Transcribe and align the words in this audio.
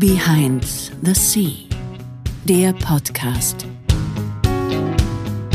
Behind 0.00 0.64
the 1.02 1.12
Sea, 1.12 1.68
der 2.44 2.72
Podcast. 2.72 3.66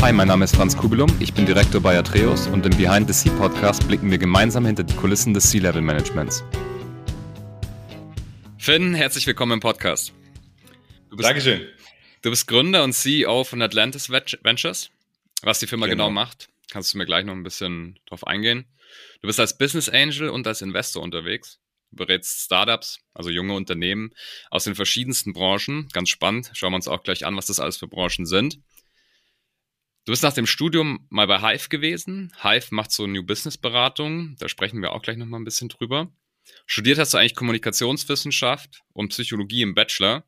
Hi, 0.00 0.12
mein 0.12 0.28
Name 0.28 0.44
ist 0.44 0.54
Franz 0.54 0.76
Kubelum, 0.76 1.12
ich 1.18 1.34
bin 1.34 1.46
Direktor 1.46 1.80
bei 1.80 1.98
Atreus 1.98 2.46
und 2.46 2.64
im 2.64 2.76
Behind 2.76 3.12
the 3.12 3.12
Sea 3.12 3.36
Podcast 3.38 3.88
blicken 3.88 4.08
wir 4.08 4.18
gemeinsam 4.18 4.64
hinter 4.64 4.84
die 4.84 4.94
Kulissen 4.94 5.34
des 5.34 5.50
Sea-Level 5.50 5.82
Managements. 5.82 6.44
Finn, 8.56 8.94
herzlich 8.94 9.26
willkommen 9.26 9.54
im 9.54 9.58
Podcast. 9.58 10.12
Du 11.10 11.16
bist, 11.16 11.28
Dankeschön. 11.28 11.66
Du 12.22 12.30
bist 12.30 12.46
Gründer 12.46 12.84
und 12.84 12.92
CEO 12.92 13.42
von 13.42 13.60
Atlantis 13.60 14.10
Ventures. 14.10 14.90
Was 15.42 15.58
die 15.58 15.66
Firma 15.66 15.86
genau. 15.86 16.04
genau 16.04 16.10
macht, 16.12 16.50
kannst 16.70 16.94
du 16.94 16.98
mir 16.98 17.06
gleich 17.06 17.24
noch 17.24 17.34
ein 17.34 17.42
bisschen 17.42 17.98
drauf 18.06 18.24
eingehen. 18.24 18.64
Du 19.22 19.26
bist 19.26 19.40
als 19.40 19.58
Business 19.58 19.88
Angel 19.88 20.28
und 20.28 20.46
als 20.46 20.62
Investor 20.62 21.02
unterwegs. 21.02 21.58
Berätst 21.96 22.40
Startups, 22.40 23.00
also 23.14 23.30
junge 23.30 23.54
Unternehmen 23.54 24.10
aus 24.50 24.64
den 24.64 24.74
verschiedensten 24.74 25.32
Branchen. 25.32 25.88
Ganz 25.92 26.08
spannend. 26.08 26.50
Schauen 26.54 26.72
wir 26.72 26.76
uns 26.76 26.88
auch 26.88 27.02
gleich 27.02 27.26
an, 27.26 27.36
was 27.36 27.46
das 27.46 27.60
alles 27.60 27.76
für 27.76 27.88
Branchen 27.88 28.26
sind. 28.26 28.58
Du 30.04 30.12
bist 30.12 30.22
nach 30.22 30.34
dem 30.34 30.46
Studium 30.46 31.04
mal 31.10 31.26
bei 31.26 31.40
Hive 31.40 31.68
gewesen. 31.68 32.32
Hive 32.40 32.68
macht 32.70 32.92
so 32.92 33.08
New 33.08 33.24
Business 33.24 33.58
Beratung. 33.58 34.36
Da 34.38 34.48
sprechen 34.48 34.80
wir 34.80 34.92
auch 34.92 35.02
gleich 35.02 35.16
noch 35.16 35.26
mal 35.26 35.38
ein 35.38 35.44
bisschen 35.44 35.68
drüber. 35.68 36.12
Studiert 36.64 36.98
hast 36.98 37.12
du 37.12 37.18
eigentlich 37.18 37.34
Kommunikationswissenschaft 37.34 38.82
und 38.92 39.08
Psychologie 39.08 39.62
im 39.62 39.74
Bachelor 39.74 40.24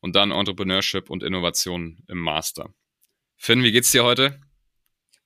und 0.00 0.16
dann 0.16 0.30
Entrepreneurship 0.30 1.10
und 1.10 1.22
Innovation 1.22 2.02
im 2.08 2.18
Master. 2.18 2.72
Finn, 3.36 3.62
wie 3.62 3.72
geht's 3.72 3.90
dir 3.90 4.02
heute? 4.02 4.40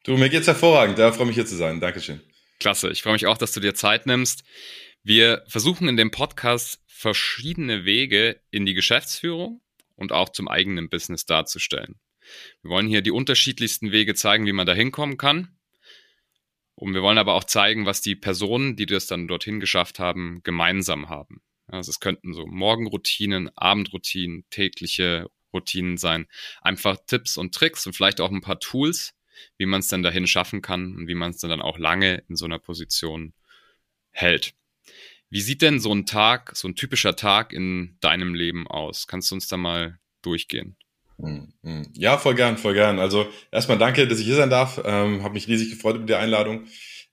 Du, 0.05 0.17
mir 0.17 0.29
geht's 0.29 0.49
hervorragend. 0.49 0.99
Da 0.99 1.13
freue 1.13 1.27
mich 1.27 1.37
hier 1.37 1.47
zu 1.47 1.55
sein. 1.55 1.81
Dankeschön. 1.81 2.21
Klasse. 2.59 2.91
Ich 2.91 3.03
freue 3.03 3.13
mich 3.13 3.27
auch, 3.27 3.39
dass 3.39 3.53
du 3.53 3.61
dir 3.61 3.75
Zeit 3.75 4.07
nimmst. 4.07 4.43
Wir 5.05 5.43
versuchen 5.49 5.89
in 5.89 5.97
dem 5.97 6.13
Podcast 6.13 6.81
verschiedene 6.87 7.85
Wege 7.85 8.41
in 8.53 8.67
die 8.67 8.75
Geschäftsführung 8.75 9.61
und 9.97 10.13
auch 10.13 10.29
zum 10.29 10.47
eigenen 10.47 10.89
Business 10.89 11.27
darzustellen. 11.27 11.99
Wir 12.63 12.71
wollen 12.71 12.87
hier 12.87 13.03
die 13.03 13.11
unterschiedlichsten 13.11 13.91
Wege 13.91 14.15
zeigen, 14.15 14.47
wie 14.47 14.53
man 14.53 14.67
da 14.67 14.75
hinkommen 14.75 15.17
kann. 15.17 15.57
Und 16.77 16.95
wir 16.95 17.03
wollen 17.03 17.19
aber 17.19 17.35
auch 17.35 17.43
zeigen, 17.43 17.85
was 17.85 18.01
die 18.01 18.15
Personen, 18.15 18.77
die 18.77 18.87
das 18.87 19.07
dann 19.07 19.27
dorthin 19.27 19.59
geschafft 19.59 19.99
haben, 19.99 20.41
gemeinsam 20.45 21.09
haben. 21.09 21.43
Also 21.67 21.91
es 21.91 21.99
könnten 21.99 22.33
so 22.33 22.47
Morgenroutinen, 22.47 23.51
Abendroutinen, 23.57 24.45
tägliche 24.51 25.29
Routinen 25.53 25.97
sein. 25.97 26.29
Einfach 26.61 26.97
Tipps 27.07 27.37
und 27.37 27.55
Tricks 27.55 27.87
und 27.87 27.95
vielleicht 27.95 28.21
auch 28.21 28.31
ein 28.31 28.41
paar 28.41 28.61
Tools, 28.61 29.15
wie 29.59 29.67
man 29.67 29.81
es 29.81 29.89
dann 29.89 30.05
dahin 30.05 30.29
schaffen 30.29 30.63
kann 30.63 30.95
und 30.95 31.09
wie 31.09 31.15
man 31.15 31.31
es 31.31 31.39
dann 31.39 31.61
auch 31.61 31.79
lange 31.79 32.23
in 32.29 32.37
so 32.37 32.45
einer 32.45 32.61
Position 32.61 33.35
hält. 34.13 34.55
Wie 35.33 35.41
sieht 35.41 35.63
denn 35.63 35.81
so 35.81 35.95
ein 35.95 36.05
Tag, 36.05 36.55
so 36.55 36.69
ein 36.69 36.75
typischer 36.75 37.17
Tag 37.17 37.55
in 37.55 37.97
deinem 38.03 38.35
Leben 38.35 38.67
aus? 38.69 39.07
Kannst 39.07 39.31
du 39.31 39.35
uns 39.35 39.49
da 39.49 39.57
mal 39.57 39.99
durchgehen? 40.21 40.77
Hm, 41.19 41.55
hm. 41.63 41.91
Ja, 41.95 42.19
voll 42.19 42.35
gern, 42.35 42.59
voll 42.59 42.75
gern. 42.75 42.99
Also 42.99 43.27
erstmal 43.51 43.79
danke, 43.79 44.07
dass 44.07 44.19
ich 44.19 44.27
hier 44.27 44.37
sein 44.37 44.51
darf. 44.51 44.83
Ähm, 44.85 45.23
Habe 45.23 45.33
mich 45.33 45.49
riesig 45.49 45.71
gefreut 45.71 45.97
über 45.97 46.05
die 46.05 46.17
Einladung. 46.17 46.67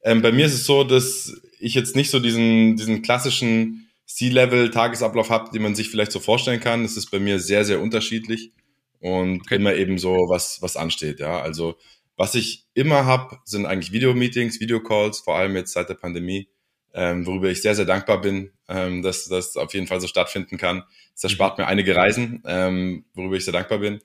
Ähm, 0.03 0.21
bei 0.21 0.33
mir 0.33 0.47
ist 0.47 0.53
es 0.53 0.65
so, 0.65 0.83
dass 0.83 1.33
ich 1.59 1.73
jetzt 1.75 1.95
nicht 1.95 2.09
so 2.09 2.19
diesen, 2.19 2.75
diesen 2.75 3.03
klassischen 3.03 3.89
C-Level-Tagesablauf 4.05 5.29
habe, 5.29 5.51
den 5.51 5.61
man 5.61 5.75
sich 5.75 5.89
vielleicht 5.89 6.11
so 6.11 6.19
vorstellen 6.19 6.59
kann. 6.59 6.83
Es 6.83 6.97
ist 6.97 7.11
bei 7.11 7.19
mir 7.19 7.39
sehr, 7.39 7.63
sehr 7.63 7.79
unterschiedlich 7.79 8.51
und 8.99 9.43
okay. 9.43 9.55
immer 9.55 9.75
eben 9.75 9.97
so, 9.97 10.11
was, 10.27 10.61
was 10.61 10.75
ansteht. 10.75 11.21
Ja, 11.21 11.39
also 11.39 11.77
was 12.17 12.35
ich 12.35 12.65
immer 12.73 13.05
habe, 13.05 13.37
sind 13.45 13.65
eigentlich 13.65 13.93
Videomeetings, 13.93 14.59
Videocalls, 14.59 15.19
vor 15.19 15.37
allem 15.37 15.55
jetzt 15.55 15.71
seit 15.71 15.87
der 15.87 15.93
Pandemie, 15.93 16.49
ähm, 16.93 17.25
worüber 17.25 17.49
ich 17.49 17.61
sehr, 17.61 17.75
sehr 17.75 17.85
dankbar 17.85 18.21
bin, 18.21 18.51
ähm, 18.67 19.01
dass 19.01 19.25
das 19.25 19.55
auf 19.57 19.73
jeden 19.73 19.87
Fall 19.87 20.01
so 20.01 20.07
stattfinden 20.07 20.57
kann. 20.57 20.83
Das 21.13 21.23
erspart 21.23 21.57
mhm. 21.57 21.63
mir 21.63 21.67
einige 21.67 21.95
Reisen, 21.95 22.43
ähm, 22.45 23.05
worüber 23.13 23.35
ich 23.35 23.45
sehr 23.45 23.53
dankbar 23.53 23.79
bin. 23.79 24.01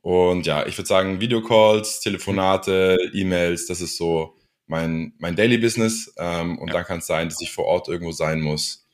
Und 0.00 0.46
ja, 0.46 0.66
ich 0.66 0.76
würde 0.76 0.88
sagen, 0.88 1.20
Videocalls, 1.20 2.00
Telefonate, 2.00 2.98
E-Mails, 3.12 3.66
das 3.66 3.80
ist 3.80 3.96
so 3.96 4.36
mein, 4.66 5.14
mein 5.18 5.36
Daily 5.36 5.58
Business. 5.58 6.12
Ähm, 6.18 6.58
und 6.58 6.68
ja. 6.68 6.74
dann 6.74 6.84
kann 6.84 6.98
es 6.98 7.06
sein, 7.06 7.28
dass 7.28 7.40
ich 7.40 7.52
vor 7.52 7.66
Ort 7.66 7.88
irgendwo 7.88 8.12
sein 8.12 8.40
muss 8.40 8.86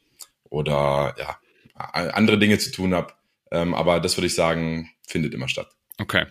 oder 0.50 1.14
ja, 1.18 1.38
andere 1.74 2.38
Dinge 2.38 2.58
zu 2.58 2.70
tun 2.72 2.94
habe. 2.94 3.14
Ähm, 3.50 3.74
aber 3.74 4.00
das 4.00 4.16
würde 4.16 4.26
ich 4.26 4.34
sagen, 4.34 4.90
findet 5.06 5.32
immer 5.32 5.48
statt. 5.48 5.70
Okay. 5.98 6.26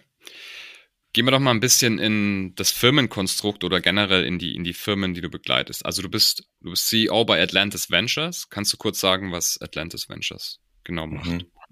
Gehen 1.13 1.25
wir 1.25 1.31
doch 1.31 1.39
mal 1.39 1.51
ein 1.51 1.59
bisschen 1.59 1.99
in 1.99 2.53
das 2.55 2.71
Firmenkonstrukt 2.71 3.63
oder 3.63 3.81
generell 3.81 4.23
in 4.23 4.39
die, 4.39 4.55
in 4.55 4.63
die 4.63 4.73
Firmen, 4.73 5.13
die 5.13 5.21
du 5.21 5.29
begleitest. 5.29 5.85
Also 5.85 6.01
du 6.01 6.09
bist, 6.09 6.47
du 6.61 6.71
bist 6.71 6.87
CEO 6.87 7.25
bei 7.25 7.41
Atlantis 7.41 7.89
Ventures. 7.89 8.49
Kannst 8.49 8.73
du 8.73 8.77
kurz 8.77 8.99
sagen, 8.99 9.31
was 9.31 9.59
Atlantis 9.61 10.09
Ventures 10.09 10.59
genau 10.83 11.07
macht? 11.07 11.31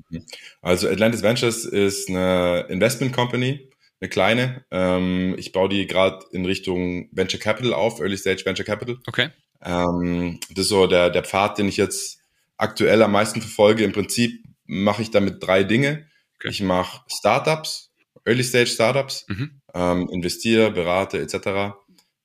Mhm. 0.09 0.25
Also 0.61 0.89
Atlantis 0.89 1.21
Ventures 1.21 1.65
ist 1.65 2.09
eine 2.09 2.65
Investment 2.69 3.13
Company, 3.13 3.69
eine 3.99 4.09
kleine. 4.09 4.65
Ähm, 4.71 5.35
ich 5.37 5.51
baue 5.51 5.69
die 5.69 5.87
gerade 5.87 6.25
in 6.31 6.45
Richtung 6.45 7.09
Venture 7.11 7.39
Capital 7.39 7.73
auf, 7.73 7.99
Early 7.99 8.17
Stage 8.17 8.43
Venture 8.45 8.65
Capital. 8.65 8.97
Okay. 9.07 9.29
Ähm, 9.63 10.39
das 10.49 10.63
ist 10.65 10.69
so 10.69 10.87
der, 10.87 11.09
der 11.09 11.23
Pfad, 11.23 11.57
den 11.57 11.67
ich 11.67 11.77
jetzt 11.77 12.19
aktuell 12.57 13.01
am 13.01 13.11
meisten 13.11 13.41
verfolge. 13.41 13.83
Im 13.83 13.91
Prinzip 13.91 14.43
mache 14.65 15.01
ich 15.01 15.11
damit 15.11 15.41
drei 15.41 15.63
Dinge. 15.63 16.07
Okay. 16.35 16.49
Ich 16.49 16.61
mache 16.61 17.03
Startups, 17.07 17.91
Early-Stage-Startups, 18.25 19.25
mhm. 19.27 19.61
ähm, 19.73 20.09
investiere, 20.11 20.71
berate 20.71 21.19
etc. 21.19 21.75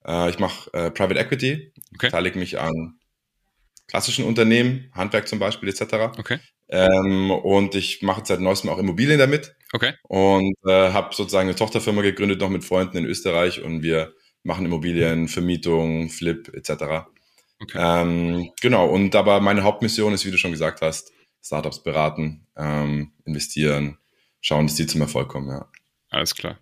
Äh, 0.06 0.30
ich 0.30 0.38
mache 0.38 0.72
äh, 0.72 0.90
Private 0.90 1.20
Equity, 1.20 1.72
okay. 1.94 2.06
beteilige 2.06 2.38
mich 2.38 2.58
an 2.58 2.98
klassischen 3.86 4.24
Unternehmen, 4.24 4.90
Handwerk 4.94 5.28
zum 5.28 5.38
Beispiel 5.38 5.68
etc. 5.68 5.82
Okay. 6.18 6.38
Ähm, 6.68 7.30
und 7.30 7.74
ich 7.74 8.02
mache 8.02 8.22
seit 8.24 8.40
neuestem 8.40 8.70
auch 8.70 8.78
Immobilien 8.78 9.18
damit. 9.18 9.54
Okay. 9.72 9.94
Und 10.04 10.54
äh, 10.66 10.92
habe 10.92 11.14
sozusagen 11.14 11.48
eine 11.48 11.56
Tochterfirma 11.56 12.02
gegründet, 12.02 12.40
noch 12.40 12.48
mit 12.48 12.64
Freunden 12.64 12.98
in 12.98 13.04
Österreich 13.04 13.62
und 13.62 13.82
wir 13.82 14.14
machen 14.42 14.64
Immobilien, 14.64 15.28
Vermietung, 15.28 16.08
Flip 16.08 16.48
etc. 16.54 17.10
Okay. 17.60 17.78
Ähm, 17.78 18.50
genau, 18.60 18.88
und 18.88 19.14
aber 19.14 19.40
meine 19.40 19.64
Hauptmission 19.64 20.14
ist, 20.14 20.24
wie 20.24 20.30
du 20.30 20.38
schon 20.38 20.52
gesagt 20.52 20.80
hast, 20.80 21.12
Startups 21.42 21.82
beraten, 21.82 22.46
ähm, 22.56 23.12
investieren, 23.24 23.98
schauen, 24.40 24.66
dass 24.66 24.76
die 24.76 24.86
zum 24.86 25.00
Erfolg 25.00 25.28
kommen, 25.28 25.48
ja. 25.48 25.68
Alles 26.10 26.34
klar. 26.34 26.58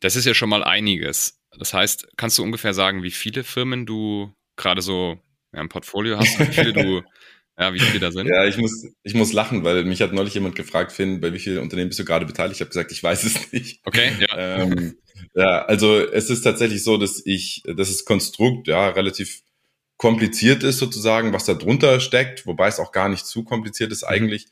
Das 0.00 0.16
ist 0.16 0.24
ja 0.24 0.34
schon 0.34 0.48
mal 0.48 0.64
einiges. 0.64 1.40
Das 1.56 1.72
heißt, 1.72 2.08
kannst 2.16 2.36
du 2.38 2.42
ungefähr 2.42 2.74
sagen, 2.74 3.02
wie 3.02 3.10
viele 3.10 3.44
Firmen 3.44 3.86
du 3.86 4.34
gerade 4.56 4.82
so 4.82 5.18
ja, 5.54 5.60
im 5.60 5.68
Portfolio 5.68 6.18
hast, 6.18 6.38
wie 6.38 6.52
viele 6.52 6.72
du, 6.72 7.02
ja, 7.58 7.72
wie 7.72 7.80
viele 7.80 8.00
da 8.00 8.10
sind? 8.10 8.26
Ja, 8.26 8.44
ich 8.44 8.58
muss, 8.58 8.86
ich 9.02 9.14
muss 9.14 9.32
lachen, 9.32 9.64
weil 9.64 9.84
mich 9.84 10.02
hat 10.02 10.12
neulich 10.12 10.34
jemand 10.34 10.56
gefragt, 10.56 10.92
Finn, 10.92 11.20
bei 11.20 11.32
wie 11.32 11.38
vielen 11.38 11.58
Unternehmen 11.58 11.88
bist 11.88 12.00
du 12.00 12.04
gerade 12.04 12.26
beteiligt? 12.26 12.56
Ich 12.56 12.60
habe 12.60 12.70
gesagt, 12.70 12.92
ich 12.92 13.02
weiß 13.02 13.24
es 13.24 13.52
nicht. 13.52 13.80
Okay, 13.84 14.12
ja. 14.20 14.36
Ähm, 14.36 14.98
ja, 15.34 15.64
also 15.64 15.96
es 15.96 16.28
ist 16.28 16.42
tatsächlich 16.42 16.82
so, 16.84 16.98
dass 16.98 17.22
ich, 17.24 17.62
dass 17.64 17.90
das 17.90 18.04
Konstrukt 18.04 18.68
ja 18.68 18.88
relativ 18.88 19.42
kompliziert 19.96 20.62
ist 20.62 20.78
sozusagen, 20.78 21.32
was 21.32 21.44
da 21.44 21.54
drunter 21.54 22.00
steckt, 22.00 22.46
wobei 22.46 22.68
es 22.68 22.78
auch 22.78 22.92
gar 22.92 23.08
nicht 23.08 23.26
zu 23.26 23.44
kompliziert 23.44 23.92
ist 23.92 24.02
mhm. 24.02 24.08
eigentlich. 24.08 24.46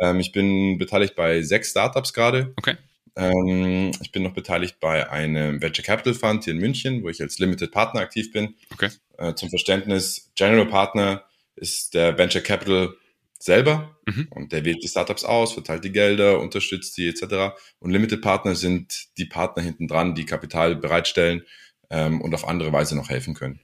Ähm, 0.00 0.20
ich 0.20 0.32
bin 0.32 0.78
beteiligt 0.78 1.14
bei 1.14 1.42
sechs 1.42 1.70
Startups 1.70 2.12
gerade. 2.12 2.52
Okay. 2.56 2.76
Ähm, 3.16 3.90
ich 4.00 4.12
bin 4.12 4.22
noch 4.22 4.34
beteiligt 4.34 4.80
bei 4.80 5.10
einem 5.10 5.60
Venture 5.60 5.84
Capital 5.84 6.14
Fund 6.14 6.44
hier 6.44 6.54
in 6.54 6.60
München, 6.60 7.02
wo 7.02 7.08
ich 7.08 7.20
als 7.20 7.38
Limited 7.38 7.70
Partner 7.70 8.00
aktiv 8.00 8.32
bin. 8.32 8.54
Okay. 8.72 8.90
Äh, 9.18 9.34
zum 9.34 9.50
Verständnis, 9.50 10.32
General 10.34 10.66
Partner 10.66 11.24
ist 11.56 11.94
der 11.94 12.16
Venture 12.16 12.42
Capital 12.42 12.94
selber 13.38 13.96
mhm. 14.06 14.28
und 14.30 14.52
der 14.52 14.64
wählt 14.64 14.82
die 14.82 14.88
Startups 14.88 15.24
aus, 15.24 15.52
verteilt 15.52 15.84
die 15.84 15.92
Gelder, 15.92 16.40
unterstützt 16.40 16.96
die 16.96 17.08
etc. 17.08 17.54
Und 17.80 17.90
Limited 17.90 18.22
Partner 18.22 18.54
sind 18.54 19.08
die 19.18 19.24
Partner 19.24 19.62
hinten 19.62 19.88
dran, 19.88 20.14
die 20.14 20.24
Kapital 20.24 20.76
bereitstellen 20.76 21.42
ähm, 21.90 22.20
und 22.20 22.34
auf 22.34 22.46
andere 22.46 22.72
Weise 22.72 22.96
noch 22.96 23.10
helfen 23.10 23.34
können. 23.34 23.60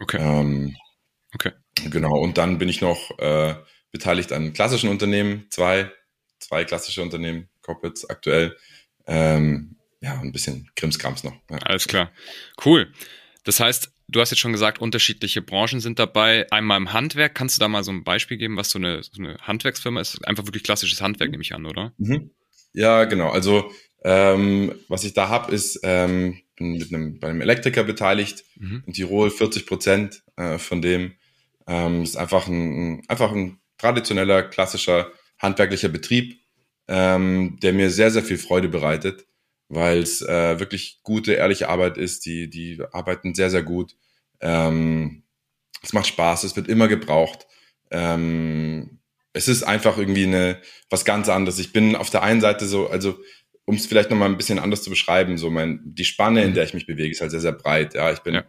Okay. 0.00 0.18
Ähm, 0.20 0.76
okay. 1.34 1.52
Genau. 1.90 2.18
Und 2.18 2.38
dann 2.38 2.58
bin 2.58 2.68
ich 2.68 2.80
noch 2.80 3.18
äh, 3.18 3.54
beteiligt 3.92 4.32
an 4.32 4.52
klassischen 4.52 4.90
Unternehmen, 4.90 5.46
zwei, 5.50 5.90
zwei 6.38 6.64
klassische 6.64 7.02
Unternehmen, 7.02 7.48
Corporates 7.62 8.08
aktuell 8.10 8.56
ähm, 9.10 9.76
ja, 10.00 10.18
ein 10.20 10.32
bisschen 10.32 10.70
Krimskrams 10.76 11.24
noch. 11.24 11.34
Ja. 11.50 11.58
Alles 11.58 11.86
klar. 11.86 12.10
Cool. 12.64 12.92
Das 13.44 13.60
heißt, 13.60 13.92
du 14.08 14.20
hast 14.20 14.30
jetzt 14.30 14.38
schon 14.38 14.52
gesagt, 14.52 14.80
unterschiedliche 14.80 15.42
Branchen 15.42 15.80
sind 15.80 15.98
dabei. 15.98 16.50
Einmal 16.52 16.78
im 16.78 16.92
Handwerk. 16.92 17.34
Kannst 17.34 17.56
du 17.56 17.60
da 17.60 17.68
mal 17.68 17.82
so 17.82 17.90
ein 17.90 18.04
Beispiel 18.04 18.36
geben, 18.36 18.56
was 18.56 18.70
so 18.70 18.78
eine, 18.78 19.02
so 19.02 19.20
eine 19.20 19.36
Handwerksfirma 19.38 20.00
ist? 20.00 20.26
Einfach 20.26 20.46
wirklich 20.46 20.62
klassisches 20.62 21.02
Handwerk, 21.02 21.30
nehme 21.30 21.42
ich 21.42 21.54
an, 21.54 21.66
oder? 21.66 21.92
Mhm. 21.98 22.30
Ja, 22.72 23.04
genau. 23.04 23.30
Also, 23.30 23.72
ähm, 24.04 24.74
was 24.88 25.04
ich 25.04 25.12
da 25.12 25.28
habe, 25.28 25.52
ist, 25.52 25.80
ähm, 25.82 26.40
bin 26.56 26.74
mit 26.74 26.94
einem, 26.94 27.18
bei 27.18 27.28
einem 27.28 27.40
Elektriker 27.40 27.82
beteiligt 27.82 28.44
mhm. 28.56 28.84
in 28.86 28.92
Tirol, 28.92 29.30
40 29.30 29.66
Prozent 29.66 30.22
äh, 30.36 30.58
von 30.58 30.80
dem. 30.80 31.14
Ähm, 31.66 32.02
ist 32.02 32.16
einfach 32.16 32.46
ein, 32.46 33.02
einfach 33.08 33.32
ein 33.32 33.58
traditioneller, 33.76 34.44
klassischer 34.44 35.10
handwerklicher 35.38 35.88
Betrieb 35.88 36.40
ähm, 36.90 37.56
der 37.62 37.72
mir 37.72 37.88
sehr, 37.88 38.10
sehr 38.10 38.24
viel 38.24 38.36
Freude 38.36 38.68
bereitet, 38.68 39.24
weil 39.68 40.00
es 40.00 40.22
äh, 40.22 40.58
wirklich 40.58 40.98
gute, 41.04 41.34
ehrliche 41.34 41.68
Arbeit 41.68 41.96
ist. 41.96 42.26
Die, 42.26 42.50
die 42.50 42.82
arbeiten 42.90 43.32
sehr, 43.32 43.48
sehr 43.48 43.62
gut. 43.62 43.94
Ähm, 44.40 45.22
es 45.82 45.92
macht 45.92 46.08
Spaß, 46.08 46.42
es 46.42 46.56
wird 46.56 46.66
immer 46.66 46.88
gebraucht. 46.88 47.46
Ähm, 47.92 48.98
es 49.32 49.46
ist 49.46 49.62
einfach 49.62 49.98
irgendwie 49.98 50.24
eine 50.24 50.60
was 50.90 51.04
ganz 51.04 51.28
anderes. 51.28 51.60
Ich 51.60 51.72
bin 51.72 51.94
auf 51.94 52.10
der 52.10 52.24
einen 52.24 52.40
Seite 52.40 52.66
so, 52.66 52.88
also 52.88 53.16
um 53.66 53.76
es 53.76 53.86
vielleicht 53.86 54.10
nochmal 54.10 54.28
ein 54.28 54.36
bisschen 54.36 54.58
anders 54.58 54.82
zu 54.82 54.90
beschreiben, 54.90 55.38
so 55.38 55.48
mein, 55.48 55.80
die 55.84 56.04
Spanne, 56.04 56.42
in 56.42 56.50
mhm. 56.50 56.54
der 56.54 56.64
ich 56.64 56.74
mich 56.74 56.86
bewege, 56.86 57.12
ist 57.12 57.20
halt 57.20 57.30
sehr, 57.30 57.40
sehr 57.40 57.52
breit. 57.52 57.94
Ja, 57.94 58.10
ich 58.10 58.18
bin 58.18 58.34
ja. 58.34 58.44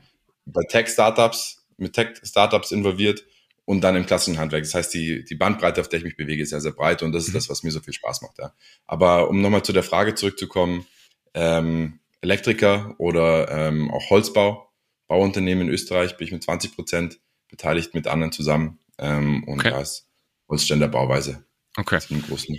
bei 0.45 0.63
Tech-Startups, 0.67 1.63
mit 1.77 1.93
Tech-Startups 1.93 2.71
involviert 2.71 3.23
und 3.65 3.81
dann 3.81 3.95
im 3.95 4.05
klassischen 4.05 4.39
Handwerk. 4.39 4.63
Das 4.63 4.73
heißt, 4.73 4.93
die, 4.93 5.23
die 5.23 5.35
Bandbreite, 5.35 5.81
auf 5.81 5.89
der 5.89 5.99
ich 5.99 6.05
mich 6.05 6.17
bewege, 6.17 6.43
ist 6.43 6.49
sehr, 6.49 6.61
sehr 6.61 6.71
breit 6.71 7.03
und 7.03 7.11
das 7.11 7.23
ist 7.23 7.29
mhm. 7.29 7.33
das, 7.35 7.49
was 7.49 7.63
mir 7.63 7.71
so 7.71 7.79
viel 7.79 7.93
Spaß 7.93 8.21
macht. 8.21 8.39
Ja. 8.39 8.53
Aber 8.85 9.29
um 9.29 9.41
nochmal 9.41 9.63
zu 9.63 9.73
der 9.73 9.83
Frage 9.83 10.15
zurückzukommen, 10.15 10.85
ähm, 11.33 11.99
Elektriker 12.21 12.95
oder 12.97 13.49
ähm, 13.49 13.91
auch 13.91 14.09
Holzbau, 14.09 14.71
Bauunternehmen 15.07 15.67
in 15.67 15.73
Österreich, 15.73 16.17
bin 16.17 16.27
ich 16.27 16.33
mit 16.33 16.43
20 16.43 16.75
Prozent 16.75 17.19
beteiligt 17.49 17.93
mit 17.93 18.07
anderen 18.07 18.31
zusammen 18.31 18.79
ähm, 18.97 19.43
und 19.45 19.59
okay. 19.59 19.71
da 19.71 19.81
ist 19.81 20.07
Holzständer 20.47 20.87
Bauweise. 20.87 21.45
Okay. 21.77 21.99
Im 22.09 22.21
großen, 22.21 22.57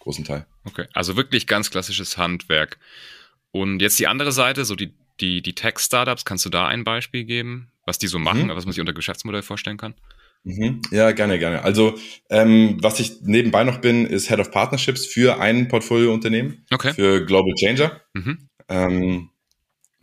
großen 0.00 0.24
Teil. 0.24 0.46
Okay, 0.64 0.86
also 0.92 1.16
wirklich 1.16 1.46
ganz 1.46 1.70
klassisches 1.70 2.18
Handwerk. 2.18 2.78
Und 3.50 3.80
jetzt 3.80 3.98
die 3.98 4.06
andere 4.06 4.32
Seite, 4.32 4.64
so 4.64 4.74
die, 4.74 4.92
die, 5.20 5.42
die 5.42 5.54
Tech-Startups, 5.54 6.24
kannst 6.24 6.44
du 6.44 6.50
da 6.50 6.66
ein 6.66 6.84
Beispiel 6.84 7.24
geben, 7.24 7.70
was 7.84 7.98
die 7.98 8.08
so 8.08 8.18
machen, 8.18 8.44
mhm. 8.44 8.48
was 8.50 8.64
man 8.64 8.72
sich 8.72 8.80
unter 8.80 8.92
Geschäftsmodell 8.92 9.42
vorstellen 9.42 9.78
kann? 9.78 9.94
Mhm. 10.44 10.80
Ja, 10.90 11.10
gerne, 11.12 11.38
gerne. 11.38 11.62
Also, 11.62 11.94
ähm, 12.30 12.78
was 12.80 13.00
ich 13.00 13.20
nebenbei 13.22 13.64
noch 13.64 13.78
bin, 13.78 14.06
ist 14.06 14.28
Head 14.28 14.40
of 14.40 14.50
Partnerships 14.50 15.06
für 15.06 15.38
ein 15.40 15.68
Portfoliounternehmen, 15.68 16.64
okay. 16.70 16.94
für 16.94 17.24
Global 17.26 17.54
Changer. 17.54 18.00
Mhm. 18.14 18.48
Ähm, 18.68 19.30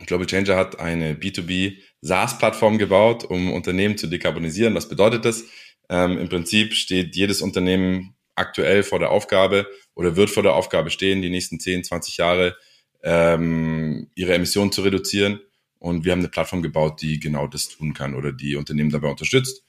Global 0.06 0.26
Changer 0.26 0.56
hat 0.56 0.78
eine 0.78 1.14
B2B 1.14 1.78
SaaS-Plattform 2.02 2.78
gebaut, 2.78 3.24
um 3.24 3.52
Unternehmen 3.52 3.96
zu 3.96 4.06
dekarbonisieren. 4.06 4.74
Was 4.74 4.88
bedeutet 4.88 5.24
das? 5.24 5.44
Ähm, 5.88 6.18
Im 6.18 6.28
Prinzip 6.28 6.74
steht 6.74 7.16
jedes 7.16 7.42
Unternehmen 7.42 8.14
aktuell 8.34 8.82
vor 8.82 8.98
der 8.98 9.10
Aufgabe 9.10 9.66
oder 9.94 10.14
wird 10.14 10.30
vor 10.30 10.42
der 10.42 10.54
Aufgabe 10.54 10.90
stehen, 10.90 11.22
die 11.22 11.30
nächsten 11.30 11.58
10, 11.58 11.84
20 11.84 12.18
Jahre 12.18 12.56
ähm, 13.02 14.10
ihre 14.14 14.34
Emissionen 14.34 14.72
zu 14.72 14.82
reduzieren. 14.82 15.40
Und 15.78 16.04
wir 16.04 16.12
haben 16.12 16.20
eine 16.20 16.28
Plattform 16.28 16.62
gebaut, 16.62 17.00
die 17.02 17.18
genau 17.18 17.46
das 17.46 17.68
tun 17.68 17.94
kann 17.94 18.14
oder 18.14 18.32
die 18.32 18.56
Unternehmen 18.56 18.90
dabei 18.90 19.08
unterstützt 19.08 19.65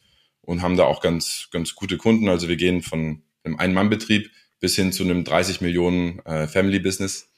und 0.48 0.62
haben 0.62 0.78
da 0.78 0.86
auch 0.86 1.02
ganz, 1.02 1.50
ganz 1.52 1.76
gute 1.76 1.98
Kunden. 1.98 2.30
Also 2.30 2.48
wir 2.48 2.56
gehen 2.56 2.82
von 2.82 3.22
einem 3.44 3.60
Ein-Mann-Betrieb 3.60 4.32
bis 4.62 4.76
hin 4.78 4.94
zu 4.94 5.04
einem 5.04 5.26
30 5.26 5.60
Millionen 5.60 6.20
äh, 6.26 6.48
Family-Business, 6.48 7.30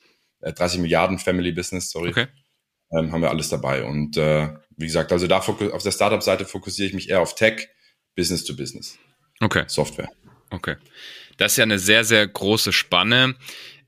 äh, 0.42 0.54
30 0.54 0.80
Milliarden 0.80 1.18
Family-Business, 1.18 1.90
sorry. 1.90 2.10
Okay. 2.10 2.28
Ähm, 2.92 3.12
haben 3.12 3.22
wir 3.22 3.30
alles 3.30 3.50
dabei. 3.50 3.84
Und 3.84 4.16
äh, 4.18 4.50
wie 4.78 4.86
gesagt, 4.86 5.12
also 5.12 5.26
da 5.26 5.40
auf 5.40 5.84
der 5.84 5.92
Startup-Seite 5.92 6.46
fokussiere 6.46 6.88
ich 6.88 6.94
mich 6.94 7.10
eher 7.10 7.22
auf 7.22 7.34
Tech, 7.34 7.68
Business 8.16 8.44
to 8.44 8.56
Business. 8.56 8.98
Okay. 9.40 9.64
Software. 9.68 10.10
Okay. 10.52 10.76
Das 11.38 11.54
ist 11.54 11.58
ja 11.58 11.64
eine 11.64 11.80
sehr, 11.80 12.04
sehr 12.04 12.28
große 12.28 12.72
Spanne. 12.72 13.36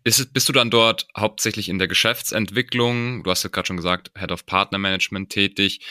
Ist, 0.03 0.33
bist 0.33 0.49
du 0.49 0.53
dann 0.53 0.71
dort 0.71 1.07
hauptsächlich 1.15 1.69
in 1.69 1.77
der 1.77 1.87
Geschäftsentwicklung? 1.87 3.23
Du 3.23 3.29
hast 3.29 3.43
ja 3.43 3.51
gerade 3.51 3.67
schon 3.67 3.77
gesagt, 3.77 4.11
Head 4.17 4.31
of 4.31 4.47
Partner 4.47 4.79
Management 4.79 5.29
tätig. 5.29 5.81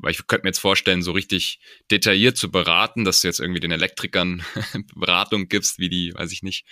Weil 0.00 0.12
ich 0.12 0.26
könnte 0.28 0.44
mir 0.44 0.50
jetzt 0.50 0.60
vorstellen, 0.60 1.02
so 1.02 1.10
richtig 1.10 1.58
detailliert 1.90 2.36
zu 2.36 2.52
beraten, 2.52 3.04
dass 3.04 3.20
du 3.20 3.28
jetzt 3.28 3.40
irgendwie 3.40 3.60
den 3.60 3.72
Elektrikern 3.72 4.42
Beratung 4.94 5.48
gibst, 5.48 5.80
wie 5.80 5.88
die, 5.88 6.14
weiß 6.14 6.30
ich 6.30 6.42
nicht, 6.42 6.66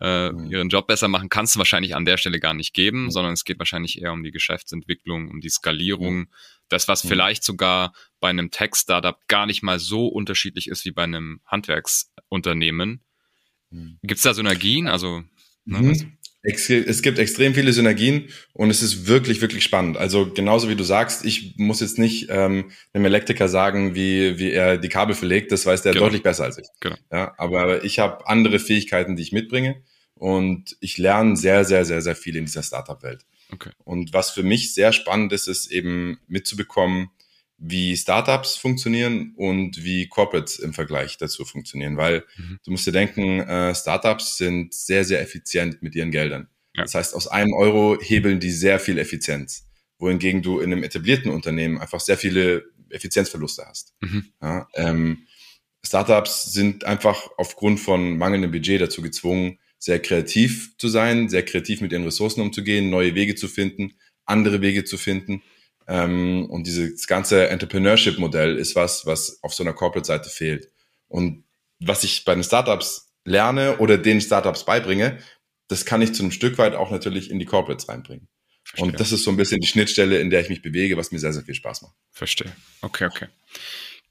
äh, 0.00 0.30
mhm. 0.30 0.50
ihren 0.50 0.68
Job 0.68 0.86
besser 0.86 1.08
machen, 1.08 1.28
kannst 1.28 1.54
du 1.54 1.58
wahrscheinlich 1.58 1.96
an 1.96 2.04
der 2.04 2.18
Stelle 2.18 2.38
gar 2.38 2.54
nicht 2.54 2.74
geben, 2.74 3.10
sondern 3.10 3.32
es 3.32 3.44
geht 3.44 3.58
wahrscheinlich 3.58 4.00
eher 4.00 4.12
um 4.12 4.22
die 4.22 4.30
Geschäftsentwicklung, 4.30 5.28
um 5.28 5.40
die 5.40 5.50
Skalierung. 5.50 6.28
Das, 6.68 6.86
was 6.86 7.00
vielleicht 7.00 7.42
sogar 7.42 7.94
bei 8.20 8.28
einem 8.28 8.50
Tech-Startup 8.50 9.18
gar 9.26 9.46
nicht 9.46 9.62
mal 9.62 9.78
so 9.78 10.06
unterschiedlich 10.06 10.68
ist 10.68 10.84
wie 10.84 10.92
bei 10.92 11.04
einem 11.04 11.40
Handwerksunternehmen. 11.46 13.02
Mhm. 13.70 13.98
Gibt 14.02 14.18
es 14.18 14.22
da 14.22 14.34
Synergien? 14.34 14.86
Also, 14.86 15.24
ne, 15.64 15.78
mhm. 15.78 16.17
Es 16.48 17.02
gibt 17.02 17.18
extrem 17.18 17.54
viele 17.54 17.72
Synergien 17.72 18.28
und 18.52 18.70
es 18.70 18.82
ist 18.82 19.06
wirklich, 19.06 19.40
wirklich 19.40 19.64
spannend. 19.64 19.96
Also 19.96 20.32
genauso 20.32 20.68
wie 20.68 20.76
du 20.76 20.84
sagst, 20.84 21.24
ich 21.24 21.54
muss 21.56 21.80
jetzt 21.80 21.98
nicht 21.98 22.28
ähm, 22.30 22.70
einem 22.92 23.04
Elektriker 23.04 23.48
sagen, 23.48 23.94
wie, 23.94 24.38
wie 24.38 24.50
er 24.52 24.78
die 24.78 24.88
Kabel 24.88 25.14
verlegt, 25.14 25.52
das 25.52 25.66
weiß 25.66 25.82
der 25.82 25.92
genau. 25.92 26.06
deutlich 26.06 26.22
besser 26.22 26.44
als 26.44 26.58
ich. 26.58 26.66
Genau. 26.80 26.96
Ja, 27.12 27.34
aber 27.38 27.84
ich 27.84 27.98
habe 27.98 28.26
andere 28.26 28.58
Fähigkeiten, 28.58 29.16
die 29.16 29.22
ich 29.22 29.32
mitbringe 29.32 29.82
und 30.14 30.76
ich 30.80 30.98
lerne 30.98 31.36
sehr, 31.36 31.64
sehr, 31.64 31.84
sehr, 31.84 32.02
sehr 32.02 32.16
viel 32.16 32.36
in 32.36 32.44
dieser 32.44 32.62
Startup-Welt. 32.62 33.24
Okay. 33.52 33.70
Und 33.84 34.12
was 34.12 34.30
für 34.30 34.42
mich 34.42 34.74
sehr 34.74 34.92
spannend 34.92 35.32
ist, 35.32 35.48
ist 35.48 35.70
eben 35.70 36.18
mitzubekommen, 36.26 37.10
wie 37.58 37.96
Startups 37.96 38.56
funktionieren 38.56 39.34
und 39.36 39.82
wie 39.82 40.06
Corporates 40.06 40.60
im 40.60 40.72
Vergleich 40.72 41.18
dazu 41.18 41.44
funktionieren, 41.44 41.96
weil 41.96 42.24
mhm. 42.36 42.58
du 42.64 42.70
musst 42.70 42.86
dir 42.86 42.92
denken, 42.92 43.40
äh, 43.40 43.74
Startups 43.74 44.36
sind 44.36 44.72
sehr, 44.72 45.04
sehr 45.04 45.20
effizient 45.20 45.82
mit 45.82 45.94
ihren 45.96 46.12
Geldern. 46.12 46.48
Ja. 46.74 46.84
Das 46.84 46.94
heißt, 46.94 47.14
aus 47.14 47.26
einem 47.26 47.52
Euro 47.54 47.98
hebeln 48.00 48.38
die 48.38 48.52
sehr 48.52 48.78
viel 48.78 48.98
Effizienz, 48.98 49.68
wohingegen 49.98 50.40
du 50.40 50.60
in 50.60 50.72
einem 50.72 50.84
etablierten 50.84 51.32
Unternehmen 51.32 51.78
einfach 51.78 52.00
sehr 52.00 52.16
viele 52.16 52.64
Effizienzverluste 52.90 53.64
hast. 53.66 53.92
Mhm. 54.00 54.26
Ja, 54.40 54.68
ähm, 54.74 55.26
Startups 55.84 56.52
sind 56.52 56.84
einfach 56.84 57.28
aufgrund 57.36 57.80
von 57.80 58.18
mangelndem 58.18 58.52
Budget 58.52 58.80
dazu 58.80 59.02
gezwungen, 59.02 59.58
sehr 59.78 60.00
kreativ 60.00 60.76
zu 60.76 60.88
sein, 60.88 61.28
sehr 61.28 61.44
kreativ 61.44 61.80
mit 61.80 61.92
ihren 61.92 62.04
Ressourcen 62.04 62.40
umzugehen, 62.40 62.90
neue 62.90 63.14
Wege 63.14 63.34
zu 63.34 63.48
finden, 63.48 63.94
andere 64.24 64.60
Wege 64.60 64.84
zu 64.84 64.96
finden. 64.96 65.42
Ähm, 65.88 66.46
und 66.50 66.66
dieses 66.66 67.06
ganze 67.06 67.48
Entrepreneurship-Modell 67.48 68.56
ist 68.56 68.76
was, 68.76 69.06
was 69.06 69.42
auf 69.42 69.54
so 69.54 69.64
einer 69.64 69.72
Corporate-Seite 69.72 70.28
fehlt. 70.28 70.70
Und 71.08 71.44
was 71.80 72.04
ich 72.04 72.24
bei 72.24 72.34
den 72.34 72.44
Startups 72.44 73.14
lerne 73.24 73.78
oder 73.78 73.96
den 73.96 74.20
Startups 74.20 74.64
beibringe, 74.64 75.18
das 75.68 75.86
kann 75.86 76.02
ich 76.02 76.14
zu 76.14 76.22
einem 76.22 76.32
Stück 76.32 76.58
weit 76.58 76.74
auch 76.74 76.90
natürlich 76.90 77.30
in 77.30 77.38
die 77.38 77.46
Corporates 77.46 77.88
reinbringen. 77.88 78.28
Verstehe. 78.64 78.86
Und 78.86 79.00
das 79.00 79.12
ist 79.12 79.24
so 79.24 79.30
ein 79.30 79.38
bisschen 79.38 79.60
die 79.60 79.66
Schnittstelle, 79.66 80.18
in 80.18 80.28
der 80.28 80.40
ich 80.40 80.50
mich 80.50 80.60
bewege, 80.60 80.98
was 80.98 81.10
mir 81.10 81.18
sehr, 81.18 81.32
sehr 81.32 81.42
viel 81.42 81.54
Spaß 81.54 81.82
macht. 81.82 81.94
Verstehe. 82.10 82.52
Okay, 82.82 83.06
okay. 83.06 83.28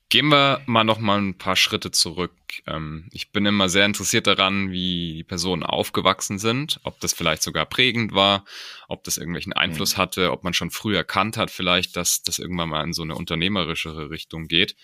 Gehen 0.10 0.30
wir 0.30 0.62
mal 0.68 0.86
noch 0.86 1.00
mal 1.00 1.20
ein 1.20 1.38
paar 1.38 1.58
Schritte 1.58 1.92
zurück. 1.92 2.32
Ähm, 2.66 3.10
ich 3.12 3.32
bin 3.32 3.46
immer 3.46 3.68
sehr 3.68 3.86
interessiert 3.86 4.26
daran, 4.26 4.72
wie 4.72 5.16
die 5.16 5.24
Personen 5.26 5.64
aufgewachsen 5.64 6.40
sind, 6.40 6.80
ob 6.84 6.98
das 7.02 7.12
vielleicht 7.12 7.44
sogar 7.44 7.66
prägend 7.66 8.14
war, 8.14 8.46
ob 8.88 9.04
das 9.04 9.18
irgendwelchen 9.18 9.50
mhm. 9.50 9.62
Einfluss 9.62 9.98
hatte, 9.98 10.32
ob 10.32 10.46
man 10.46 10.54
schon 10.54 10.72
früh 10.72 10.96
erkannt 10.96 11.36
hat 11.36 11.52
vielleicht, 11.52 11.98
dass 11.98 12.24
das 12.24 12.40
irgendwann 12.40 12.70
mal 12.70 12.84
in 12.86 12.94
so 12.94 13.02
eine 13.02 13.16
unternehmerischere 13.16 14.10
Richtung 14.10 14.48
geht. 14.48 14.78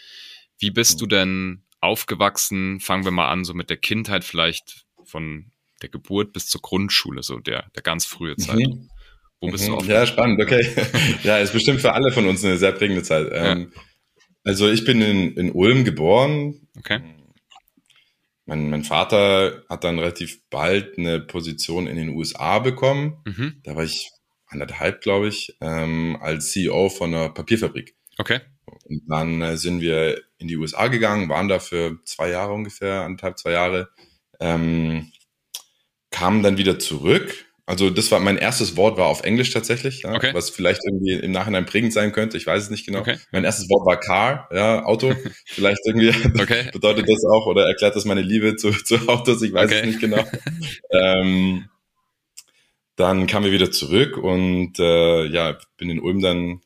Wie 0.60 0.72
bist 0.72 1.00
du 1.00 1.06
mhm. 1.06 1.10
denn 1.10 1.64
aufgewachsen? 1.80 2.82
Fangen 2.82 3.06
wir 3.06 3.12
mal 3.12 3.30
an, 3.30 3.46
so 3.46 3.54
mit 3.54 3.70
der 3.70 3.78
Kindheit 3.78 4.26
vielleicht 4.26 4.86
von 5.06 5.52
der 5.82 5.90
Geburt 5.90 6.34
bis 6.34 6.48
zur 6.48 6.62
Grundschule, 6.62 7.24
so 7.24 7.40
der, 7.40 7.70
der 7.76 7.84
ganz 7.84 8.06
frühe 8.06 8.36
Zeit. 8.36 8.58
Mhm. 8.58 8.90
Wo 9.40 9.50
bist 9.50 9.66
mhm. 9.66 9.68
du 9.68 9.76
aufgewachsen? 9.78 10.02
Ja, 10.02 10.06
spannend, 10.06 10.42
okay. 10.42 10.76
ja, 11.24 11.38
ist 11.38 11.54
bestimmt 11.54 11.80
für 11.80 11.94
alle 11.94 12.12
von 12.12 12.28
uns 12.28 12.44
eine 12.44 12.58
sehr 12.58 12.74
prägende 12.74 13.04
Zeit. 13.04 13.32
Ja. 13.32 13.54
Ähm, 13.54 13.72
also 14.44 14.70
ich 14.70 14.86
bin 14.86 15.02
in, 15.02 15.34
in 15.36 15.52
Ulm 15.52 15.84
geboren. 15.84 16.68
Okay. 16.78 17.02
Mein, 18.46 18.70
mein 18.70 18.84
Vater 18.84 19.64
hat 19.70 19.84
dann 19.84 20.00
relativ 20.00 20.42
bald 20.50 20.98
eine 20.98 21.22
Position 21.22 21.88
in 21.88 21.96
den 21.96 22.10
USA 22.10 22.60
bekommen. 22.60 23.22
Mhm. 23.26 23.62
Da 23.64 23.76
war 23.76 23.84
ich 23.84 24.12
anderthalb, 24.48 25.02
glaube 25.02 25.30
ich, 25.30 25.58
ähm, 25.62 26.18
als 26.22 26.52
CEO 26.52 26.90
von 26.90 27.14
einer 27.14 27.30
Papierfabrik. 27.30 27.96
Okay. 28.18 28.42
Und 28.86 29.04
dann 29.08 29.42
äh, 29.42 29.58
sind 29.58 29.82
wir 29.82 30.22
in 30.38 30.48
die 30.48 30.58
USA 30.58 30.88
gegangen, 30.88 31.30
waren 31.30 31.48
da 31.48 31.60
für 31.60 32.00
zwei 32.06 32.30
Jahre 32.30 32.54
ungefähr, 32.54 33.02
anderthalb, 33.02 33.40
zwei 33.40 33.52
Jahre, 33.52 33.90
ähm, 34.40 35.12
kamen 36.12 36.44
dann 36.44 36.58
wieder 36.58 36.80
zurück 36.80 37.46
also 37.66 37.90
das 37.90 38.12
war 38.12 38.20
mein 38.20 38.38
erstes 38.38 38.76
Wort 38.76 38.98
war 38.98 39.08
auf 39.08 39.24
Englisch 39.24 39.52
tatsächlich, 39.52 40.02
ja, 40.02 40.14
okay. 40.14 40.34
was 40.34 40.50
vielleicht 40.50 40.82
irgendwie 40.86 41.14
im 41.14 41.32
Nachhinein 41.32 41.66
prägend 41.66 41.94
sein 41.94 42.12
könnte. 42.12 42.36
Ich 42.36 42.46
weiß 42.46 42.64
es 42.64 42.70
nicht 42.70 42.86
genau. 42.86 43.00
Okay. 43.00 43.18
Mein 43.32 43.46
erstes 43.46 43.70
Wort 43.70 43.86
war 43.86 43.98
Car, 44.00 44.50
ja, 44.54 44.84
Auto. 44.84 45.14
vielleicht 45.46 45.80
irgendwie 45.86 46.10
okay. 46.42 46.70
bedeutet 46.74 47.08
das 47.08 47.24
auch 47.24 47.46
oder 47.46 47.66
erklärt 47.66 47.96
das 47.96 48.04
meine 48.04 48.22
Liebe 48.22 48.58
zu, 48.58 48.72
zu 48.72 49.08
Autos. 49.08 49.42
Ich 49.42 49.54
weiß 49.54 49.72
es 49.72 49.86
nicht 49.86 50.02
genau. 50.02 50.26
ähm, 50.92 51.70
dann 52.98 53.28
kamen 53.28 53.46
wir 53.46 53.54
wieder 53.54 53.72
zurück 53.72 54.18
und 54.18 54.78
äh, 54.80 55.26
ja, 55.26 55.58
bin 55.78 55.90
in 55.90 56.02
Ulm 56.02 56.22
dann, 56.22 56.62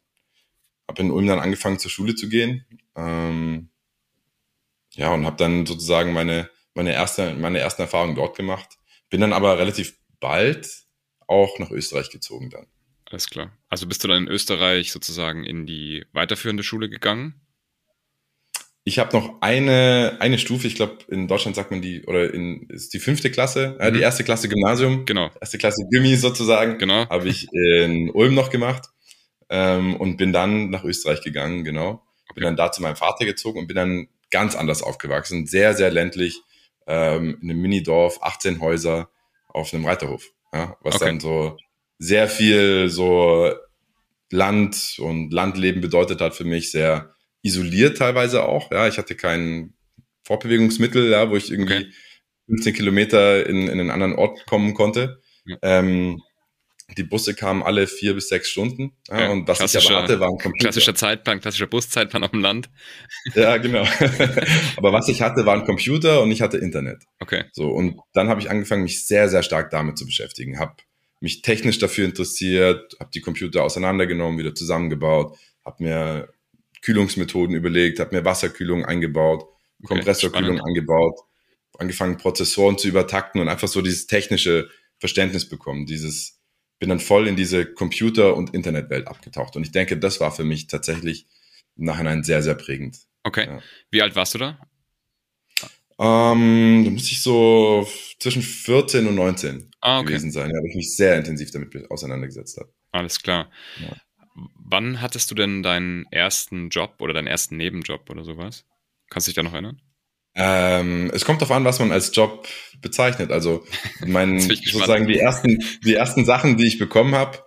habe 0.89 1.01
in 1.03 1.11
Ulm 1.11 1.27
dann 1.27 1.39
angefangen 1.39 1.77
zur 1.77 1.91
Schule 1.91 2.15
zu 2.15 2.27
gehen. 2.27 2.65
Ähm, 2.95 3.69
ja 4.95 5.13
und 5.13 5.25
habe 5.25 5.37
dann 5.37 5.65
sozusagen 5.65 6.11
meine 6.11 6.49
meine 6.73 6.93
erste 6.93 7.35
meine 7.35 7.59
ersten 7.59 7.83
Erfahrungen 7.83 8.15
dort 8.15 8.35
gemacht. 8.35 8.77
Bin 9.09 9.21
dann 9.21 9.31
aber 9.31 9.59
relativ 9.59 9.97
bald 10.19 10.86
auch 11.27 11.59
nach 11.59 11.71
Österreich 11.71 12.09
gezogen 12.09 12.49
dann. 12.49 12.67
Alles 13.05 13.29
klar. 13.29 13.51
Also 13.69 13.87
bist 13.87 14.03
du 14.03 14.07
dann 14.07 14.23
in 14.23 14.29
Österreich 14.29 14.91
sozusagen 14.91 15.43
in 15.43 15.65
die 15.65 16.05
weiterführende 16.11 16.63
Schule 16.63 16.89
gegangen? 16.89 17.35
Ich 18.83 18.99
habe 18.99 19.17
noch 19.17 19.41
eine, 19.41 20.15
eine 20.21 20.37
Stufe, 20.37 20.65
ich 20.65 20.75
glaube, 20.75 20.99
in 21.09 21.27
Deutschland 21.27 21.57
sagt 21.57 21.71
man 21.71 21.81
die, 21.81 22.05
oder 22.05 22.33
in 22.33 22.69
ist 22.69 22.93
die 22.93 22.99
fünfte 22.99 23.29
Klasse, 23.29 23.71
mhm. 23.71 23.81
äh, 23.81 23.91
die 23.91 23.99
erste 23.99 24.23
Klasse 24.23 24.47
Gymnasium. 24.47 25.05
Genau. 25.05 25.29
Erste 25.41 25.57
Klasse 25.57 25.83
Gimmi 25.91 26.15
sozusagen. 26.15 26.77
Genau. 26.77 27.07
Habe 27.09 27.27
ich 27.27 27.47
in 27.51 28.09
Ulm 28.11 28.33
noch 28.33 28.49
gemacht 28.49 28.87
ähm, 29.49 29.95
und 29.95 30.17
bin 30.17 30.31
dann 30.31 30.69
nach 30.69 30.83
Österreich 30.83 31.21
gegangen, 31.21 31.63
genau. 31.65 32.03
Okay. 32.29 32.35
Bin 32.35 32.43
dann 32.43 32.55
da 32.55 32.71
zu 32.71 32.81
meinem 32.81 32.95
Vater 32.95 33.25
gezogen 33.25 33.59
und 33.59 33.67
bin 33.67 33.75
dann 33.75 34.07
ganz 34.31 34.55
anders 34.55 34.81
aufgewachsen, 34.81 35.47
sehr, 35.47 35.73
sehr 35.73 35.91
ländlich, 35.91 36.41
ähm, 36.87 37.37
in 37.41 37.49
einem 37.49 37.61
Minidorf, 37.61 38.19
18 38.21 38.61
Häuser 38.61 39.09
auf 39.49 39.73
einem 39.73 39.85
Reiterhof. 39.85 40.31
Ja, 40.53 40.77
was 40.81 40.95
Okay. 40.95 41.05
dann 41.05 41.19
so 41.19 41.57
sehr 41.99 42.27
viel 42.27 42.89
so 42.89 43.51
Land 44.31 44.97
und 44.99 45.31
Landleben 45.31 45.81
bedeutet 45.81 46.21
hat 46.21 46.35
für 46.35 46.43
mich, 46.45 46.71
sehr 46.71 47.13
isoliert 47.41 47.97
teilweise 47.97 48.43
auch. 48.43 48.71
Ja, 48.71 48.87
ich 48.87 48.97
hatte 48.97 49.15
kein 49.15 49.73
Fortbewegungsmittel, 50.23 51.09
ja, 51.09 51.29
wo 51.29 51.35
ich 51.37 51.51
irgendwie 51.51 51.73
Okay. 51.75 51.91
15 52.47 52.73
Kilometer 52.75 53.45
in, 53.45 53.67
in 53.67 53.79
einen 53.79 53.89
anderen 53.91 54.15
Ort 54.15 54.45
kommen 54.45 54.73
konnte. 54.73 55.21
Ja. 55.45 55.57
Ähm, 55.61 56.21
die 56.95 57.03
Busse 57.03 57.35
kamen 57.35 57.63
alle 57.63 57.85
vier 57.85 58.13
bis 58.13 58.29
sechs 58.29 58.49
Stunden. 58.49 58.93
Ja, 59.09 59.21
Ja, 59.21 59.29
und 59.31 59.47
was 59.47 59.73
ich 59.73 59.89
hatte, 59.89 60.19
war 60.19 60.29
ein 60.29 60.37
Computer. 60.37 60.65
Klassischer 60.65 60.95
Zeitplan, 60.95 61.41
klassischer 61.41 61.67
Buszeitplan 61.67 62.23
auf 62.23 62.31
dem 62.31 62.41
Land. 62.41 62.69
Ja, 63.35 63.57
genau. 63.57 63.81
aber 64.77 64.93
was 64.93 65.09
ich 65.09 65.21
hatte, 65.21 65.45
war 65.45 65.55
ein 65.55 65.65
Computer 65.65 66.21
und 66.21 66.31
ich 66.31 66.41
hatte 66.41 66.57
Internet. 66.57 67.03
Okay. 67.19 67.43
So, 67.51 67.67
und 67.69 67.99
dann 68.13 68.29
habe 68.29 68.39
ich 68.39 68.49
angefangen, 68.49 68.83
mich 68.83 69.05
sehr, 69.05 69.27
sehr 69.27 69.43
stark 69.43 69.69
damit 69.69 69.97
zu 69.97 70.05
beschäftigen. 70.05 70.59
Habe 70.59 70.75
mich 71.19 71.41
technisch 71.41 71.77
dafür 71.77 72.05
interessiert, 72.05 72.95
habe 72.99 73.09
die 73.13 73.21
Computer 73.21 73.63
auseinandergenommen, 73.63 74.39
wieder 74.39 74.55
zusammengebaut, 74.55 75.37
habe 75.65 75.83
mir 75.83 76.29
Kühlungsmethoden 76.81 77.55
überlegt, 77.55 77.99
habe 77.99 78.15
mir 78.15 78.23
Wasserkühlung 78.23 78.85
eingebaut, 78.85 79.45
Okay, 79.83 79.93
Kompressorkühlung 79.93 80.59
eingebaut, 80.59 81.19
angefangen 81.77 82.17
Prozessoren 82.17 82.77
zu 82.77 82.87
übertakten 82.87 83.41
und 83.41 83.47
einfach 83.47 83.67
so 83.67 83.81
dieses 83.81 84.07
technische 84.07 84.69
Verständnis 84.99 85.47
bekommen. 85.47 85.85
Dieses 85.85 86.36
bin 86.79 86.89
dann 86.89 86.99
voll 86.99 87.27
in 87.27 87.35
diese 87.35 87.65
Computer- 87.65 88.35
und 88.35 88.53
Internetwelt 88.53 89.07
abgetaucht. 89.07 89.55
Und 89.55 89.63
ich 89.63 89.71
denke, 89.71 89.97
das 89.97 90.19
war 90.19 90.31
für 90.31 90.43
mich 90.43 90.67
tatsächlich 90.67 91.25
im 91.75 91.85
Nachhinein 91.85 92.23
sehr, 92.23 92.43
sehr 92.43 92.55
prägend. 92.55 92.99
Okay. 93.23 93.45
Ja. 93.47 93.59
Wie 93.91 94.01
alt 94.01 94.15
warst 94.15 94.33
du 94.35 94.37
da? 94.39 94.59
Ähm, 95.99 96.83
da 96.85 96.91
muss 96.91 97.11
ich 97.11 97.21
so 97.21 97.87
zwischen 98.19 98.43
14 98.43 99.07
und 99.07 99.15
19 99.15 99.71
Ah, 99.81 99.99
okay. 99.99 100.09
gewesen 100.09 100.31
sein, 100.31 100.49
ja, 100.51 100.57
weil 100.57 100.69
ich 100.69 100.75
mich 100.75 100.95
sehr 100.95 101.17
intensiv 101.17 101.49
damit 101.51 101.89
auseinandergesetzt 101.89 102.57
habe. 102.57 102.71
Alles 102.91 103.21
klar. 103.21 103.49
Ja. 103.81 103.95
Wann 104.55 105.01
hattest 105.01 105.31
du 105.31 105.35
denn 105.35 105.63
deinen 105.63 106.05
ersten 106.11 106.69
Job 106.69 106.95
oder 106.99 107.13
deinen 107.13 107.27
ersten 107.27 107.57
Nebenjob 107.57 108.09
oder 108.09 108.23
sowas? 108.23 108.65
Kannst 109.09 109.27
du 109.27 109.29
dich 109.29 109.35
da 109.35 109.43
noch 109.43 109.53
erinnern? 109.53 109.81
Ähm, 110.39 111.09
es 111.13 111.25
kommt 111.25 111.41
darauf 111.41 111.55
an, 111.55 111.65
was 111.65 111.79
man 111.79 111.91
als 111.91 112.15
Job 112.15 112.47
bezeichnet. 112.79 113.31
Also 113.31 113.65
mein, 114.05 114.39
sozusagen 114.39 115.07
die 115.07 115.17
ersten, 115.17 115.63
die 115.83 115.95
ersten 115.95 116.25
Sachen, 116.25 116.57
die 116.57 116.67
ich 116.67 116.77
bekommen 116.77 117.15
habe, 117.15 117.39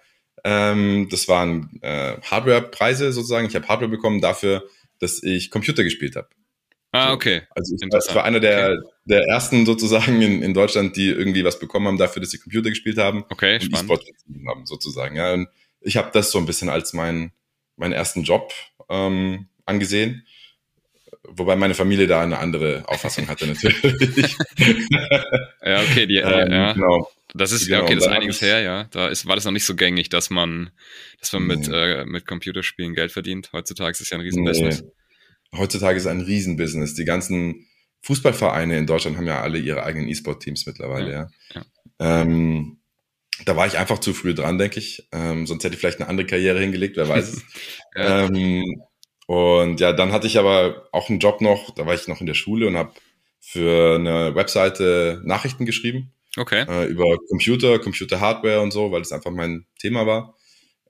ähm, 0.43 1.09
das 1.09 1.29
waren 1.29 1.79
äh, 1.83 2.17
Hardware-Preise 2.21 3.13
sozusagen. 3.13 3.47
Ich 3.47 3.55
habe 3.55 3.69
Hardware 3.69 3.91
bekommen 3.91 4.21
dafür, 4.21 4.65
dass 4.99 5.23
ich 5.23 5.51
Computer 5.51 5.85
gespielt 5.85 6.17
habe. 6.17 6.29
Ah, 6.93 7.13
okay. 7.13 7.43
Also 7.51 7.77
ich 7.77 7.83
ich 7.83 8.15
war 8.15 8.25
einer 8.25 8.41
der, 8.41 8.83
der 9.05 9.23
ersten 9.29 9.65
sozusagen 9.65 10.21
in, 10.21 10.43
in 10.43 10.53
Deutschland, 10.53 10.97
die 10.97 11.09
irgendwie 11.09 11.45
was 11.45 11.61
bekommen 11.61 11.87
haben 11.87 11.99
dafür, 11.99 12.21
dass 12.21 12.33
sie 12.33 12.39
Computer 12.39 12.71
gespielt 12.71 12.99
haben. 12.99 13.25
Okay, 13.31 13.55
und 13.55 13.63
spannend. 13.63 13.91
E-Sport 13.93 14.07
haben, 14.49 14.67
sozusagen. 14.67 15.15
Ja, 15.15 15.33
und 15.33 15.49
ich 15.81 15.97
habe 15.97 16.11
das 16.13 16.33
so 16.33 16.39
ein 16.39 16.47
bisschen 16.47 16.69
als 16.69 16.93
mein, 16.93 17.31
meinen 17.77 17.93
ersten 17.93 18.25
Job 18.25 18.53
ähm, 18.89 19.49
angesehen. 19.67 20.27
Wobei 21.29 21.55
meine 21.57 21.75
Familie 21.75 22.07
da 22.07 22.23
eine 22.23 22.39
andere 22.39 22.83
Auffassung 22.87 23.29
hatte, 23.29 23.47
natürlich. 23.47 24.37
Ja, 25.63 25.83
okay, 25.83 26.07
die, 26.07 26.17
ähm, 26.17 26.53
ja. 26.53 26.73
Genau. 26.73 27.09
Das 27.35 27.53
ist, 27.53 27.69
genau, 27.69 27.83
okay, 27.83 27.95
das 27.95 28.05
ist 28.07 28.11
einiges 28.11 28.41
her, 28.41 28.61
ja. 28.61 28.85
Da 28.91 29.09
ist, 29.09 29.27
war 29.27 29.37
das 29.37 29.45
noch 29.45 29.53
nicht 29.53 29.65
so 29.65 29.77
gängig, 29.77 30.09
dass 30.09 30.31
man, 30.31 30.71
dass 31.21 31.33
man 31.33 31.45
mit, 31.45 31.69
Nee. 31.69 31.77
äh, 31.77 32.05
mit 32.05 32.27
Computerspielen 32.27 32.95
Geld 32.95 33.13
verdient. 33.13 33.51
Heutzutage 33.53 33.91
ist 33.93 34.01
es 34.01 34.11
ja 34.11 34.17
ein 34.17 34.21
Nee. 34.23 34.29
Riesenbusiness. 34.29 34.85
Heutzutage 35.57 35.97
ist 35.99 36.05
es 36.05 36.11
ein 36.11 36.23
Riesenbusiness. 36.23 36.95
Die 36.95 37.05
ganzen 37.05 37.67
Fußballvereine 38.03 38.79
in 38.79 38.87
Deutschland 38.87 39.17
haben 39.17 39.27
ja 39.27 39.43
alle 39.43 39.59
ihre 39.59 39.85
eigenen 39.85 40.09
E-Sport-Teams 40.09 40.67
mittlerweile, 40.67 41.13
ja. 41.13 41.29
Ja, 41.55 41.63
Ähm, 42.23 42.79
da 43.45 43.57
war 43.57 43.67
ich 43.67 43.79
einfach 43.79 43.99
zu 43.99 44.13
früh 44.15 44.35
dran, 44.35 44.59
denke 44.59 44.79
ich. 44.81 45.07
Ähm, 45.13 45.47
sonst 45.47 45.63
hätte 45.65 45.75
ich 45.75 45.81
vielleicht 45.81 46.01
eine 46.01 46.09
andere 46.09 46.27
Karriere 46.27 46.59
hingelegt, 46.61 46.97
wer 46.97 47.09
weiß 47.09 47.35
es. 47.35 47.43
Ja. 47.95 48.25
Ähm, 48.27 48.65
und 49.31 49.79
ja, 49.79 49.93
dann 49.93 50.11
hatte 50.11 50.27
ich 50.27 50.39
aber 50.39 50.89
auch 50.91 51.09
einen 51.09 51.21
Job 51.21 51.41
noch, 51.41 51.71
da 51.77 51.87
war 51.87 51.95
ich 51.95 52.09
noch 52.09 52.21
in 52.21 52.27
der 52.27 52.35
Schule 52.35 52.67
und 52.67 52.77
habe 52.77 52.93
für 53.39 53.95
eine 53.95 54.35
Webseite 54.35 55.21
Nachrichten 55.25 55.67
geschrieben 55.67 56.13
Okay. 56.37 56.67
äh, 56.69 56.87
über 56.87 57.05
Computer, 57.29 57.79
Computer-Hardware 57.79 58.61
und 58.61 58.73
so, 58.73 58.91
weil 58.91 59.03
das 59.03 59.13
einfach 59.13 59.31
mein 59.31 59.67
Thema 59.79 60.05
war. 60.05 60.35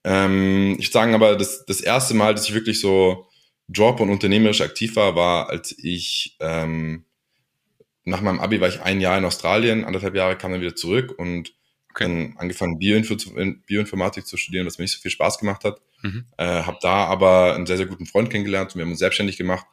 Ähm, 0.05 0.77
ich 0.79 0.87
würde 0.87 0.93
sagen 0.93 1.15
aber, 1.15 1.37
das, 1.37 1.67
das 1.67 1.83
erste 1.83 2.15
Mal, 2.15 2.35
dass 2.35 2.49
ich 2.49 2.55
wirklich 2.55 2.81
so 2.81 3.27
Job 3.69 4.01
und 4.01 4.09
unternehmerisch 4.09 4.63
aktiv 4.63 4.97
war, 4.97 5.15
war, 5.17 5.51
als 5.51 5.77
ich 5.79 6.39
ähm, 6.41 7.05
nach 8.05 8.23
meinem 8.23 8.41
Abi 8.41 8.59
war 8.63 8.69
ich 8.69 8.81
ein 8.81 9.03
Jahr 9.03 9.19
in 9.19 9.27
Australien, 9.27 9.85
anderthalb 9.85 10.15
Jahre 10.15 10.39
kam 10.39 10.53
dann 10.53 10.63
wieder 10.63 10.77
zurück 10.77 11.15
und 11.19 11.53
Okay. 11.91 12.05
dann 12.05 12.35
angefangen 12.39 12.79
Bioinfo 12.79 13.17
Bioinformatik 13.67 14.27
zu 14.27 14.39
studieren, 14.39 14.67
was 14.67 14.79
mir 14.79 14.85
nicht 14.85 14.93
so 14.95 15.01
viel 15.01 15.11
Spaß 15.11 15.39
gemacht 15.39 15.65
hat. 15.65 15.81
Mhm. 16.03 16.25
Äh, 16.39 16.63
habe 16.63 16.79
da 16.81 17.07
aber 17.07 17.55
einen 17.55 17.67
sehr, 17.67 17.77
sehr 17.77 17.87
guten 17.87 18.07
Freund 18.07 18.31
kennengelernt 18.31 18.73
und 18.73 18.79
wir 18.79 18.85
haben 18.85 18.91
uns 18.91 18.99
selbstständig 19.01 19.37
gemacht 19.37 19.67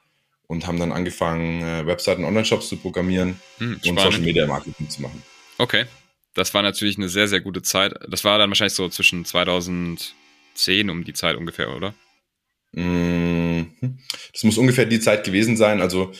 und 0.47 0.65
haben 0.67 0.79
dann 0.79 0.91
angefangen, 0.91 1.61
äh, 1.61 1.85
Webseiten 1.85 2.23
Online-Shops 2.23 2.69
zu 2.69 2.77
programmieren 2.77 3.39
Hm, 3.57 3.79
und 3.85 3.99
Social. 3.99 4.19
Media 4.21 4.47
Marketing 4.47 4.89
zu 4.89 5.01
machen. 5.01 5.21
Okay. 5.57 5.85
Das 6.33 6.53
war 6.53 6.61
natürlich 6.61 6.97
eine 6.97 7.09
sehr, 7.09 7.27
sehr 7.27 7.41
gute 7.41 7.63
Zeit. 7.63 7.95
Das 8.07 8.23
war 8.23 8.37
dann 8.37 8.51
wahrscheinlich 8.51 8.75
so 8.75 8.87
zwischen 8.89 9.25
2010 9.25 10.13
um 10.89 11.03
die 11.03 11.13
Zeit 11.13 11.35
ungefähr, 11.35 11.75
oder? 11.75 11.95
Mhm. 12.73 13.73
Das 14.33 14.43
muss 14.43 14.57
ungefähr 14.59 14.85
die 14.85 14.99
Zeit 14.99 15.23
gewesen 15.23 15.57
sein. 15.57 15.81
Also 15.81 16.11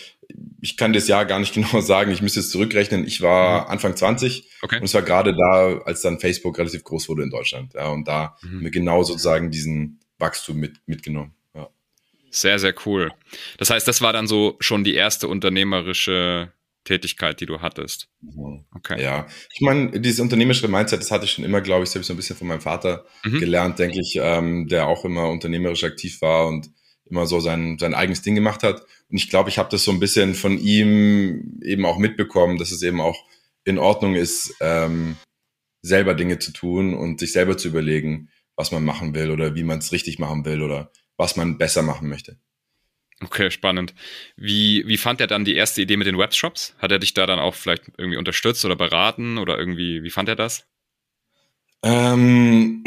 ich 0.61 0.75
kann 0.77 0.93
das 0.93 1.07
Jahr 1.07 1.25
gar 1.25 1.39
nicht 1.39 1.53
genau 1.53 1.81
sagen. 1.81 2.11
Ich 2.11 2.21
müsste 2.21 2.39
jetzt 2.39 2.51
zurückrechnen. 2.51 3.05
Ich 3.05 3.21
war 3.21 3.69
Anfang 3.69 3.95
20 3.95 4.41
Mhm. 4.41 4.47
Okay. 4.63 4.77
und 4.77 4.83
es 4.85 4.93
war 4.95 5.03
gerade 5.03 5.35
da, 5.35 5.77
als 5.85 6.01
dann 6.01 6.19
Facebook 6.19 6.57
relativ 6.57 6.83
groß 6.83 7.09
wurde 7.09 7.23
in 7.23 7.29
Deutschland. 7.29 7.73
Ja, 7.75 7.89
und 7.89 8.07
da 8.07 8.35
Mhm. 8.41 8.47
haben 8.47 8.63
wir 8.63 8.71
genau 8.71 9.03
sozusagen 9.03 9.51
diesen 9.51 9.99
Wachstum 10.17 10.57
mit, 10.57 10.77
mitgenommen. 10.87 11.35
Ja. 11.53 11.69
Sehr, 12.31 12.57
sehr 12.59 12.73
cool. 12.85 13.11
Das 13.59 13.69
heißt, 13.69 13.87
das 13.87 14.01
war 14.01 14.13
dann 14.13 14.27
so 14.27 14.57
schon 14.59 14.83
die 14.83 14.95
erste 14.95 15.27
unternehmerische 15.27 16.51
Tätigkeit, 16.83 17.39
die 17.41 17.45
du 17.45 17.59
hattest. 17.61 18.07
Okay. 18.73 19.01
Ja, 19.03 19.27
ich 19.53 19.61
meine, 19.61 19.99
dieses 19.99 20.21
unternehmerische 20.21 20.67
Mindset, 20.69 21.01
das 21.01 21.11
hatte 21.11 21.25
ich 21.25 21.31
schon 21.31 21.43
immer, 21.45 21.59
glaube 21.61 21.83
ich, 21.83 21.89
das 21.89 21.95
habe 21.95 22.01
ich 22.01 22.07
so 22.07 22.13
ein 22.13 22.17
bisschen 22.17 22.37
von 22.37 22.47
meinem 22.47 22.61
Vater 22.61 23.05
Mhm. 23.25 23.39
gelernt, 23.39 23.77
denke 23.79 23.99
ich, 23.99 24.17
ähm, 24.21 24.67
der 24.69 24.87
auch 24.87 25.03
immer 25.05 25.29
unternehmerisch 25.29 25.83
aktiv 25.83 26.21
war 26.21 26.47
und 26.47 26.69
immer 27.09 27.25
so 27.25 27.39
sein, 27.39 27.77
sein 27.79 27.93
eigenes 27.93 28.21
Ding 28.21 28.35
gemacht 28.35 28.63
hat. 28.63 28.81
Und 29.09 29.17
ich 29.17 29.29
glaube, 29.29 29.49
ich 29.49 29.57
habe 29.57 29.69
das 29.69 29.83
so 29.83 29.91
ein 29.91 29.99
bisschen 29.99 30.35
von 30.35 30.57
ihm 30.57 31.59
eben 31.63 31.85
auch 31.85 31.97
mitbekommen, 31.97 32.57
dass 32.57 32.71
es 32.71 32.81
eben 32.81 33.01
auch 33.01 33.25
in 33.63 33.77
Ordnung 33.77 34.15
ist, 34.15 34.55
ähm, 34.61 35.17
selber 35.81 36.13
Dinge 36.13 36.39
zu 36.39 36.51
tun 36.51 36.93
und 36.93 37.19
sich 37.19 37.31
selber 37.31 37.57
zu 37.57 37.67
überlegen, 37.67 38.29
was 38.55 38.71
man 38.71 38.83
machen 38.83 39.13
will 39.13 39.31
oder 39.31 39.55
wie 39.55 39.63
man 39.63 39.79
es 39.79 39.91
richtig 39.91 40.19
machen 40.19 40.45
will 40.45 40.61
oder 40.61 40.91
was 41.17 41.35
man 41.35 41.57
besser 41.57 41.81
machen 41.81 42.09
möchte. 42.09 42.37
Okay, 43.19 43.49
spannend. 43.49 43.95
Wie, 44.35 44.83
wie 44.87 44.97
fand 44.97 45.21
er 45.21 45.27
dann 45.27 45.43
die 45.43 45.55
erste 45.55 45.81
Idee 45.81 45.97
mit 45.97 46.05
den 46.05 46.19
Webshops? 46.19 46.75
Hat 46.77 46.91
er 46.91 46.99
dich 46.99 47.15
da 47.15 47.25
dann 47.25 47.39
auch 47.39 47.55
vielleicht 47.55 47.91
irgendwie 47.97 48.17
unterstützt 48.17 48.63
oder 48.63 48.75
beraten 48.75 49.39
oder 49.39 49.57
irgendwie, 49.57 50.03
wie 50.03 50.11
fand 50.11 50.29
er 50.29 50.35
das? 50.35 50.67
Ähm, 51.83 52.83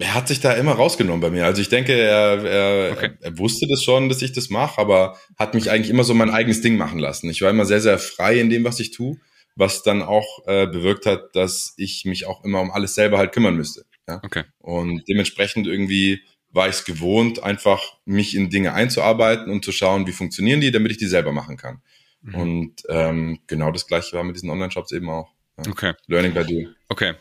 er 0.00 0.14
hat 0.14 0.28
sich 0.28 0.40
da 0.40 0.52
immer 0.54 0.72
rausgenommen 0.72 1.20
bei 1.20 1.30
mir. 1.30 1.44
Also 1.44 1.60
ich 1.60 1.68
denke, 1.68 1.92
er, 1.92 2.44
er, 2.44 2.92
Okay. 2.92 3.10
er 3.20 3.38
wusste 3.38 3.66
das 3.68 3.84
schon, 3.84 4.08
dass 4.08 4.22
ich 4.22 4.32
das 4.32 4.48
mache, 4.48 4.80
aber 4.80 5.18
hat 5.38 5.54
mich 5.54 5.70
eigentlich 5.70 5.90
immer 5.90 6.04
so 6.04 6.14
mein 6.14 6.30
eigenes 6.30 6.62
Ding 6.62 6.76
machen 6.76 6.98
lassen. 6.98 7.28
Ich 7.28 7.42
war 7.42 7.50
immer 7.50 7.66
sehr, 7.66 7.82
sehr 7.82 7.98
frei 7.98 8.40
in 8.40 8.48
dem, 8.48 8.64
was 8.64 8.80
ich 8.80 8.92
tue, 8.92 9.18
was 9.56 9.82
dann 9.82 10.00
auch 10.02 10.46
äh, 10.46 10.66
bewirkt 10.66 11.04
hat, 11.04 11.36
dass 11.36 11.74
ich 11.76 12.06
mich 12.06 12.26
auch 12.26 12.44
immer 12.44 12.60
um 12.60 12.70
alles 12.70 12.94
selber 12.94 13.18
halt 13.18 13.32
kümmern 13.32 13.56
müsste. 13.56 13.84
Ja? 14.08 14.20
Okay. 14.24 14.44
Und 14.58 15.02
dementsprechend 15.06 15.66
irgendwie 15.66 16.22
war 16.50 16.66
ich 16.66 16.76
es 16.76 16.84
gewohnt, 16.86 17.42
einfach 17.42 17.98
mich 18.06 18.34
in 18.34 18.48
Dinge 18.48 18.72
einzuarbeiten 18.72 19.52
und 19.52 19.64
zu 19.64 19.70
schauen, 19.70 20.06
wie 20.06 20.12
funktionieren 20.12 20.62
die, 20.62 20.70
damit 20.70 20.92
ich 20.92 20.98
die 20.98 21.06
selber 21.06 21.32
machen 21.32 21.58
kann. 21.58 21.82
Mhm. 22.22 22.34
Und 22.34 22.82
ähm, 22.88 23.38
genau 23.46 23.70
das 23.70 23.86
gleiche 23.86 24.16
war 24.16 24.24
mit 24.24 24.34
diesen 24.34 24.50
Online-Shops 24.50 24.92
eben 24.92 25.10
auch. 25.10 25.28
Ja. 25.58 25.70
Okay. 25.70 25.92
Learning 26.06 26.32
by 26.32 26.44
doing. 26.44 26.68
Okay. 26.88 27.14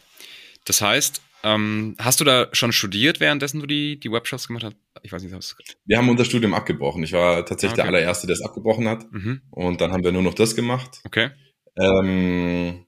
Das 0.66 0.82
heißt, 0.82 1.22
ähm, 1.44 1.96
hast 2.00 2.20
du 2.20 2.24
da 2.24 2.48
schon 2.54 2.72
studiert, 2.72 3.20
währenddessen 3.20 3.60
du 3.60 3.68
die, 3.68 4.00
die 4.00 4.12
Webshops 4.12 4.48
gemacht 4.48 4.64
hast? 4.66 4.76
Ich 5.04 5.12
weiß 5.12 5.24
nicht, 5.24 5.34
du 5.34 5.40
Wir 5.86 5.98
haben 5.98 6.10
unser 6.10 6.26
Studium 6.26 6.54
abgebrochen. 6.54 7.04
Ich 7.04 7.14
war 7.14 7.46
tatsächlich 7.46 7.80
Ah, 7.80 7.84
okay. 7.84 7.92
der 7.92 8.00
allererste, 8.00 8.28
der 8.28 8.36
es 8.36 8.42
abgebrochen 8.42 8.88
hat. 8.88 9.12
mhm. 9.12 9.42
Und 9.52 9.82
dann 9.82 9.92
haben 9.92 10.04
wir 10.04 10.12
nur 10.12 10.24
noch 10.24 10.34
das 10.34 10.56
gemacht. 10.56 11.00
Okay. 11.06 11.30
Ähm, 11.78 12.86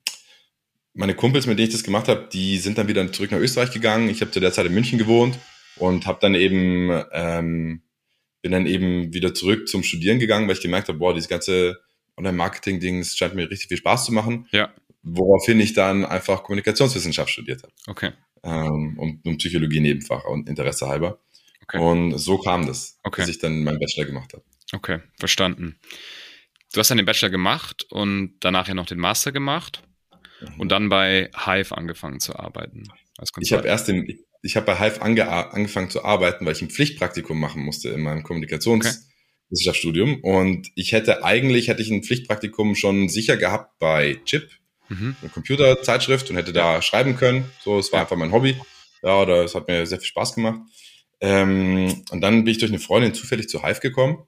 meine 0.94 1.16
Kumpels, 1.16 1.48
mit 1.48 1.58
denen 1.58 1.70
ich 1.70 1.74
das 1.74 1.84
gemacht 1.84 2.08
habe, 2.08 2.28
die 2.32 2.58
sind 2.58 2.78
dann 2.78 2.88
wieder 2.88 3.10
zurück 3.12 3.32
nach 3.32 3.40
Österreich 3.40 3.72
gegangen. 3.72 4.10
Ich 4.10 4.22
habe 4.22 4.32
zu 4.32 4.40
der 4.40 4.52
Zeit 4.52 4.66
in 4.66 4.74
München 4.74 4.98
gewohnt 5.00 5.40
und 5.78 6.06
habe 6.06 6.20
dann 6.22 6.36
eben 6.36 6.90
ähm, 7.14 7.82
bin 8.42 8.52
dann 8.52 8.66
eben 8.66 9.14
wieder 9.14 9.34
zurück 9.34 9.68
zum 9.68 9.84
Studieren 9.84 10.20
gegangen, 10.20 10.48
weil 10.48 10.56
ich 10.56 10.62
gemerkt 10.62 10.88
habe, 10.90 10.98
boah, 10.98 11.14
dieses 11.14 11.30
ganze 11.30 11.80
Online-Marketing-Ding 12.18 13.04
scheint 13.04 13.36
mir 13.36 13.50
richtig 13.50 13.68
viel 13.70 13.78
Spaß 13.78 14.06
zu 14.06 14.14
machen. 14.14 14.48
Ja. 14.52 14.74
Woraufhin 15.04 15.60
ich 15.60 15.74
dann 15.74 16.06
einfach 16.06 16.44
Kommunikationswissenschaft 16.44 17.32
studiert 17.32 17.64
habe 17.64 17.74
Okay. 17.88 18.12
Ähm, 18.44 18.98
und, 18.98 19.26
und 19.26 19.38
Psychologie 19.38 19.80
Nebenfach 19.80 20.26
und 20.26 20.50
Interesse 20.50 20.88
halber. 20.88 21.20
Okay. 21.64 21.80
Und 21.80 22.18
so 22.18 22.38
kam 22.38 22.66
das, 22.66 23.00
Okay. 23.04 23.22
dass 23.22 23.30
ich 23.30 23.40
dann 23.40 23.64
meinen 23.64 23.80
Bachelor 23.80 24.06
gemacht 24.06 24.34
habe. 24.34 24.44
Okay, 24.74 25.00
verstanden. 25.20 25.80
du 26.74 26.80
hast 26.80 26.90
dann 26.90 26.98
den 26.98 27.06
Bachelor 27.06 27.30
gemacht 27.30 27.86
und 27.90 28.36
danach 28.40 28.68
ja 28.68 28.74
noch 28.74 28.86
den 28.86 29.00
Master 29.00 29.32
gemacht 29.32 29.84
mhm. 30.42 30.60
und 30.60 30.72
dann 30.72 30.90
bei 30.90 31.30
Hive 31.36 31.78
angefangen 31.78 32.20
zu 32.20 32.36
arbeiten. 32.38 32.84
ich 33.40 33.54
habe 33.54 33.68
erst 33.68 33.90
den, 33.90 34.08
ich 34.42 34.56
habe 34.56 34.66
bei 34.66 34.80
Hive 34.80 35.02
ange, 35.02 35.28
angefangen 35.28 35.90
zu 35.90 36.04
arbeiten, 36.04 36.46
weil 36.46 36.54
ich 36.54 36.62
ein 36.62 36.70
Pflichtpraktikum 36.70 37.40
machen 37.40 37.64
musste 37.64 37.90
in 37.90 38.02
meinem 38.02 38.24
Kommunikationswissenschaftsstudium. 38.24 40.20
Okay. 40.22 40.40
Und 40.40 40.72
ich 40.76 40.94
hätte 40.94 41.24
eigentlich, 41.24 41.68
hätte 41.68 41.82
ich 41.82 41.92
ein 41.92 42.04
Pflichtpraktikum 42.04 42.76
schon 42.76 43.10
sicher 43.10 43.38
gehabt 43.38 43.78
bei 43.80 44.20
Chip, 44.26 44.50
mhm. 44.92 45.16
eine 45.22 45.30
Computerzeitschrift 45.30 46.30
und 46.30 46.36
hätte 46.36 46.54
da 46.54 46.82
schreiben 46.82 47.16
können. 47.16 47.50
So, 47.64 47.80
es 47.80 47.92
war 47.92 48.00
ja. 48.00 48.04
einfach 48.04 48.18
mein 48.18 48.32
Hobby. 48.32 48.60
Ja, 49.04 49.26
das 49.26 49.56
hat 49.56 49.68
mir 49.68 49.86
sehr 49.86 50.00
viel 50.00 50.08
Spaß 50.08 50.36
gemacht. 50.36 50.60
Ähm, 51.20 52.04
und 52.12 52.22
dann 52.22 52.44
bin 52.44 52.52
ich 52.52 52.58
durch 52.58 52.72
eine 52.72 52.80
Freundin 52.80 53.14
zufällig 53.14 53.50
zu 53.50 53.64
Hive 53.64 53.80
gekommen. 53.80 54.26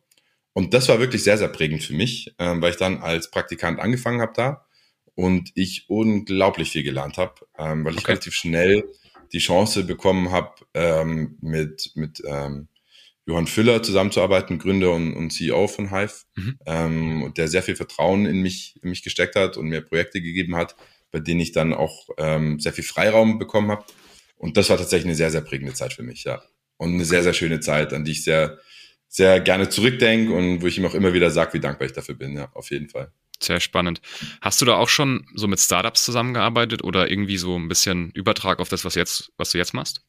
Und 0.53 0.73
das 0.73 0.87
war 0.87 0.99
wirklich 0.99 1.23
sehr, 1.23 1.37
sehr 1.37 1.47
prägend 1.47 1.83
für 1.83 1.93
mich, 1.93 2.33
ähm, 2.37 2.61
weil 2.61 2.71
ich 2.71 2.77
dann 2.77 2.99
als 2.99 3.31
Praktikant 3.31 3.79
angefangen 3.79 4.21
habe 4.21 4.33
da 4.35 4.65
und 5.15 5.51
ich 5.55 5.85
unglaublich 5.89 6.71
viel 6.71 6.83
gelernt 6.83 7.17
habe, 7.17 7.33
ähm, 7.57 7.83
weil 7.83 7.93
ich 7.93 7.99
okay. 7.99 8.11
relativ 8.11 8.33
schnell 8.33 8.83
die 9.31 9.39
Chance 9.39 9.83
bekommen 9.83 10.31
habe, 10.31 10.53
ähm, 10.75 11.37
mit, 11.41 11.91
mit 11.95 12.21
ähm, 12.25 12.67
Johann 13.25 13.47
Füller 13.47 13.81
zusammenzuarbeiten, 13.81 14.59
Gründer 14.59 14.91
und, 14.91 15.13
und 15.13 15.31
CEO 15.31 15.67
von 15.67 15.91
Hive, 15.91 16.23
mhm. 16.35 16.59
ähm, 16.65 17.33
der 17.37 17.47
sehr 17.47 17.63
viel 17.63 17.75
Vertrauen 17.75 18.25
in 18.25 18.41
mich, 18.41 18.75
in 18.81 18.89
mich 18.89 19.03
gesteckt 19.03 19.35
hat 19.35 19.55
und 19.57 19.67
mir 19.67 19.81
Projekte 19.81 20.21
gegeben 20.21 20.55
hat, 20.55 20.75
bei 21.11 21.19
denen 21.19 21.39
ich 21.39 21.51
dann 21.53 21.73
auch 21.73 22.09
ähm, 22.17 22.59
sehr 22.59 22.73
viel 22.73 22.83
Freiraum 22.83 23.39
bekommen 23.39 23.71
habe. 23.71 23.85
Und 24.35 24.57
das 24.57 24.69
war 24.69 24.77
tatsächlich 24.77 25.05
eine 25.05 25.15
sehr, 25.15 25.31
sehr 25.31 25.41
prägende 25.41 25.73
Zeit 25.73 25.93
für 25.93 26.03
mich, 26.03 26.25
ja. 26.25 26.41
Und 26.77 26.95
eine 26.95 27.05
sehr, 27.05 27.23
sehr 27.23 27.33
schöne 27.33 27.61
Zeit, 27.61 27.93
an 27.93 28.03
die 28.03 28.11
ich 28.11 28.23
sehr, 28.25 28.59
sehr 29.07 29.39
gerne 29.39 29.69
zurückdenke 29.69 30.33
und 30.33 30.61
wo 30.61 30.67
ich 30.67 30.77
ihm 30.77 30.85
auch 30.85 30.95
immer 30.95 31.13
wieder 31.13 31.31
sage, 31.31 31.53
wie 31.53 31.59
dankbar 31.61 31.85
ich 31.85 31.93
dafür 31.93 32.15
bin, 32.15 32.35
ja, 32.35 32.49
auf 32.53 32.71
jeden 32.71 32.89
Fall. 32.89 33.13
Sehr 33.39 33.59
spannend. 33.59 34.01
Hast 34.41 34.61
du 34.61 34.65
da 34.65 34.75
auch 34.75 34.89
schon 34.89 35.25
so 35.33 35.47
mit 35.47 35.59
Startups 35.59 36.03
zusammengearbeitet 36.03 36.83
oder 36.83 37.09
irgendwie 37.09 37.37
so 37.37 37.57
ein 37.57 37.67
bisschen 37.67 38.11
Übertrag 38.11 38.59
auf 38.59 38.69
das, 38.69 38.83
was 38.83 38.95
jetzt, 38.95 39.31
was 39.37 39.51
du 39.51 39.57
jetzt 39.57 39.73
machst? 39.73 40.01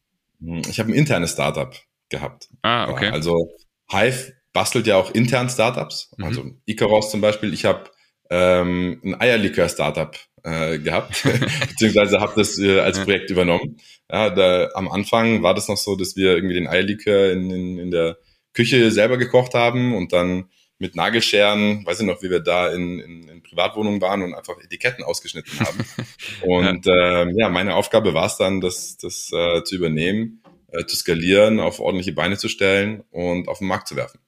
Ich 0.69 0.81
habe 0.81 0.91
ein 0.91 0.95
internes 0.95 1.33
Startup 1.33 1.75
gehabt. 2.15 2.49
Ah, 2.63 2.89
okay. 2.91 3.09
Also 3.09 3.51
Hive 3.91 4.33
bastelt 4.53 4.87
ja 4.87 4.97
auch 4.97 5.11
intern 5.13 5.51
Startups. 5.51 6.13
Mhm. 6.17 6.25
Also 6.25 6.45
Icaros 6.65 7.11
zum 7.11 7.21
Beispiel. 7.21 7.53
Ich 7.53 7.65
habe 7.65 7.91
ähm, 8.31 9.01
ein 9.05 9.21
Eierlikör-Startup 9.21 10.17
äh, 10.45 10.79
gehabt, 10.79 11.23
beziehungsweise 11.69 12.21
habe 12.21 12.33
das 12.37 12.59
äh, 12.59 12.81
als 12.81 13.03
Projekt 13.03 13.31
übernommen. 13.31 13.79
Ja, 14.11 14.31
da, 14.31 14.69
am 14.75 14.91
Anfang 14.91 15.43
war 15.43 15.55
das 15.55 15.69
noch 15.69 15.77
so, 15.77 15.97
dass 15.97 16.17
wir 16.17 16.35
irgendwie 16.35 16.55
den 16.55 16.69
Eierlikör 16.69 17.33
in, 17.33 17.51
in, 17.51 17.79
in 17.79 17.91
der 17.91 18.17
Küche 18.53 18.91
selber 18.91 19.19
gekocht 19.19 19.55
haben 19.55 19.95
und 19.95 20.13
dann 20.13 20.49
mit 20.79 20.97
Nagelscheren, 20.97 21.87
weiß 21.87 22.01
ich 22.01 22.07
noch, 22.07 22.23
wie 22.23 22.31
wir 22.31 22.41
da 22.41 22.69
in, 22.69 22.99
in, 22.99 23.29
in 23.29 23.43
Privatwohnungen 23.43 24.01
waren 24.01 24.23
und 24.23 24.35
einfach 24.35 24.59
Etiketten 24.63 25.05
ausgeschnitten 25.05 25.61
haben. 25.61 25.79
und 26.43 26.87
ja. 26.87 27.23
Ähm, 27.23 27.33
ja, 27.37 27.49
meine 27.49 27.75
Aufgabe 27.75 28.13
war 28.15 28.27
es 28.27 28.37
dann, 28.37 28.61
das, 28.61 28.97
das 28.97 29.31
äh, 29.33 29.63
zu 29.65 29.77
übernehmen, 29.77 30.43
äh, 30.75 30.87
zu 30.87 30.97
skalieren, 30.97 31.61
auf 31.61 31.81
ordentliche 31.81 32.13
Beine 32.13 32.37
zu 32.37 32.49
stellen 32.49 33.03
und 33.11 33.49
auf 33.49 33.59
den 33.59 33.69
Markt 33.69 33.89
zu 33.89 33.97
werfen. 33.97 34.21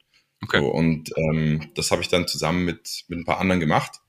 Okay. 0.43 0.61
So, 0.61 0.69
und 0.69 1.13
ähm, 1.17 1.71
das 1.75 1.91
habe 1.91 2.03
ich 2.03 2.09
dann 2.09 2.29
zusammen 2.29 2.65
mit, 2.65 3.05
mit 3.09 3.19
ein 3.19 3.25
paar 3.25 3.41
anderen 3.41 3.61
gemacht. 3.61 4.01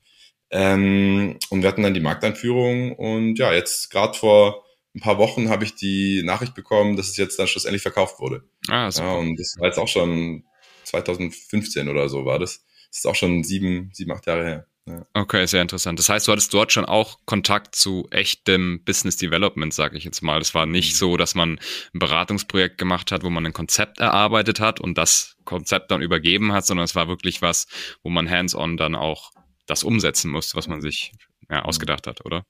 Ähm, 0.49 1.37
und 1.49 1.61
wir 1.61 1.69
hatten 1.69 1.83
dann 1.83 1.93
die 1.93 1.99
Markteinführung 1.99 2.93
und 2.93 3.37
ja, 3.37 3.53
jetzt 3.53 3.89
gerade 3.89 4.17
vor 4.17 4.63
ein 4.95 5.01
paar 5.01 5.17
Wochen 5.17 5.49
habe 5.49 5.63
ich 5.63 5.75
die 5.75 6.23
Nachricht 6.23 6.55
bekommen, 6.55 6.95
dass 6.95 7.09
es 7.09 7.17
jetzt 7.17 7.37
dann 7.37 7.47
schlussendlich 7.47 7.81
verkauft 7.81 8.19
wurde. 8.19 8.43
Ah, 8.67 8.89
super. 8.89 9.07
Ja, 9.07 9.13
und 9.15 9.37
das 9.37 9.55
war 9.59 9.67
jetzt 9.67 9.77
auch 9.77 9.87
schon 9.87 10.45
2015 10.85 11.89
oder 11.89 12.09
so 12.09 12.25
war 12.25 12.39
das. 12.39 12.65
Das 12.89 12.99
ist 12.99 13.07
auch 13.07 13.15
schon 13.15 13.43
sieben, 13.43 13.91
sieben, 13.93 14.11
acht 14.11 14.25
Jahre 14.25 14.43
her. 14.43 14.67
Ja. 14.87 15.05
Okay, 15.13 15.45
sehr 15.47 15.61
interessant. 15.61 15.99
Das 15.99 16.07
heißt, 16.07 16.27
du 16.27 16.31
hattest 16.31 16.53
dort 16.53 16.71
schon 16.71 16.85
auch 16.85 17.19
Kontakt 17.25 17.75
zu 17.75 18.07
echtem 18.09 18.81
Business 18.85 19.17
Development, 19.17 19.73
sage 19.73 19.97
ich 19.97 20.05
jetzt 20.05 20.21
mal. 20.21 20.39
Das 20.39 20.53
war 20.53 20.65
nicht 20.65 20.93
mhm. 20.93 20.97
so, 20.97 21.17
dass 21.17 21.35
man 21.35 21.59
ein 21.93 21.99
Beratungsprojekt 21.99 22.77
gemacht 22.77 23.11
hat, 23.11 23.23
wo 23.23 23.29
man 23.29 23.45
ein 23.45 23.53
Konzept 23.53 23.99
erarbeitet 23.99 24.61
hat 24.61 24.79
und 24.79 24.97
das 24.97 25.35
Konzept 25.43 25.91
dann 25.91 26.01
übergeben 26.01 26.53
hat, 26.53 26.65
sondern 26.65 26.85
es 26.85 26.95
war 26.95 27.09
wirklich 27.09 27.41
was, 27.41 27.67
wo 28.01 28.09
man 28.09 28.29
hands-on 28.29 28.77
dann 28.77 28.95
auch 28.95 29.31
das 29.65 29.83
umsetzen 29.83 30.31
musste, 30.31 30.55
was 30.55 30.67
man 30.67 30.81
sich 30.81 31.11
ja, 31.49 31.63
ausgedacht 31.63 32.07
hat, 32.07 32.23
oder? 32.25 32.43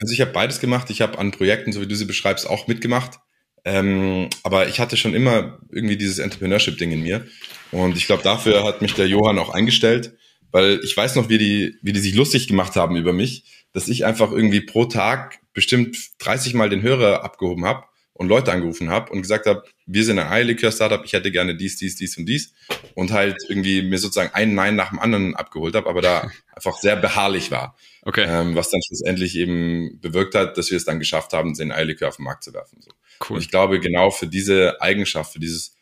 Also 0.00 0.14
ich 0.14 0.20
habe 0.22 0.32
beides 0.32 0.60
gemacht. 0.60 0.88
Ich 0.88 1.02
habe 1.02 1.18
an 1.18 1.30
Projekten, 1.30 1.72
so 1.72 1.82
wie 1.82 1.86
du 1.86 1.94
sie 1.94 2.06
beschreibst, 2.06 2.48
auch 2.48 2.68
mitgemacht. 2.68 3.18
Ähm, 3.64 4.30
aber 4.42 4.66
ich 4.66 4.80
hatte 4.80 4.96
schon 4.96 5.14
immer 5.14 5.60
irgendwie 5.70 5.98
dieses 5.98 6.18
Entrepreneurship-Ding 6.18 6.90
in 6.90 7.02
mir. 7.02 7.26
Und 7.70 7.98
ich 7.98 8.06
glaube, 8.06 8.22
dafür 8.22 8.64
hat 8.64 8.80
mich 8.80 8.94
der 8.94 9.06
Johann 9.06 9.38
auch 9.38 9.50
eingestellt, 9.50 10.16
weil 10.52 10.80
ich 10.84 10.96
weiß 10.96 11.16
noch, 11.16 11.28
wie 11.28 11.38
die, 11.38 11.76
wie 11.82 11.92
die 11.92 12.00
sich 12.00 12.14
lustig 12.14 12.46
gemacht 12.46 12.76
haben 12.76 12.96
über 12.96 13.12
mich, 13.12 13.44
dass 13.72 13.88
ich 13.88 14.04
einfach 14.04 14.30
irgendwie 14.30 14.60
pro 14.60 14.84
Tag 14.84 15.40
bestimmt 15.54 15.96
30 16.18 16.54
Mal 16.54 16.70
den 16.70 16.82
Hörer 16.82 17.24
abgehoben 17.24 17.64
habe 17.64 17.84
und 18.12 18.28
Leute 18.28 18.52
angerufen 18.52 18.90
habe 18.90 19.10
und 19.10 19.22
gesagt 19.22 19.46
habe, 19.46 19.64
wir 19.86 20.04
sind 20.04 20.18
ein 20.18 20.28
Eierlikör-Startup, 20.28 21.02
ich 21.04 21.14
hätte 21.14 21.32
gerne 21.32 21.56
dies, 21.56 21.76
dies, 21.76 21.96
dies 21.96 22.16
und 22.18 22.26
dies 22.26 22.52
und 22.94 23.10
halt 23.10 23.36
irgendwie 23.48 23.82
mir 23.82 23.98
sozusagen 23.98 24.32
ein 24.34 24.54
Nein 24.54 24.76
nach 24.76 24.90
dem 24.90 24.98
anderen 24.98 25.34
abgeholt 25.34 25.74
habe, 25.74 25.88
aber 25.88 26.02
da 26.02 26.30
einfach 26.54 26.76
sehr 26.76 26.96
beharrlich 26.96 27.50
war. 27.50 27.76
Okay. 28.02 28.24
Ähm, 28.28 28.54
was 28.54 28.70
dann 28.70 28.80
schlussendlich 28.86 29.36
eben 29.36 30.00
bewirkt 30.00 30.34
hat, 30.34 30.58
dass 30.58 30.70
wir 30.70 30.76
es 30.76 30.84
dann 30.84 30.98
geschafft 30.98 31.32
haben, 31.32 31.54
den 31.54 31.72
Eierlikör 31.72 32.08
auf 32.08 32.16
den 32.16 32.24
Markt 32.24 32.44
zu 32.44 32.52
werfen. 32.52 32.78
So. 32.80 32.90
Cool. 33.28 33.36
Und 33.36 33.42
ich 33.42 33.50
glaube, 33.50 33.80
genau 33.80 34.10
für 34.10 34.26
diese 34.26 34.80
Eigenschaft, 34.80 35.32
für 35.32 35.40
dieses, 35.40 35.74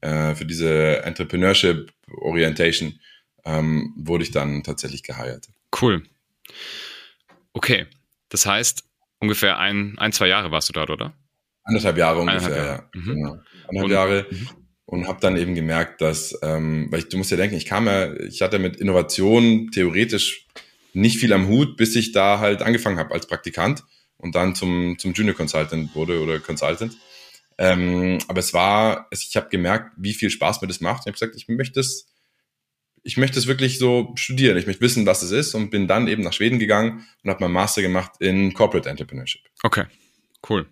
äh, 0.00 0.34
für 0.34 0.46
diese 0.46 1.02
Entrepreneurship 1.04 1.92
Orientation 2.20 2.98
ähm, 3.44 3.92
wurde 3.96 4.24
ich 4.24 4.30
dann 4.30 4.62
tatsächlich 4.62 5.02
geheiert. 5.02 5.48
Cool. 5.80 6.02
Okay. 7.52 7.86
Das 8.28 8.46
heißt, 8.46 8.84
ungefähr 9.20 9.58
ein, 9.58 9.96
ein, 9.98 10.12
zwei 10.12 10.28
Jahre 10.28 10.50
warst 10.50 10.68
du 10.68 10.72
dort, 10.72 10.90
oder? 10.90 11.14
Anderthalb 11.64 11.96
Jahre 11.96 12.20
ungefähr, 12.20 12.56
Jahre. 12.56 12.66
ja. 12.66 13.00
Mhm. 13.00 13.14
Genau. 13.14 13.30
Anderthalb 13.68 13.84
und, 13.84 13.90
Jahre. 13.90 14.26
Mhm. 14.30 14.48
Und 14.86 15.08
habe 15.08 15.20
dann 15.20 15.36
eben 15.36 15.54
gemerkt, 15.54 16.00
dass, 16.00 16.38
ähm, 16.42 16.88
weil 16.90 17.00
ich, 17.00 17.08
du 17.08 17.16
musst 17.16 17.30
ja 17.30 17.36
denken, 17.36 17.56
ich 17.56 17.64
kam 17.64 17.86
ja, 17.86 18.12
ich 18.14 18.42
hatte 18.42 18.58
mit 18.58 18.76
Innovation 18.76 19.70
theoretisch 19.72 20.46
nicht 20.92 21.18
viel 21.18 21.32
am 21.32 21.48
Hut, 21.48 21.76
bis 21.76 21.96
ich 21.96 22.12
da 22.12 22.38
halt 22.38 22.62
angefangen 22.62 22.98
habe 22.98 23.14
als 23.14 23.26
Praktikant 23.26 23.82
und 24.18 24.34
dann 24.34 24.54
zum, 24.54 24.98
zum 24.98 25.12
Junior 25.12 25.34
Consultant 25.34 25.94
wurde 25.94 26.20
oder 26.20 26.38
Consultant. 26.38 26.96
Ähm, 27.56 28.18
aber 28.28 28.40
es 28.40 28.52
war, 28.52 29.06
ich 29.10 29.36
habe 29.36 29.48
gemerkt, 29.48 29.92
wie 29.96 30.14
viel 30.14 30.30
Spaß 30.30 30.60
mir 30.60 30.68
das 30.68 30.80
macht. 30.80 31.02
Ich 31.02 31.06
habe 31.06 31.12
gesagt, 31.12 31.36
ich 31.36 31.48
möchte 31.48 31.80
es, 31.80 32.06
ich 33.04 33.16
möchte 33.16 33.38
es 33.38 33.46
wirklich 33.46 33.78
so 33.78 34.12
studieren. 34.16 34.56
Ich 34.56 34.66
möchte 34.66 34.80
wissen, 34.80 35.06
was 35.06 35.22
es 35.22 35.30
ist 35.30 35.54
und 35.54 35.70
bin 35.70 35.86
dann 35.86 36.08
eben 36.08 36.22
nach 36.22 36.32
Schweden 36.32 36.58
gegangen 36.58 37.06
und 37.22 37.30
habe 37.30 37.40
meinen 37.44 37.52
Master 37.52 37.82
gemacht 37.82 38.12
in 38.18 38.54
Corporate 38.54 38.88
Entrepreneurship. 38.88 39.42
Okay, 39.62 39.84
cool 40.48 40.66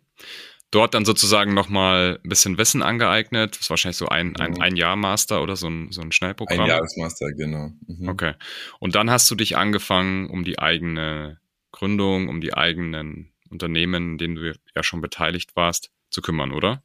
dort 0.73 0.95
dann 0.95 1.05
sozusagen 1.05 1.55
nochmal 1.55 2.19
ein 2.25 2.29
bisschen 2.29 2.59
Wissen 2.59 2.83
angeeignet. 2.83 3.55
Das 3.55 3.61
ist 3.61 3.71
wahrscheinlich 3.71 3.99
so 3.99 4.09
ein, 4.09 4.35
ein, 4.37 4.53
mhm. 4.53 4.61
ein 4.61 4.77
Jahr 4.77 4.97
Master 4.97 5.43
oder 5.43 5.55
so 5.55 5.69
ein, 5.69 5.93
so 5.93 6.01
ein 6.01 6.11
Schnellprogramm. 6.11 6.61
Ein 6.61 6.67
Jahresmaster, 6.67 7.31
genau. 7.33 7.71
Mhm. 7.87 8.09
Okay. 8.09 8.35
Und 8.81 8.97
dann 8.97 9.11
hast 9.11 9.31
du 9.31 9.37
dich 9.37 9.57
angefangen, 9.57 10.29
um 10.29 10.45
die 10.45 10.59
eigene 10.59 11.39
Gründung, 11.71 12.29
um 12.29 12.41
die 12.41 12.55
eigenen 12.55 13.33
Unternehmen, 13.51 14.13
in 14.13 14.19
denen 14.19 14.35
du 14.35 14.55
ja 14.75 14.83
schon 14.83 15.03
beteiligt 15.03 15.55
warst, 15.55 15.91
zu 16.11 16.23
kümmern, 16.23 16.53
oder? 16.53 16.83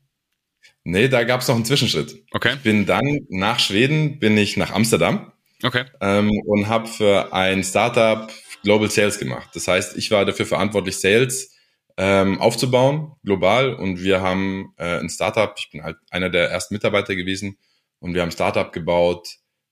Nee, 0.83 1.07
da 1.07 1.23
gab 1.23 1.41
es 1.41 1.47
noch 1.47 1.55
einen 1.55 1.65
Zwischenschritt. 1.65 2.23
Okay. 2.31 2.55
Ich 2.55 2.61
bin 2.61 2.85
dann 2.85 3.25
nach 3.29 3.59
Schweden, 3.59 4.19
bin 4.19 4.37
ich 4.37 4.57
nach 4.57 4.71
Amsterdam. 4.71 5.31
Okay. 5.63 5.85
Ähm, 6.01 6.31
und 6.45 6.67
habe 6.67 6.87
für 6.87 7.33
ein 7.33 7.63
Startup 7.63 8.31
Global 8.63 8.89
Sales 8.89 9.17
gemacht. 9.17 9.49
Das 9.53 9.67
heißt, 9.67 9.97
ich 9.97 10.11
war 10.11 10.25
dafür 10.25 10.45
verantwortlich, 10.45 10.99
Sales 10.99 11.55
ähm, 11.97 12.39
aufzubauen, 12.39 13.13
global. 13.23 13.73
Und 13.73 14.01
wir 14.01 14.21
haben 14.21 14.73
äh, 14.77 14.99
ein 14.99 15.09
Startup, 15.09 15.53
ich 15.57 15.69
bin 15.71 15.83
halt 15.83 15.97
einer 16.11 16.29
der 16.29 16.49
ersten 16.49 16.75
Mitarbeiter 16.75 17.15
gewesen, 17.15 17.57
und 17.99 18.13
wir 18.13 18.21
haben 18.21 18.29
ein 18.29 18.33
Startup 18.33 18.71
gebaut, 18.71 19.27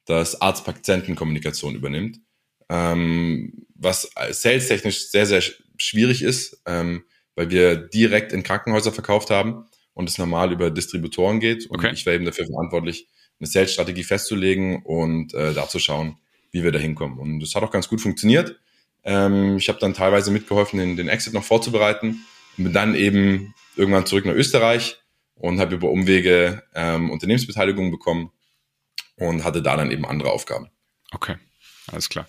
das 0.06 0.41
Arzt-Patienten-Kommunikation 0.41 1.76
übernimmt, 1.76 2.19
ähm, 2.69 3.67
was 3.76 4.10
sales-technisch 4.32 5.10
sehr, 5.10 5.26
sehr 5.26 5.43
schwierig 5.78 6.21
ist, 6.21 6.62
ähm, 6.65 7.06
weil 7.36 7.50
wir 7.50 7.76
direkt 7.76 8.34
in 8.34 8.43
Krankenhäuser 8.43 8.91
verkauft 8.91 9.30
haben 9.30 9.65
und 9.93 10.10
es 10.10 10.17
normal 10.17 10.52
über 10.52 10.71
Distributoren 10.71 11.39
geht. 11.39 11.67
Und 11.69 11.80
okay. 11.80 11.91
ich 11.93 12.06
war 12.06 12.13
eben 12.13 12.26
dafür 12.26 12.45
verantwortlich, 12.45 13.08
eine 13.39 13.48
Sales-Strategie 13.48 14.04
festzulegen 14.04 14.84
und 14.84 15.34
äh, 15.34 15.54
da 15.54 15.67
zu 15.67 15.80
schauen, 15.80 16.17
wie 16.52 16.63
wir 16.63 16.71
da 16.71 16.80
hinkommen. 16.80 17.19
Und 17.19 17.39
das 17.39 17.54
hat 17.56 17.63
auch 17.63 17.71
ganz 17.71 17.88
gut 17.88 18.02
funktioniert. 18.02 18.60
Ähm, 19.04 19.58
ich 19.58 19.69
habe 19.69 19.80
dann 19.80 19.93
teilweise 19.93 20.32
mitgeholfen, 20.32 20.80
den, 20.80 20.95
den 20.95 21.10
Exit 21.10 21.34
noch 21.34 21.43
vorzubereiten 21.43 22.26
und 22.58 22.63
bin 22.63 22.74
dann 22.74 22.95
eben 22.95 23.54
irgendwann 23.76 24.06
zurück 24.06 24.26
nach 24.26 24.34
Österreich 24.34 24.98
und 25.36 25.60
habe 25.60 25.76
über 25.76 25.89
Umwege 25.89 26.63
ähm, 26.74 27.10
Unternehmensbeteiligung 27.12 27.91
bekommen 27.91 28.32
und 29.17 29.43
hatte 29.43 29.62
da 29.62 29.76
dann 29.78 29.91
eben 29.91 30.06
andere 30.06 30.32
Aufgaben. 30.32 30.69
Okay, 31.12 31.36
alles 31.88 32.10
klar. 32.10 32.28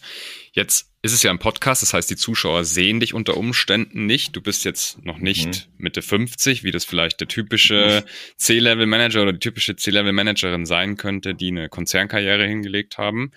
Jetzt 0.57 0.91
ist 1.03 1.13
es 1.13 1.23
ja 1.23 1.31
ein 1.31 1.39
Podcast, 1.39 1.83
das 1.83 1.93
heißt, 1.93 2.09
die 2.09 2.17
Zuschauer 2.17 2.65
sehen 2.65 2.99
dich 2.99 3.13
unter 3.13 3.37
Umständen 3.37 4.07
nicht. 4.07 4.35
Du 4.35 4.41
bist 4.41 4.65
jetzt 4.65 5.05
noch 5.05 5.19
nicht 5.19 5.49
mhm. 5.49 5.75
Mitte 5.77 6.01
50, 6.01 6.65
wie 6.65 6.71
das 6.71 6.87
vielleicht 6.87 7.21
der 7.21 7.29
typische 7.29 8.03
mhm. 8.03 8.11
C-Level-Manager 8.39 9.21
oder 9.21 9.35
die 9.35 9.39
typische 9.39 9.77
C-Level-Managerin 9.77 10.65
sein 10.65 10.97
könnte, 10.97 11.35
die 11.35 11.49
eine 11.49 11.69
Konzernkarriere 11.69 12.47
hingelegt 12.47 12.97
haben. 12.97 13.33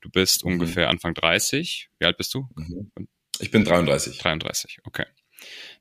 Du 0.00 0.08
bist 0.08 0.46
mhm. 0.46 0.52
ungefähr 0.52 0.88
Anfang 0.88 1.12
30. 1.12 1.90
Wie 1.98 2.06
alt 2.06 2.16
bist 2.16 2.32
du? 2.32 2.48
Mhm. 2.56 2.90
Ich 3.38 3.50
bin 3.50 3.64
33. 3.64 4.16
33, 4.16 4.78
okay. 4.84 5.04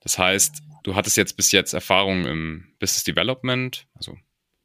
Das 0.01 0.17
heißt, 0.17 0.61
du 0.83 0.95
hattest 0.95 1.15
jetzt 1.15 1.37
bis 1.37 1.53
jetzt 1.53 1.71
Erfahrung 1.71 2.25
im 2.25 2.73
Business 2.79 3.05
Development, 3.05 3.87
also 3.93 4.17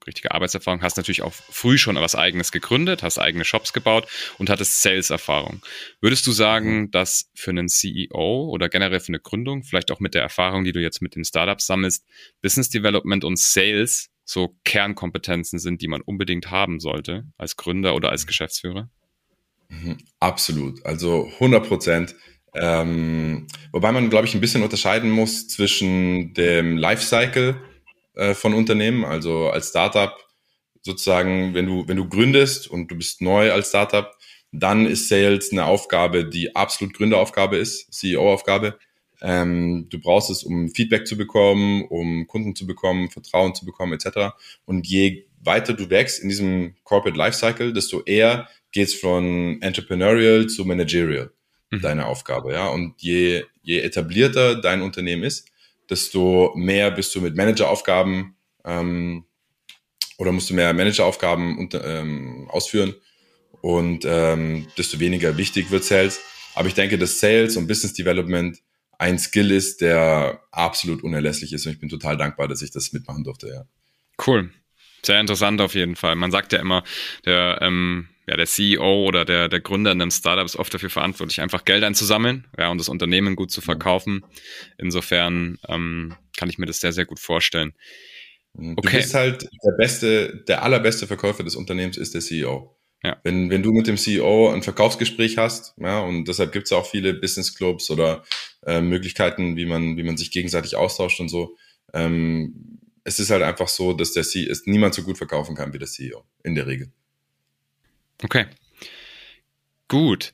richtige 0.07 0.33
Arbeitserfahrung, 0.33 0.83
hast 0.83 0.97
natürlich 0.97 1.23
auch 1.23 1.33
früh 1.33 1.79
schon 1.79 1.97
was 1.97 2.15
eigenes 2.15 2.53
gegründet, 2.53 3.03
hast 3.03 3.19
eigene 3.19 3.45
Shops 3.45 3.73
gebaut 3.73 4.07
und 4.39 4.51
hattest 4.51 4.83
Sales-Erfahrung. 4.83 5.63
Würdest 6.01 6.27
du 6.27 6.33
sagen, 6.33 6.81
mhm. 6.81 6.91
dass 6.91 7.31
für 7.35 7.51
einen 7.51 7.69
CEO 7.69 8.49
oder 8.51 8.69
generell 8.69 9.01
für 9.01 9.09
eine 9.09 9.21
Gründung, 9.21 9.63
vielleicht 9.63 9.91
auch 9.91 10.01
mit 10.01 10.15
der 10.15 10.23
Erfahrung, 10.23 10.65
die 10.65 10.73
du 10.73 10.81
jetzt 10.81 11.03
mit 11.03 11.15
den 11.15 11.25
Startups 11.25 11.67
sammelst, 11.67 12.05
Business 12.43 12.69
Development 12.69 13.25
und 13.25 13.39
Sales 13.39 14.11
so 14.25 14.57
Kernkompetenzen 14.65 15.59
sind, 15.59 15.83
die 15.83 15.89
man 15.89 16.01
unbedingt 16.01 16.51
haben 16.51 16.81
sollte 16.81 17.25
als 17.39 17.57
Gründer 17.57 17.95
oder 17.95 18.11
als 18.11 18.25
mhm. 18.25 18.29
Geschäftsführer? 18.29 18.91
Mhm. 19.69 19.99
Absolut. 20.21 20.85
Also 20.85 21.31
100 21.35 21.67
Prozent. 21.67 22.15
Ähm, 22.55 23.47
wobei 23.73 23.93
man, 23.93 24.11
glaube 24.11 24.27
ich, 24.27 24.35
ein 24.35 24.41
bisschen 24.41 24.63
unterscheiden 24.63 25.11
muss 25.11 25.47
zwischen 25.49 26.33
dem 26.35 26.77
Lifecycle 26.79 27.61
äh, 28.17 28.35
von 28.35 28.55
Unternehmen, 28.55 29.05
also 29.05 29.49
als 29.51 29.69
Startup 29.69 30.17
sozusagen, 30.83 31.55
wenn 31.55 31.67
du, 31.67 31.87
wenn 31.87 31.97
du 31.97 32.09
gründest 32.09 32.69
und 32.69 32.91
du 32.91 32.97
bist 32.97 33.21
neu 33.21 33.53
als 33.53 33.69
Startup, 33.69 34.11
dann 34.53 34.87
ist 34.87 35.09
Sales 35.09 35.53
eine 35.53 35.65
Aufgabe, 35.65 36.25
die 36.25 36.55
absolut 36.55 36.95
Gründeraufgabe 36.95 37.57
ist, 37.57 37.93
CEO-Aufgabe. 37.93 38.79
Ähm, 39.21 39.89
du 39.91 39.99
brauchst 39.99 40.31
es, 40.31 40.45
um 40.45 40.69
Feedback 40.69 41.07
zu 41.07 41.17
bekommen, 41.17 41.85
um 41.85 42.27
Kunden 42.27 42.55
zu 42.55 42.67
bekommen, 42.67 43.11
Vertrauen 43.11 43.55
zu 43.55 43.65
bekommen, 43.65 43.93
etc. 43.93 44.35
Und 44.65 44.87
je 44.87 45.27
weiter 45.41 45.75
du 45.75 45.91
wächst 45.91 46.23
in 46.23 46.29
diesem 46.29 46.75
Corporate 46.85 47.17
Lifecycle, 47.17 47.73
desto 47.73 48.03
eher 48.03 48.49
geht's 48.73 48.95
von 48.95 49.61
Entrepreneurial 49.63 50.47
zu 50.47 50.65
Managerial, 50.65 51.31
mhm. 51.71 51.81
deine 51.81 52.07
Aufgabe. 52.07 52.53
Ja? 52.53 52.69
Und 52.69 52.95
je, 52.99 53.45
je 53.63 53.81
etablierter 53.81 54.61
dein 54.61 54.83
Unternehmen 54.83 55.23
ist, 55.23 55.49
desto 55.91 56.53
mehr 56.57 56.91
bist 56.91 57.15
du 57.15 57.21
mit 57.21 57.37
Manageraufgaben 57.37 58.37
ähm, 58.65 59.25
oder 60.19 60.33
musst 60.33 60.51
du 60.51 60.55
mehr 60.55 60.73
Manageraufgaben 60.73 61.59
unter, 61.59 61.85
ähm, 61.85 62.49
ausführen 62.51 62.95
und 63.61 64.05
ähm, 64.05 64.67
desto 64.79 65.01
weniger 65.01 65.37
wichtig 65.37 65.71
wird 65.71 65.85
Sales. 65.85 66.21
Aber 66.55 66.69
ich 66.69 66.75
denke, 66.75 66.99
dass 66.99 67.21
Sales 67.21 67.57
und 67.57 67.67
Business 67.67 67.93
Development 67.93 68.59
ein 68.99 69.19
Skill 69.19 69.51
ist, 69.51 69.81
der 69.83 70.43
absolut 70.51 71.03
unerlässlich 71.03 71.53
ist 71.53 71.67
und 71.67 71.73
ich 71.73 71.81
bin 71.81 71.89
total 71.89 72.17
dankbar, 72.17 72.49
dass 72.49 72.63
ich 72.63 72.71
das 72.71 72.93
mitmachen 72.93 73.25
durfte. 73.25 73.49
Ja. 73.49 73.65
Cool. 74.25 74.51
Sehr 75.05 75.21
interessant 75.21 75.61
auf 75.61 75.75
jeden 75.75 75.97
Fall. 75.97 76.17
Man 76.17 76.31
sagt 76.31 76.53
ja 76.53 76.59
immer, 76.59 76.83
der, 77.25 77.59
ähm, 77.61 78.09
ja, 78.27 78.37
der 78.37 78.47
CEO 78.47 79.05
oder 79.07 79.25
der, 79.25 79.49
der 79.49 79.61
Gründer 79.61 79.93
in 79.93 80.03
einem 80.03 80.11
Startup 80.11 80.45
ist 80.45 80.57
oft 80.57 80.75
dafür 80.75 80.91
verantwortlich, 80.91 81.41
einfach 81.41 81.65
Geld 81.65 81.85
einzusammeln 81.85 82.47
ja, 82.59 82.71
und 82.71 82.79
das 82.79 82.89
Unternehmen 82.89 83.37
gut 83.37 83.51
zu 83.53 83.61
verkaufen. 83.61 84.25
Insofern 84.79 85.59
ähm, 85.69 86.15
kann 86.37 86.49
ich 86.49 86.59
mir 86.59 86.67
das 86.67 86.81
sehr, 86.81 86.93
sehr 86.93 87.05
gut 87.05 87.21
vorstellen. 87.21 87.73
Mhm. 88.55 88.77
Du 88.77 88.83
okay. 88.85 88.99
bist 88.99 89.15
halt 89.15 89.49
der 89.65 89.77
beste, 89.79 90.45
der 90.49 90.63
allerbeste 90.63 91.07
Verkäufer 91.07 91.45
des 91.45 91.55
Unternehmens 91.55 91.97
ist 91.97 92.15
der 92.15 92.21
CEO. 92.21 92.77
Ja. 93.05 93.21
Wenn, 93.23 93.51
wenn 93.51 93.63
du 93.63 93.73
mit 93.73 93.87
dem 93.87 93.97
CEO 93.97 94.51
ein 94.53 94.63
Verkaufsgespräch 94.63 95.39
hast, 95.39 95.75
ja, 95.79 96.01
und 96.01 96.27
deshalb 96.27 96.51
gibt 96.51 96.67
es 96.67 96.73
auch 96.73 96.91
viele 96.91 97.15
Business 97.15 97.55
Clubs 97.55 97.91
oder 97.91 98.25
äh, 98.67 98.81
Möglichkeiten, 98.81 99.57
wie 99.57 99.67
man, 99.67 99.97
wie 99.97 100.03
man 100.03 100.17
sich 100.17 100.33
gegenseitig 100.33 100.75
austauscht 100.75 101.21
und 101.21 101.29
so. 101.29 101.57
Ähm, 101.93 102.81
es 103.05 103.21
ist 103.21 103.31
halt 103.31 103.43
einfach 103.43 103.69
so, 103.69 103.93
dass 103.93 104.13
der 104.13 104.25
CEO, 104.25 104.51
es 104.51 104.67
niemand 104.67 104.95
so 104.95 105.03
gut 105.05 105.19
verkaufen 105.19 105.55
kann 105.55 105.73
wie 105.73 105.79
der 105.79 105.87
CEO, 105.87 106.25
in 106.43 106.57
der 106.57 106.67
Regel. 106.67 106.91
Okay. 108.23 108.47
Gut. 109.89 110.33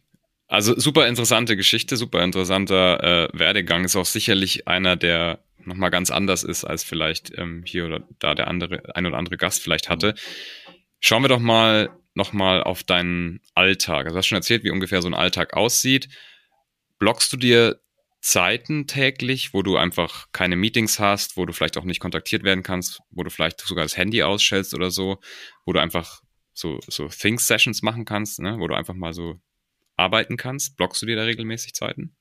Also 0.48 0.78
super 0.78 1.08
interessante 1.08 1.56
Geschichte, 1.56 1.96
super 1.96 2.22
interessanter 2.22 3.02
äh, 3.32 3.38
Werdegang. 3.38 3.84
Ist 3.84 3.96
auch 3.96 4.06
sicherlich 4.06 4.68
einer, 4.68 4.96
der 4.96 5.42
nochmal 5.64 5.90
ganz 5.90 6.10
anders 6.10 6.42
ist, 6.42 6.64
als 6.64 6.84
vielleicht 6.84 7.32
ähm, 7.38 7.62
hier 7.66 7.86
oder 7.86 8.06
da 8.18 8.34
der 8.34 8.48
andere, 8.48 8.94
ein 8.94 9.06
oder 9.06 9.16
andere 9.16 9.36
Gast 9.36 9.62
vielleicht 9.62 9.88
hatte. 9.88 10.14
Schauen 11.00 11.22
wir 11.22 11.28
doch 11.28 11.40
mal 11.40 11.90
nochmal 12.14 12.62
auf 12.62 12.82
deinen 12.82 13.40
Alltag. 13.54 14.04
Also 14.04 14.14
du 14.14 14.18
hast 14.18 14.26
schon 14.26 14.36
erzählt, 14.36 14.64
wie 14.64 14.70
ungefähr 14.70 15.02
so 15.02 15.08
ein 15.08 15.14
Alltag 15.14 15.54
aussieht. 15.54 16.08
Blockst 16.98 17.32
du 17.32 17.36
dir 17.36 17.80
Zeiten 18.20 18.86
täglich, 18.86 19.52
wo 19.52 19.62
du 19.62 19.76
einfach 19.76 20.28
keine 20.32 20.54
Meetings 20.54 21.00
hast, 21.00 21.36
wo 21.36 21.44
du 21.44 21.52
vielleicht 21.52 21.76
auch 21.76 21.84
nicht 21.84 21.98
kontaktiert 21.98 22.44
werden 22.44 22.62
kannst, 22.62 23.00
wo 23.10 23.24
du 23.24 23.30
vielleicht 23.30 23.60
sogar 23.60 23.84
das 23.84 23.96
Handy 23.96 24.22
ausstellst 24.22 24.74
oder 24.74 24.90
so, 24.90 25.18
wo 25.64 25.72
du 25.72 25.80
einfach 25.80 26.22
so, 26.52 26.80
so 26.86 27.08
Think-Sessions 27.08 27.82
machen 27.82 28.04
kannst, 28.04 28.40
ne? 28.40 28.58
wo 28.58 28.68
du 28.68 28.74
einfach 28.74 28.94
mal 28.94 29.12
so 29.12 29.40
arbeiten 29.96 30.36
kannst? 30.36 30.76
Blockst 30.76 31.02
du 31.02 31.06
dir 31.06 31.16
da 31.16 31.22
regelmäßig 31.22 31.74
Zeiten? 31.74 32.14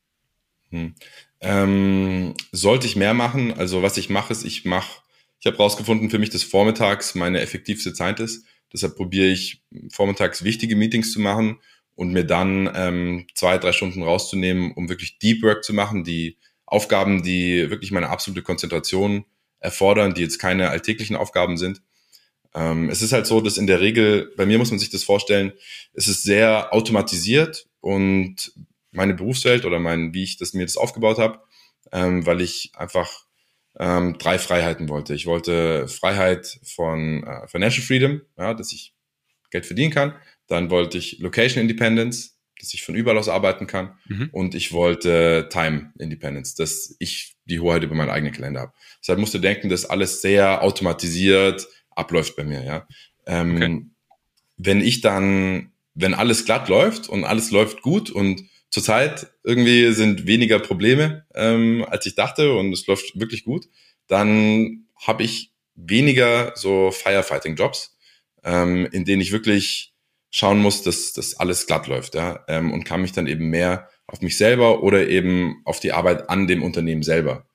Hm. 0.70 0.96
Ähm, 1.42 2.34
sollte 2.52 2.88
ich 2.88 2.96
mehr 2.96 3.14
machen? 3.14 3.54
Also 3.54 3.84
was 3.84 3.98
ich 3.98 4.10
mache, 4.10 4.32
ist, 4.32 4.46
ich 4.46 4.66
mache, 4.66 5.02
ich 5.40 5.48
habe 5.48 5.58
rausgefunden 5.58 6.10
für 6.10 6.20
mich, 6.20 6.30
dass 6.30 6.44
vormittags 6.44 7.16
meine 7.16 7.42
effektivste 7.42 7.94
Zeit 7.94 8.20
ist. 8.20 8.46
Deshalb 8.72 8.96
probiere 8.96 9.28
ich 9.28 9.64
vormittags 9.92 10.44
wichtige 10.44 10.76
Meetings 10.76 11.12
zu 11.12 11.20
machen 11.20 11.60
und 11.96 12.14
mir 12.14 12.24
dann 12.24 12.70
ähm, 12.74 13.28
zwei, 13.36 13.58
drei 13.58 13.74
Stunden 13.74 14.02
rauszunehmen, 14.02 14.72
um 14.74 14.88
wirklich 14.88 15.20
Deep 15.20 15.44
Work 15.44 15.64
zu 15.64 15.74
machen, 15.74 16.04
die 16.04 16.38
Aufgaben, 16.66 17.22
die 17.22 17.70
wirklich 17.70 17.92
meine 17.92 18.10
absolute 18.10 18.44
Konzentration 18.44 19.26
erfordern, 19.60 20.14
die 20.14 20.22
jetzt 20.22 20.40
keine 20.40 20.70
alltäglichen 20.70 21.18
Aufgaben 21.18 21.58
sind. 21.58 21.82
Ähm, 22.54 22.90
es 22.90 23.02
ist 23.02 23.14
halt 23.14 23.26
so, 23.28 23.42
dass 23.42 23.58
in 23.58 23.68
der 23.68 23.80
Regel, 23.80 24.34
bei 24.36 24.46
mir 24.46 24.58
muss 24.58 24.72
man 24.72 24.80
sich 24.80 24.90
das 24.90 25.04
vorstellen, 25.04 25.54
es 25.94 26.08
ist 26.08 26.24
sehr 26.24 26.74
automatisiert 26.74 27.68
und 27.80 28.54
meine 28.92 29.14
Berufswelt 29.14 29.66
oder 29.66 29.80
mein, 29.80 30.14
wie 30.14 30.24
ich 30.24 30.38
das 30.38 30.54
mir 30.54 30.66
das 30.66 30.78
aufgebaut 30.78 31.18
habe, 31.18 31.40
ähm, 31.92 32.26
weil 32.26 32.42
ich 32.42 32.72
einfach 32.76 33.26
ähm, 33.80 34.18
drei 34.18 34.38
Freiheiten 34.38 34.90
wollte. 34.90 35.14
Ich 35.14 35.26
wollte 35.26 35.88
Freiheit 35.88 36.60
von 36.64 37.24
äh, 37.24 37.48
Financial 37.48 37.86
Freedom, 37.86 38.22
ja, 38.38 38.54
dass 38.54 38.74
ich 38.74 38.94
Geld 39.50 39.66
verdienen 39.66 39.92
kann. 39.92 40.14
Dann 40.48 40.70
wollte 40.70 40.98
ich 40.98 41.20
Location 41.20 41.62
Independence, 41.62 42.38
dass 42.60 42.74
ich 42.74 42.84
von 42.84 42.96
überall 42.96 43.18
aus 43.18 43.30
arbeiten 43.30 43.68
kann. 43.68 43.98
Mhm. 44.08 44.30
Und 44.32 44.56
ich 44.56 44.74
wollte 44.74 45.48
Time 45.50 45.94
Independence, 45.98 46.56
dass 46.56 46.96
ich 47.00 47.36
die 47.46 47.60
Hoheit 47.60 47.84
über 47.84 47.96
meinen 47.96 48.10
eigenen 48.10 48.34
Kalender 48.34 48.62
habe. 48.62 48.74
Deshalb 49.02 49.20
musst 49.20 49.34
du 49.34 49.40
denken, 49.40 49.70
dass 49.70 49.86
alles 49.86 50.22
sehr 50.22 50.62
automatisiert, 50.64 51.68
abläuft 52.02 52.36
bei 52.36 52.44
mir, 52.44 52.64
ja. 52.64 52.88
Ähm, 53.26 53.56
okay. 53.56 53.86
Wenn 54.58 54.82
ich 54.82 55.02
dann, 55.02 55.72
wenn 55.94 56.14
alles 56.14 56.46
glatt 56.46 56.68
läuft 56.70 57.10
und 57.10 57.24
alles 57.24 57.52
läuft 57.52 57.82
gut 57.82 58.10
und 58.10 58.44
zurzeit 58.70 59.32
irgendwie 59.44 59.92
sind 59.94 60.26
weniger 60.28 60.60
Probleme, 60.60 61.26
ähm, 61.34 61.86
als 61.90 62.06
ich 62.06 62.16
dachte 62.16 62.54
und 62.54 62.74
es 62.74 62.88
läuft 62.88 63.20
wirklich 63.20 63.44
gut, 63.44 63.68
dann 64.08 64.88
habe 64.96 65.24
ich 65.24 65.52
weniger 65.76 66.54
so 66.56 66.92
Firefighting-Jobs, 66.92 67.98
ähm, 68.44 68.88
in 68.92 69.06
denen 69.06 69.22
ich 69.22 69.32
wirklich 69.32 69.94
schauen 70.30 70.60
muss, 70.60 70.84
dass 70.84 71.14
das 71.14 71.36
alles 71.36 71.68
glatt 71.68 71.88
läuft, 71.88 72.16
ja, 72.16 72.44
ähm, 72.48 72.72
und 72.72 72.86
kann 72.86 73.02
mich 73.02 73.12
dann 73.12 73.28
eben 73.28 73.50
mehr 73.50 73.90
auf 74.08 74.22
mich 74.22 74.38
selber 74.38 74.84
oder 74.84 75.08
eben 75.08 75.62
auf 75.66 75.80
die 75.80 75.92
Arbeit 75.92 76.30
an 76.30 76.48
dem 76.48 76.64
Unternehmen 76.64 77.04
selber 77.04 77.48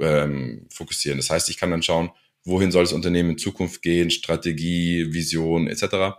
ähm, 0.00 0.66
fokussieren. 0.70 1.18
Das 1.18 1.30
heißt, 1.30 1.48
ich 1.48 1.58
kann 1.58 1.70
dann 1.70 1.82
schauen, 1.82 2.10
wohin 2.44 2.70
soll 2.70 2.84
das 2.84 2.92
Unternehmen 2.92 3.30
in 3.30 3.38
Zukunft 3.38 3.82
gehen, 3.82 4.10
Strategie, 4.10 5.12
Vision 5.12 5.66
etc. 5.66 6.16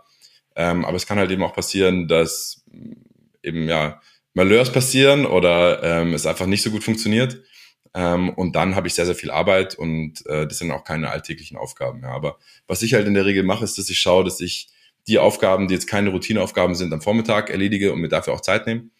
Ähm, 0.56 0.84
aber 0.84 0.96
es 0.96 1.06
kann 1.06 1.18
halt 1.18 1.30
eben 1.30 1.42
auch 1.42 1.54
passieren, 1.54 2.08
dass 2.08 2.64
mm, 2.70 2.92
eben 3.42 3.68
ja 3.68 4.00
Malheurs 4.34 4.70
passieren 4.70 5.24
oder 5.24 5.82
ähm, 5.82 6.14
es 6.14 6.26
einfach 6.26 6.46
nicht 6.46 6.62
so 6.62 6.70
gut 6.70 6.84
funktioniert. 6.84 7.42
Ähm, 7.94 8.28
und 8.30 8.54
dann 8.56 8.74
habe 8.76 8.88
ich 8.88 8.94
sehr, 8.94 9.06
sehr 9.06 9.14
viel 9.14 9.30
Arbeit 9.30 9.74
und 9.74 10.26
äh, 10.26 10.46
das 10.46 10.58
sind 10.58 10.70
auch 10.70 10.84
keine 10.84 11.10
alltäglichen 11.10 11.56
Aufgaben 11.56 12.00
mehr. 12.00 12.10
Aber 12.10 12.38
was 12.66 12.82
ich 12.82 12.92
halt 12.92 13.06
in 13.06 13.14
der 13.14 13.24
Regel 13.24 13.42
mache, 13.42 13.64
ist, 13.64 13.78
dass 13.78 13.88
ich 13.88 13.98
schaue, 13.98 14.24
dass 14.24 14.40
ich 14.40 14.68
die 15.08 15.18
Aufgaben, 15.18 15.68
die 15.68 15.74
jetzt 15.74 15.86
keine 15.86 16.10
Routineaufgaben 16.10 16.74
sind, 16.74 16.92
am 16.92 17.00
Vormittag 17.00 17.48
erledige 17.48 17.92
und 17.92 18.00
mir 18.00 18.08
dafür 18.08 18.34
auch 18.34 18.40
Zeit 18.40 18.66
nehme. 18.66 18.90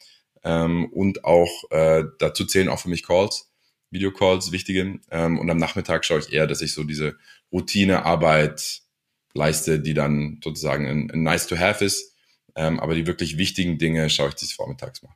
Ähm, 0.44 0.86
und 0.86 1.24
auch 1.24 1.70
äh, 1.70 2.04
dazu 2.18 2.46
zählen 2.46 2.68
auch 2.68 2.78
für 2.78 2.88
mich 2.88 3.04
Calls. 3.04 3.50
Videocalls, 3.90 4.52
wichtige. 4.52 5.00
Ähm, 5.10 5.38
und 5.38 5.50
am 5.50 5.58
Nachmittag 5.58 6.04
schaue 6.04 6.20
ich 6.20 6.32
eher, 6.32 6.46
dass 6.46 6.62
ich 6.62 6.74
so 6.74 6.84
diese 6.84 7.16
Routinearbeit 7.52 8.80
leiste, 9.34 9.80
die 9.80 9.94
dann 9.94 10.40
sozusagen 10.42 10.86
ein, 10.86 11.10
ein 11.10 11.22
nice 11.22 11.46
to 11.46 11.56
have 11.56 11.84
ist. 11.84 12.14
Ähm, 12.54 12.80
aber 12.80 12.94
die 12.94 13.06
wirklich 13.06 13.36
wichtigen 13.36 13.78
Dinge 13.78 14.08
schaue 14.08 14.30
ich 14.30 14.34
dieses 14.34 14.54
vormittags 14.54 15.02
mal. 15.02 15.14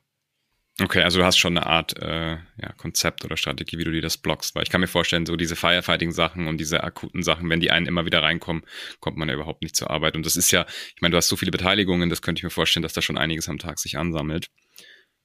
Okay, 0.79 1.01
also 1.01 1.19
du 1.19 1.25
hast 1.25 1.37
schon 1.37 1.57
eine 1.57 1.67
Art 1.67 2.01
äh, 2.01 2.31
ja, 2.31 2.73
Konzept 2.77 3.25
oder 3.25 3.35
Strategie, 3.35 3.77
wie 3.77 3.83
du 3.83 3.91
dir 3.91 4.01
das 4.01 4.17
blockst, 4.17 4.55
weil 4.55 4.63
ich 4.63 4.69
kann 4.69 4.81
mir 4.81 4.87
vorstellen, 4.87 5.25
so 5.25 5.35
diese 5.35 5.55
Firefighting-Sachen 5.55 6.47
und 6.47 6.57
diese 6.57 6.83
akuten 6.83 7.23
Sachen, 7.23 7.49
wenn 7.49 7.59
die 7.59 7.71
einen 7.71 7.87
immer 7.87 8.05
wieder 8.05 8.23
reinkommen, 8.23 8.63
kommt 8.99 9.17
man 9.17 9.27
ja 9.27 9.35
überhaupt 9.35 9.61
nicht 9.61 9.75
zur 9.75 9.91
Arbeit. 9.91 10.15
Und 10.15 10.25
das 10.25 10.37
ist 10.37 10.49
ja, 10.51 10.65
ich 10.95 11.01
meine, 11.01 11.11
du 11.11 11.17
hast 11.17 11.27
so 11.27 11.35
viele 11.35 11.51
Beteiligungen, 11.51 12.09
das 12.09 12.21
könnte 12.21 12.39
ich 12.39 12.43
mir 12.43 12.49
vorstellen, 12.49 12.83
dass 12.83 12.93
da 12.93 13.01
schon 13.01 13.17
einiges 13.17 13.49
am 13.49 13.59
Tag 13.59 13.79
sich 13.79 13.97
ansammelt. 13.97 14.47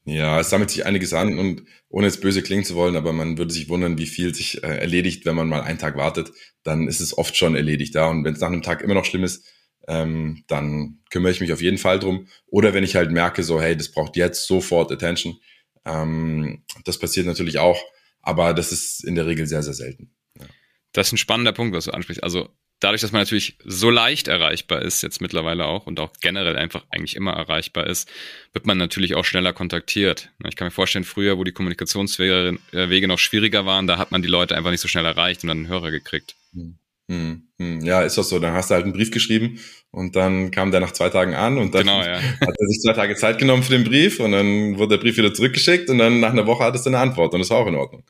Ja, 0.09 0.39
es 0.39 0.51
sammelt 0.51 0.71
sich 0.71 0.87
einiges 0.87 1.13
an 1.13 1.37
und 1.37 1.65
ohne 1.89 2.07
jetzt 2.07 2.21
böse 2.21 2.41
klingen 2.41 2.63
zu 2.65 2.77
wollen, 2.77 2.95
aber 2.95 3.13
man 3.13 3.39
würde 3.39 3.53
sich 3.53 3.69
wundern, 3.69 3.99
wie 3.99 4.07
viel 4.07 4.33
sich 4.37 4.63
äh, 4.63 4.79
erledigt, 4.79 5.27
wenn 5.27 5.35
man 5.35 5.49
mal 5.49 5.63
einen 5.63 5.81
Tag 5.81 5.97
wartet, 5.97 6.31
dann 6.63 6.87
ist 6.87 7.01
es 7.01 7.19
oft 7.19 7.37
schon 7.37 7.57
erledigt, 7.57 7.97
ja. 7.97 8.07
Und 8.07 8.25
wenn 8.25 8.35
es 8.35 8.41
nach 8.41 8.47
einem 8.47 8.63
Tag 8.63 8.83
immer 8.83 8.95
noch 8.95 9.05
schlimm 9.05 9.25
ist, 9.25 9.45
ähm, 9.89 10.45
dann 10.47 11.01
kümmere 11.11 11.33
ich 11.33 11.41
mich 11.41 11.53
auf 11.53 11.61
jeden 11.61 11.79
Fall 11.79 11.99
drum. 11.99 12.29
Oder 12.47 12.73
wenn 12.73 12.85
ich 12.85 12.95
halt 12.95 13.11
merke, 13.11 13.43
so, 13.43 13.61
hey, 13.61 13.77
das 13.77 13.91
braucht 13.91 14.17
jetzt 14.17 14.47
sofort 14.47 14.93
Attention. 14.93 15.41
Ähm, 15.85 16.63
das 16.85 16.99
passiert 17.01 17.27
natürlich 17.27 17.59
auch, 17.59 17.83
aber 18.21 18.55
das 18.55 18.71
ist 18.71 19.05
in 19.05 19.17
der 19.17 19.27
Regel 19.27 19.49
sehr, 19.49 19.65
sehr 19.65 19.75
selten. 19.75 20.15
Ja. 20.39 20.47
Das 20.93 21.09
ist 21.09 21.15
ein 21.15 21.19
spannender 21.19 21.53
Punkt, 21.53 21.75
was 21.75 21.87
du 21.87 21.91
ansprichst. 21.91 22.23
Also 22.23 22.49
dadurch, 22.81 23.01
dass 23.01 23.13
man 23.13 23.23
natürlich 23.23 23.57
so 23.65 23.91
leicht 23.91 24.29
erreichbar 24.29 24.83
ist, 24.83 25.03
jetzt 25.03 25.21
mittlerweile 25.21 25.65
auch 25.67 25.87
und 25.87 25.99
auch 26.01 26.13
generell 26.21 26.57
einfach 26.57 26.85
eigentlich 26.91 27.17
immer 27.17 27.33
erreichbar 27.33 27.87
ist, 27.87 28.09
wird 28.53 28.67
man 28.67 28.79
natürlich 28.79 29.15
auch 29.15 29.25
schneller 29.25 29.53
kontaktiert. 29.53 30.31
Ich 30.47 30.57
kann 30.57 30.67
mir 30.67 30.73
vorstellen, 30.73 31.05
früher, 31.05 31.39
wo 31.39 31.45
die 31.45 31.53
Kommunikationswege 31.53 33.09
noch 33.09 33.19
schwieriger 33.19 33.67
waren, 33.67 33.87
da 33.87 33.99
hat 33.99 34.13
man 34.13 34.23
die 34.23 34.29
Leute 34.29 34.57
einfach 34.57 34.71
nicht 34.71 34.81
so 34.81 34.89
schnell 34.89 35.05
erreicht 35.05 35.43
und 35.43 35.49
dann 35.49 35.59
einen 35.59 35.69
Hörer 35.69 35.91
gekriegt. 35.91 36.37
Hm. 36.53 36.79
Hm, 37.09 37.49
hm. 37.59 37.81
Ja, 37.85 38.03
ist 38.03 38.19
doch 38.19 38.25
so. 38.25 38.41
Dann 38.41 38.55
hast 38.55 38.71
du 38.71 38.75
halt 38.75 38.85
einen 38.85 38.93
Brief 38.93 39.13
geschrieben 39.13 39.61
und 39.93 40.17
dann 40.17 40.51
kam 40.51 40.73
der 40.73 40.81
nach 40.81 40.91
zwei 40.91 41.09
Tagen 41.09 41.35
an 41.35 41.57
und 41.57 41.73
dann 41.73 41.87
genau, 41.87 42.03
ja. 42.03 42.21
hat 42.21 42.55
er 42.59 42.67
sich 42.67 42.81
zwei 42.81 42.95
Tage 42.95 43.15
Zeit 43.15 43.39
genommen 43.39 43.63
für 43.63 43.73
den 43.73 43.85
Brief 43.85 44.19
und 44.19 44.33
dann 44.33 44.77
wurde 44.77 44.97
der 44.97 45.03
Brief 45.03 45.17
wieder 45.17 45.33
zurückgeschickt 45.33 45.89
und 45.89 45.99
dann 45.99 46.19
nach 46.19 46.33
einer 46.33 46.47
Woche 46.47 46.65
hattest 46.65 46.85
du 46.85 46.91
eine 46.91 46.99
Antwort 46.99 47.33
und 47.33 47.39
das 47.39 47.51
war 47.51 47.59
auch 47.59 47.69
in 47.69 47.77
Ordnung. 47.77 48.05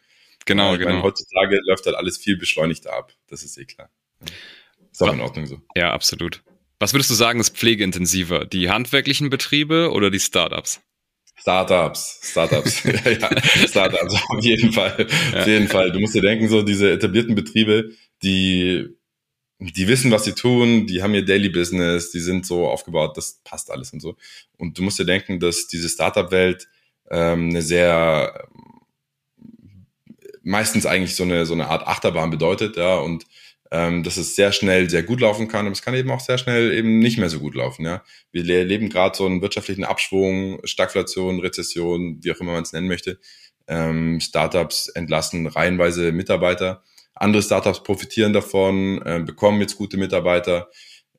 Genau, 0.46 0.78
genau. 0.78 0.90
Meine, 0.90 1.02
heutzutage 1.02 1.58
läuft 1.66 1.84
halt 1.86 1.96
alles 1.96 2.18
viel 2.18 2.38
beschleunigter 2.38 2.94
ab. 2.94 3.12
Das 3.28 3.42
ist 3.42 3.58
eh 3.58 3.64
klar. 3.64 3.90
Ist 4.96 5.02
auch 5.02 5.12
in 5.12 5.20
Ordnung 5.20 5.46
so. 5.46 5.60
Ja, 5.74 5.92
absolut. 5.92 6.42
Was 6.78 6.94
würdest 6.94 7.10
du 7.10 7.14
sagen, 7.14 7.38
ist 7.38 7.54
pflegeintensiver? 7.54 8.46
Die 8.46 8.70
handwerklichen 8.70 9.28
Betriebe 9.28 9.92
oder 9.92 10.10
die 10.10 10.20
Startups? 10.20 10.80
Startups, 11.38 12.20
Startups, 12.22 12.82
ja, 12.82 12.92
ja, 13.10 13.68
Startups, 13.68 14.14
auf 14.30 14.42
jeden 14.42 14.72
Fall, 14.72 15.06
ja. 15.34 15.40
auf 15.40 15.46
jeden 15.46 15.68
Fall. 15.68 15.92
Du 15.92 16.00
musst 16.00 16.14
dir 16.14 16.22
denken, 16.22 16.48
so 16.48 16.62
diese 16.62 16.92
etablierten 16.92 17.34
Betriebe, 17.34 17.90
die, 18.22 18.86
die 19.58 19.86
wissen, 19.86 20.10
was 20.10 20.24
sie 20.24 20.32
tun, 20.32 20.86
die 20.86 21.02
haben 21.02 21.12
ihr 21.12 21.26
Daily 21.26 21.50
Business, 21.50 22.10
die 22.10 22.20
sind 22.20 22.46
so 22.46 22.66
aufgebaut, 22.66 23.18
das 23.18 23.42
passt 23.44 23.70
alles 23.70 23.92
und 23.92 24.00
so. 24.00 24.16
Und 24.56 24.78
du 24.78 24.82
musst 24.82 24.98
dir 24.98 25.04
denken, 25.04 25.40
dass 25.40 25.66
diese 25.66 25.90
Startup-Welt 25.90 26.68
ähm, 27.10 27.50
eine 27.50 27.60
sehr 27.60 28.48
meistens 30.42 30.86
eigentlich 30.86 31.14
so 31.14 31.24
eine 31.24 31.44
so 31.44 31.52
eine 31.52 31.68
Art 31.68 31.86
Achterbahn 31.86 32.30
bedeutet, 32.30 32.78
ja, 32.78 32.96
und 32.96 33.26
ähm, 33.70 34.02
dass 34.02 34.16
es 34.16 34.36
sehr 34.36 34.52
schnell 34.52 34.88
sehr 34.90 35.02
gut 35.02 35.20
laufen 35.20 35.48
kann, 35.48 35.66
aber 35.66 35.72
es 35.72 35.82
kann 35.82 35.94
eben 35.94 36.10
auch 36.10 36.20
sehr 36.20 36.38
schnell 36.38 36.72
eben 36.72 36.98
nicht 36.98 37.18
mehr 37.18 37.30
so 37.30 37.40
gut 37.40 37.54
laufen. 37.54 37.84
Ja, 37.84 38.02
wir 38.32 38.48
erleben 38.58 38.88
gerade 38.88 39.16
so 39.16 39.26
einen 39.26 39.42
wirtschaftlichen 39.42 39.84
Abschwung, 39.84 40.60
Stagflation, 40.64 41.40
Rezession, 41.40 42.18
wie 42.22 42.32
auch 42.32 42.40
immer 42.40 42.52
man 42.52 42.62
es 42.62 42.72
nennen 42.72 42.88
möchte. 42.88 43.18
Ähm, 43.68 44.20
Startups 44.20 44.88
entlassen 44.88 45.46
reihenweise 45.46 46.12
Mitarbeiter, 46.12 46.84
andere 47.14 47.42
Startups 47.42 47.82
profitieren 47.82 48.32
davon, 48.32 49.02
äh, 49.04 49.20
bekommen 49.24 49.60
jetzt 49.60 49.76
gute 49.76 49.96
Mitarbeiter. 49.96 50.70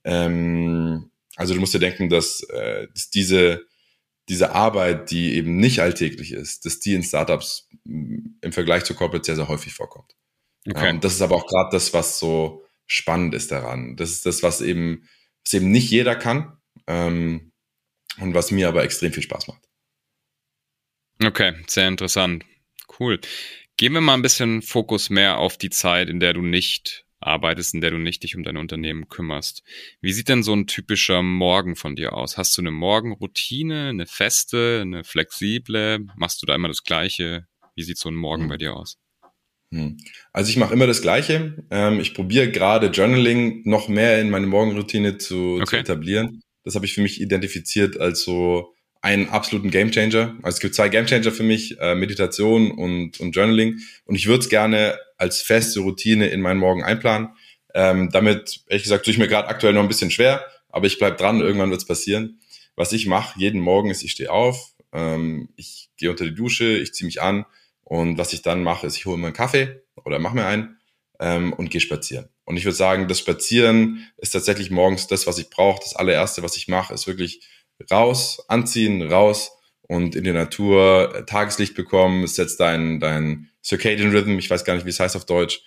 Ähm, 0.04 1.12
also 1.36 1.54
du 1.54 1.60
musst 1.60 1.74
dir 1.74 1.80
denken, 1.80 2.10
dass, 2.10 2.42
äh, 2.44 2.88
dass 2.94 3.10
diese 3.10 3.66
diese 4.30 4.54
Arbeit, 4.54 5.12
die 5.12 5.36
eben 5.36 5.58
nicht 5.58 5.80
alltäglich 5.80 6.34
ist, 6.34 6.66
dass 6.66 6.80
die 6.80 6.94
in 6.94 7.04
Startups 7.04 7.70
im 7.86 8.52
Vergleich 8.52 8.84
zu 8.84 8.94
Corporate 8.94 9.26
sehr, 9.26 9.36
sehr 9.38 9.48
häufig 9.48 9.74
vorkommt. 9.74 10.16
Okay. 10.70 10.90
Und 10.90 11.04
das 11.04 11.14
ist 11.14 11.22
aber 11.22 11.36
auch 11.36 11.48
gerade 11.48 11.70
das, 11.72 11.94
was 11.94 12.20
so 12.20 12.66
spannend 12.86 13.34
ist 13.34 13.52
daran. 13.52 13.96
Das 13.96 14.12
ist 14.12 14.26
das, 14.26 14.44
was 14.44 14.62
eben, 14.62 15.08
was 15.46 15.54
eben 15.54 15.72
nicht 15.72 15.90
jeder 15.90 16.16
kann 16.16 16.58
ähm, 16.88 17.52
und 18.20 18.34
was 18.34 18.52
mir 18.52 18.68
aber 18.68 18.84
extrem 18.84 19.14
viel 19.14 19.24
Spaß 19.24 19.48
macht. 19.48 19.64
Okay, 21.24 21.54
sehr 21.68 21.88
interessant. 21.88 22.44
Cool. 23.00 23.20
Gehen 23.78 23.94
wir 23.94 24.02
mal 24.02 24.14
ein 24.14 24.22
bisschen 24.22 24.62
Fokus 24.62 25.10
mehr 25.10 25.38
auf 25.38 25.58
die 25.58 25.70
Zeit, 25.70 26.10
in 26.10 26.20
der 26.20 26.34
du 26.34 26.42
nicht 26.42 27.06
arbeitest, 27.20 27.74
in 27.74 27.82
der 27.82 27.92
du 27.92 27.98
nicht 27.98 28.24
dich 28.24 28.36
um 28.36 28.44
dein 28.44 28.58
Unternehmen 28.58 29.10
kümmerst. 29.10 29.64
Wie 30.02 30.14
sieht 30.14 30.30
denn 30.30 30.44
so 30.44 30.54
ein 30.54 30.68
typischer 30.68 31.22
Morgen 31.22 31.76
von 31.76 31.96
dir 31.96 32.14
aus? 32.14 32.38
Hast 32.38 32.58
du 32.58 32.62
eine 32.62 32.72
Morgenroutine, 32.72 33.90
eine 33.90 34.06
feste, 34.06 34.80
eine 34.82 35.04
flexible? 35.04 36.00
Machst 36.16 36.42
du 36.42 36.46
da 36.46 36.56
immer 36.56 36.68
das 36.68 36.84
Gleiche? 36.84 37.48
Wie 37.76 37.84
sieht 37.84 37.98
so 37.98 38.10
ein 38.10 38.16
Morgen 38.16 38.44
hm. 38.44 38.50
bei 38.50 38.58
dir 38.58 38.76
aus? 38.76 38.98
Hm. 39.74 39.98
Also 40.32 40.50
ich 40.50 40.58
mache 40.58 40.74
immer 40.74 40.88
das 40.88 41.02
Gleiche. 41.02 41.64
Ähm, 41.72 42.00
ich 42.00 42.14
probiere 42.14 42.50
gerade 42.50 42.88
Journaling 42.88 43.62
noch 43.66 43.88
mehr 43.88 44.22
in 44.22 44.30
meine 44.30 44.48
Morgenroutine 44.48 45.18
zu, 45.18 45.56
okay. 45.56 45.66
zu 45.66 45.76
etablieren. 45.78 46.42
Das 46.64 46.76
habe 46.76 46.86
ich 46.86 46.94
für 46.94 47.02
mich 47.02 47.22
identifiziert 47.22 48.00
als 48.00 48.24
so 48.24 48.74
einen 49.02 49.30
absoluten 49.30 49.72
Gamechanger. 49.72 50.36
Also 50.42 50.56
es 50.56 50.60
gibt 50.60 50.76
zwei 50.76 50.90
Gamechanger 50.90 51.32
für 51.32 51.44
mich, 51.44 51.80
äh, 51.80 51.96
Meditation 51.96 52.72
und, 52.72 53.20
und 53.20 53.36
Journaling. 53.36 53.80
Und 54.06 54.16
ich 54.16 54.28
würde 54.28 54.40
es 54.40 54.50
gerne 54.50 54.98
als 55.18 55.42
feste 55.42 55.82
Routine 55.82 56.28
in 56.28 56.42
meinen 56.42 56.60
Morgen 56.60 56.84
einplanen. 56.84 57.30
Ähm, 57.74 58.10
damit, 58.12 58.62
ehrlich 58.68 58.84
gesagt, 58.84 59.06
tue 59.06 59.12
ich 59.12 59.18
mir 59.18 59.28
gerade 59.28 59.48
aktuell 59.48 59.74
noch 59.74 59.82
ein 59.82 59.88
bisschen 59.88 60.12
schwer, 60.12 60.46
aber 60.70 60.88
ich 60.88 60.98
bleib 60.98 61.18
dran, 61.18 61.42
irgendwann 61.42 61.70
wird 61.70 61.82
es 61.82 61.88
passieren. 61.88 62.40
Was 62.76 62.92
ich 62.92 63.08
mache 63.08 63.40
jeden 63.40 63.62
Morgen 63.62 63.90
ist, 63.90 64.04
ich 64.04 64.12
stehe 64.12 64.32
auf, 64.32 64.74
ähm, 64.94 65.50
ich 65.56 65.90
gehe 65.98 66.10
unter 66.10 66.26
die 66.26 66.36
Dusche, 66.36 66.66
ich 66.66 66.94
ziehe 66.94 67.06
mich 67.06 67.22
an, 67.22 67.46
und 67.88 68.18
was 68.18 68.34
ich 68.34 68.42
dann 68.42 68.64
mache, 68.64 68.86
ist, 68.86 68.98
ich 68.98 69.06
hole 69.06 69.16
mir 69.16 69.28
einen 69.28 69.34
Kaffee 69.34 69.82
oder 70.04 70.20
mache 70.20 70.36
mir 70.36 70.46
einen 70.46 70.78
ähm, 71.22 71.54
und 71.54 71.70
gehe 71.70 71.80
spazieren. 71.80 72.28
Und 72.44 72.58
ich 72.58 72.66
würde 72.66 72.76
sagen, 72.76 73.08
das 73.08 73.20
Spazieren 73.20 74.06
ist 74.18 74.32
tatsächlich 74.32 74.72
morgens 74.72 75.08
das, 75.08 75.26
was 75.26 75.38
ich 75.38 75.50
brauche. 75.50 75.80
Das 75.82 75.96
allererste, 75.96 76.44
was 76.44 76.58
ich 76.58 76.68
mache, 76.68 76.94
ist 76.94 77.08
wirklich 77.08 77.48
raus, 77.90 78.44
anziehen, 78.50 79.02
raus 79.02 79.52
und 79.84 80.18
in 80.18 80.26
die 80.26 80.34
Natur 80.34 81.16
äh, 81.16 81.26
Tageslicht 81.26 81.76
bekommen. 81.76 82.26
Es 82.26 82.36
setzt 82.36 82.60
dein, 82.60 83.00
dein 83.00 83.52
Circadian 83.64 84.12
Rhythm, 84.12 84.38
ich 84.38 84.50
weiß 84.50 84.66
gar 84.66 84.74
nicht, 84.74 84.86
wie 84.86 84.90
es 84.90 85.00
heißt 85.00 85.16
auf 85.16 85.26
Deutsch, 85.26 85.62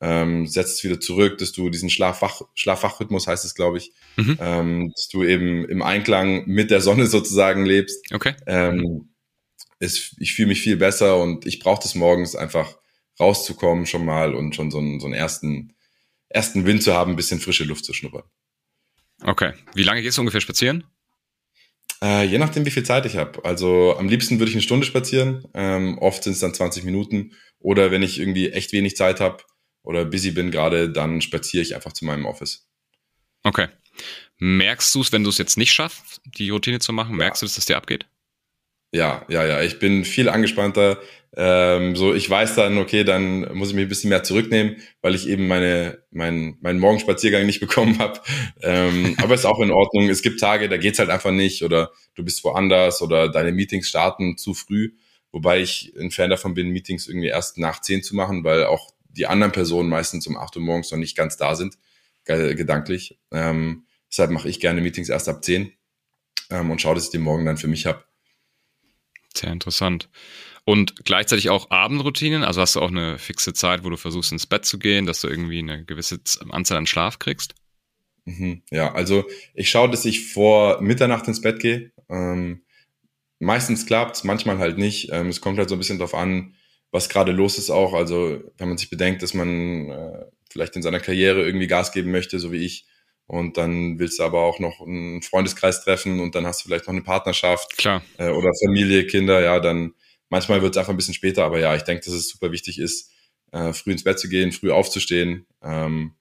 ähm, 0.00 0.46
setzt 0.46 0.78
es 0.78 0.84
wieder 0.84 0.98
zurück, 0.98 1.36
dass 1.36 1.52
du 1.52 1.68
diesen 1.68 1.90
Schlafwach, 1.90 2.40
Schlafwachrhythmus 2.54 3.26
heißt 3.26 3.44
es, 3.44 3.54
glaube 3.54 3.76
ich, 3.76 3.92
mhm. 4.16 4.38
ähm, 4.40 4.92
dass 4.96 5.08
du 5.08 5.24
eben 5.24 5.66
im 5.66 5.82
Einklang 5.82 6.46
mit 6.46 6.70
der 6.70 6.80
Sonne 6.80 7.04
sozusagen 7.06 7.66
lebst. 7.66 8.02
Okay. 8.14 8.34
Ähm, 8.46 9.10
ist, 9.78 10.16
ich 10.18 10.34
fühle 10.34 10.48
mich 10.48 10.60
viel 10.60 10.76
besser 10.76 11.20
und 11.20 11.46
ich 11.46 11.60
brauche 11.60 11.82
das 11.82 11.94
morgens 11.94 12.34
einfach 12.34 12.76
rauszukommen 13.18 13.86
schon 13.86 14.04
mal 14.04 14.34
und 14.34 14.54
schon 14.54 14.70
so 14.70 14.78
einen, 14.78 15.00
so 15.00 15.06
einen 15.06 15.14
ersten, 15.14 15.74
ersten 16.28 16.66
Wind 16.66 16.82
zu 16.82 16.94
haben, 16.94 17.12
ein 17.12 17.16
bisschen 17.16 17.40
frische 17.40 17.64
Luft 17.64 17.84
zu 17.84 17.92
schnuppern. 17.92 18.24
Okay. 19.22 19.52
Wie 19.74 19.82
lange 19.82 20.02
gehst 20.02 20.18
du 20.18 20.22
ungefähr 20.22 20.40
spazieren? 20.40 20.84
Äh, 22.02 22.24
je 22.26 22.38
nachdem, 22.38 22.66
wie 22.66 22.70
viel 22.70 22.82
Zeit 22.82 23.06
ich 23.06 23.16
habe. 23.16 23.42
Also 23.44 23.96
am 23.96 24.08
liebsten 24.08 24.38
würde 24.38 24.50
ich 24.50 24.54
eine 24.54 24.62
Stunde 24.62 24.86
spazieren. 24.86 25.46
Ähm, 25.54 25.98
oft 25.98 26.22
sind 26.22 26.34
es 26.34 26.40
dann 26.40 26.52
20 26.52 26.84
Minuten. 26.84 27.32
Oder 27.58 27.90
wenn 27.90 28.02
ich 28.02 28.20
irgendwie 28.20 28.50
echt 28.50 28.72
wenig 28.72 28.96
Zeit 28.96 29.20
habe 29.20 29.42
oder 29.82 30.04
busy 30.04 30.32
bin 30.32 30.50
gerade, 30.50 30.90
dann 30.90 31.22
spaziere 31.22 31.62
ich 31.62 31.74
einfach 31.74 31.92
zu 31.92 32.04
meinem 32.04 32.26
Office. 32.26 32.68
Okay. 33.44 33.68
Merkst 34.38 34.94
du 34.94 35.00
es, 35.00 35.12
wenn 35.12 35.24
du 35.24 35.30
es 35.30 35.38
jetzt 35.38 35.56
nicht 35.56 35.72
schaffst, 35.72 36.20
die 36.26 36.50
Routine 36.50 36.80
zu 36.80 36.92
machen? 36.92 37.16
Merkst 37.16 37.40
du, 37.40 37.46
dass 37.46 37.54
das 37.54 37.64
dir 37.64 37.78
abgeht? 37.78 38.06
Ja, 38.96 39.26
ja, 39.28 39.44
ja. 39.44 39.62
Ich 39.62 39.78
bin 39.78 40.06
viel 40.06 40.30
angespannter. 40.30 40.98
Ähm, 41.36 41.96
so, 41.96 42.14
ich 42.14 42.30
weiß 42.30 42.54
dann, 42.54 42.78
okay, 42.78 43.04
dann 43.04 43.54
muss 43.54 43.68
ich 43.68 43.74
mich 43.74 43.84
ein 43.84 43.90
bisschen 43.90 44.08
mehr 44.08 44.22
zurücknehmen, 44.22 44.76
weil 45.02 45.14
ich 45.14 45.28
eben 45.28 45.46
meine, 45.48 46.02
mein, 46.10 46.56
meinen 46.62 46.78
Morgenspaziergang 46.78 47.44
nicht 47.44 47.60
bekommen 47.66 47.98
habe. 47.98 48.20
Ähm, 48.62 49.14
aber 49.20 49.34
ist 49.34 49.44
auch 49.44 49.60
in 49.60 49.70
Ordnung. 49.70 50.08
Es 50.08 50.22
gibt 50.22 50.40
Tage, 50.40 50.70
da 50.70 50.78
geht's 50.78 50.98
halt 50.98 51.10
einfach 51.10 51.30
nicht 51.30 51.62
oder 51.62 51.90
du 52.14 52.24
bist 52.24 52.42
woanders 52.42 53.02
oder 53.02 53.28
deine 53.28 53.52
Meetings 53.52 53.86
starten 53.86 54.38
zu 54.38 54.54
früh. 54.54 54.92
Wobei 55.30 55.60
ich 55.60 55.92
ein 56.00 56.10
Fan 56.10 56.30
davon 56.30 56.54
bin, 56.54 56.70
Meetings 56.70 57.06
irgendwie 57.06 57.28
erst 57.28 57.58
nach 57.58 57.82
zehn 57.82 58.02
zu 58.02 58.16
machen, 58.16 58.44
weil 58.44 58.64
auch 58.64 58.94
die 59.10 59.26
anderen 59.26 59.52
Personen 59.52 59.90
meistens 59.90 60.26
um 60.26 60.38
acht 60.38 60.56
Uhr 60.56 60.62
morgens 60.62 60.90
noch 60.90 60.98
nicht 60.98 61.16
ganz 61.16 61.36
da 61.36 61.54
sind, 61.54 61.76
gedanklich. 62.24 63.18
Ähm, 63.30 63.84
deshalb 64.10 64.30
mache 64.30 64.48
ich 64.48 64.58
gerne 64.58 64.80
Meetings 64.80 65.10
erst 65.10 65.28
ab 65.28 65.44
zehn 65.44 65.72
ähm, 66.50 66.70
und 66.70 66.80
schaue, 66.80 66.94
dass 66.94 67.04
ich 67.04 67.10
den 67.10 67.20
Morgen 67.20 67.44
dann 67.44 67.58
für 67.58 67.68
mich 67.68 67.84
habe. 67.84 68.02
Sehr 69.36 69.52
interessant. 69.52 70.08
Und 70.64 71.04
gleichzeitig 71.04 71.48
auch 71.50 71.70
Abendroutinen, 71.70 72.42
also 72.42 72.60
hast 72.60 72.74
du 72.74 72.80
auch 72.80 72.90
eine 72.90 73.18
fixe 73.18 73.52
Zeit, 73.52 73.84
wo 73.84 73.90
du 73.90 73.96
versuchst 73.96 74.32
ins 74.32 74.46
Bett 74.46 74.64
zu 74.64 74.78
gehen, 74.78 75.06
dass 75.06 75.20
du 75.20 75.28
irgendwie 75.28 75.60
eine 75.60 75.84
gewisse 75.84 76.18
Anzahl 76.50 76.78
an 76.78 76.86
Schlaf 76.86 77.18
kriegst? 77.20 77.54
Mhm, 78.24 78.62
ja, 78.72 78.92
also 78.92 79.24
ich 79.54 79.70
schaue, 79.70 79.88
dass 79.88 80.04
ich 80.04 80.32
vor 80.32 80.80
Mitternacht 80.80 81.28
ins 81.28 81.40
Bett 81.40 81.60
gehe. 81.60 81.92
Ähm, 82.08 82.64
meistens 83.38 83.86
klappt 83.86 84.16
es, 84.16 84.24
manchmal 84.24 84.58
halt 84.58 84.78
nicht. 84.78 85.10
Ähm, 85.12 85.28
es 85.28 85.40
kommt 85.40 85.58
halt 85.58 85.68
so 85.68 85.76
ein 85.76 85.78
bisschen 85.78 85.98
drauf 85.98 86.14
an, 86.14 86.54
was 86.90 87.08
gerade 87.08 87.30
los 87.30 87.58
ist 87.58 87.70
auch. 87.70 87.94
Also 87.94 88.42
wenn 88.58 88.68
man 88.68 88.78
sich 88.78 88.90
bedenkt, 88.90 89.22
dass 89.22 89.34
man 89.34 89.90
äh, 89.90 90.24
vielleicht 90.50 90.74
in 90.74 90.82
seiner 90.82 91.00
Karriere 91.00 91.44
irgendwie 91.44 91.68
Gas 91.68 91.92
geben 91.92 92.10
möchte, 92.10 92.40
so 92.40 92.50
wie 92.50 92.64
ich, 92.64 92.86
und 93.26 93.56
dann 93.56 93.98
willst 93.98 94.18
du 94.18 94.24
aber 94.24 94.42
auch 94.42 94.58
noch 94.60 94.80
einen 94.80 95.22
Freundeskreis 95.22 95.82
treffen 95.84 96.20
und 96.20 96.34
dann 96.34 96.46
hast 96.46 96.60
du 96.60 96.68
vielleicht 96.68 96.86
noch 96.86 96.94
eine 96.94 97.02
Partnerschaft 97.02 97.76
Klar. 97.76 98.02
Äh, 98.18 98.30
oder 98.30 98.50
Familie, 98.64 99.06
Kinder, 99.06 99.42
ja, 99.42 99.58
dann 99.60 99.94
manchmal 100.28 100.62
wird 100.62 100.74
es 100.74 100.78
einfach 100.78 100.92
ein 100.92 100.96
bisschen 100.96 101.14
später, 101.14 101.44
aber 101.44 101.58
ja, 101.58 101.74
ich 101.74 101.82
denke, 101.82 102.04
dass 102.04 102.14
es 102.14 102.28
super 102.28 102.52
wichtig 102.52 102.78
ist, 102.78 103.10
äh, 103.52 103.72
früh 103.72 103.92
ins 103.92 104.04
Bett 104.04 104.18
zu 104.18 104.28
gehen, 104.28 104.52
früh 104.52 104.70
aufzustehen. 104.70 105.46
Ähm, 105.62 106.14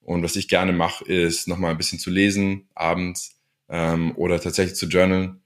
und 0.00 0.22
was 0.22 0.36
ich 0.36 0.48
gerne 0.48 0.72
mache, 0.72 1.04
ist 1.04 1.48
nochmal 1.48 1.72
ein 1.72 1.78
bisschen 1.78 1.98
zu 1.98 2.10
lesen 2.10 2.68
abends 2.74 3.40
ähm, 3.68 4.12
oder 4.16 4.40
tatsächlich 4.40 4.76
zu 4.76 4.86
journalen. 4.86 5.42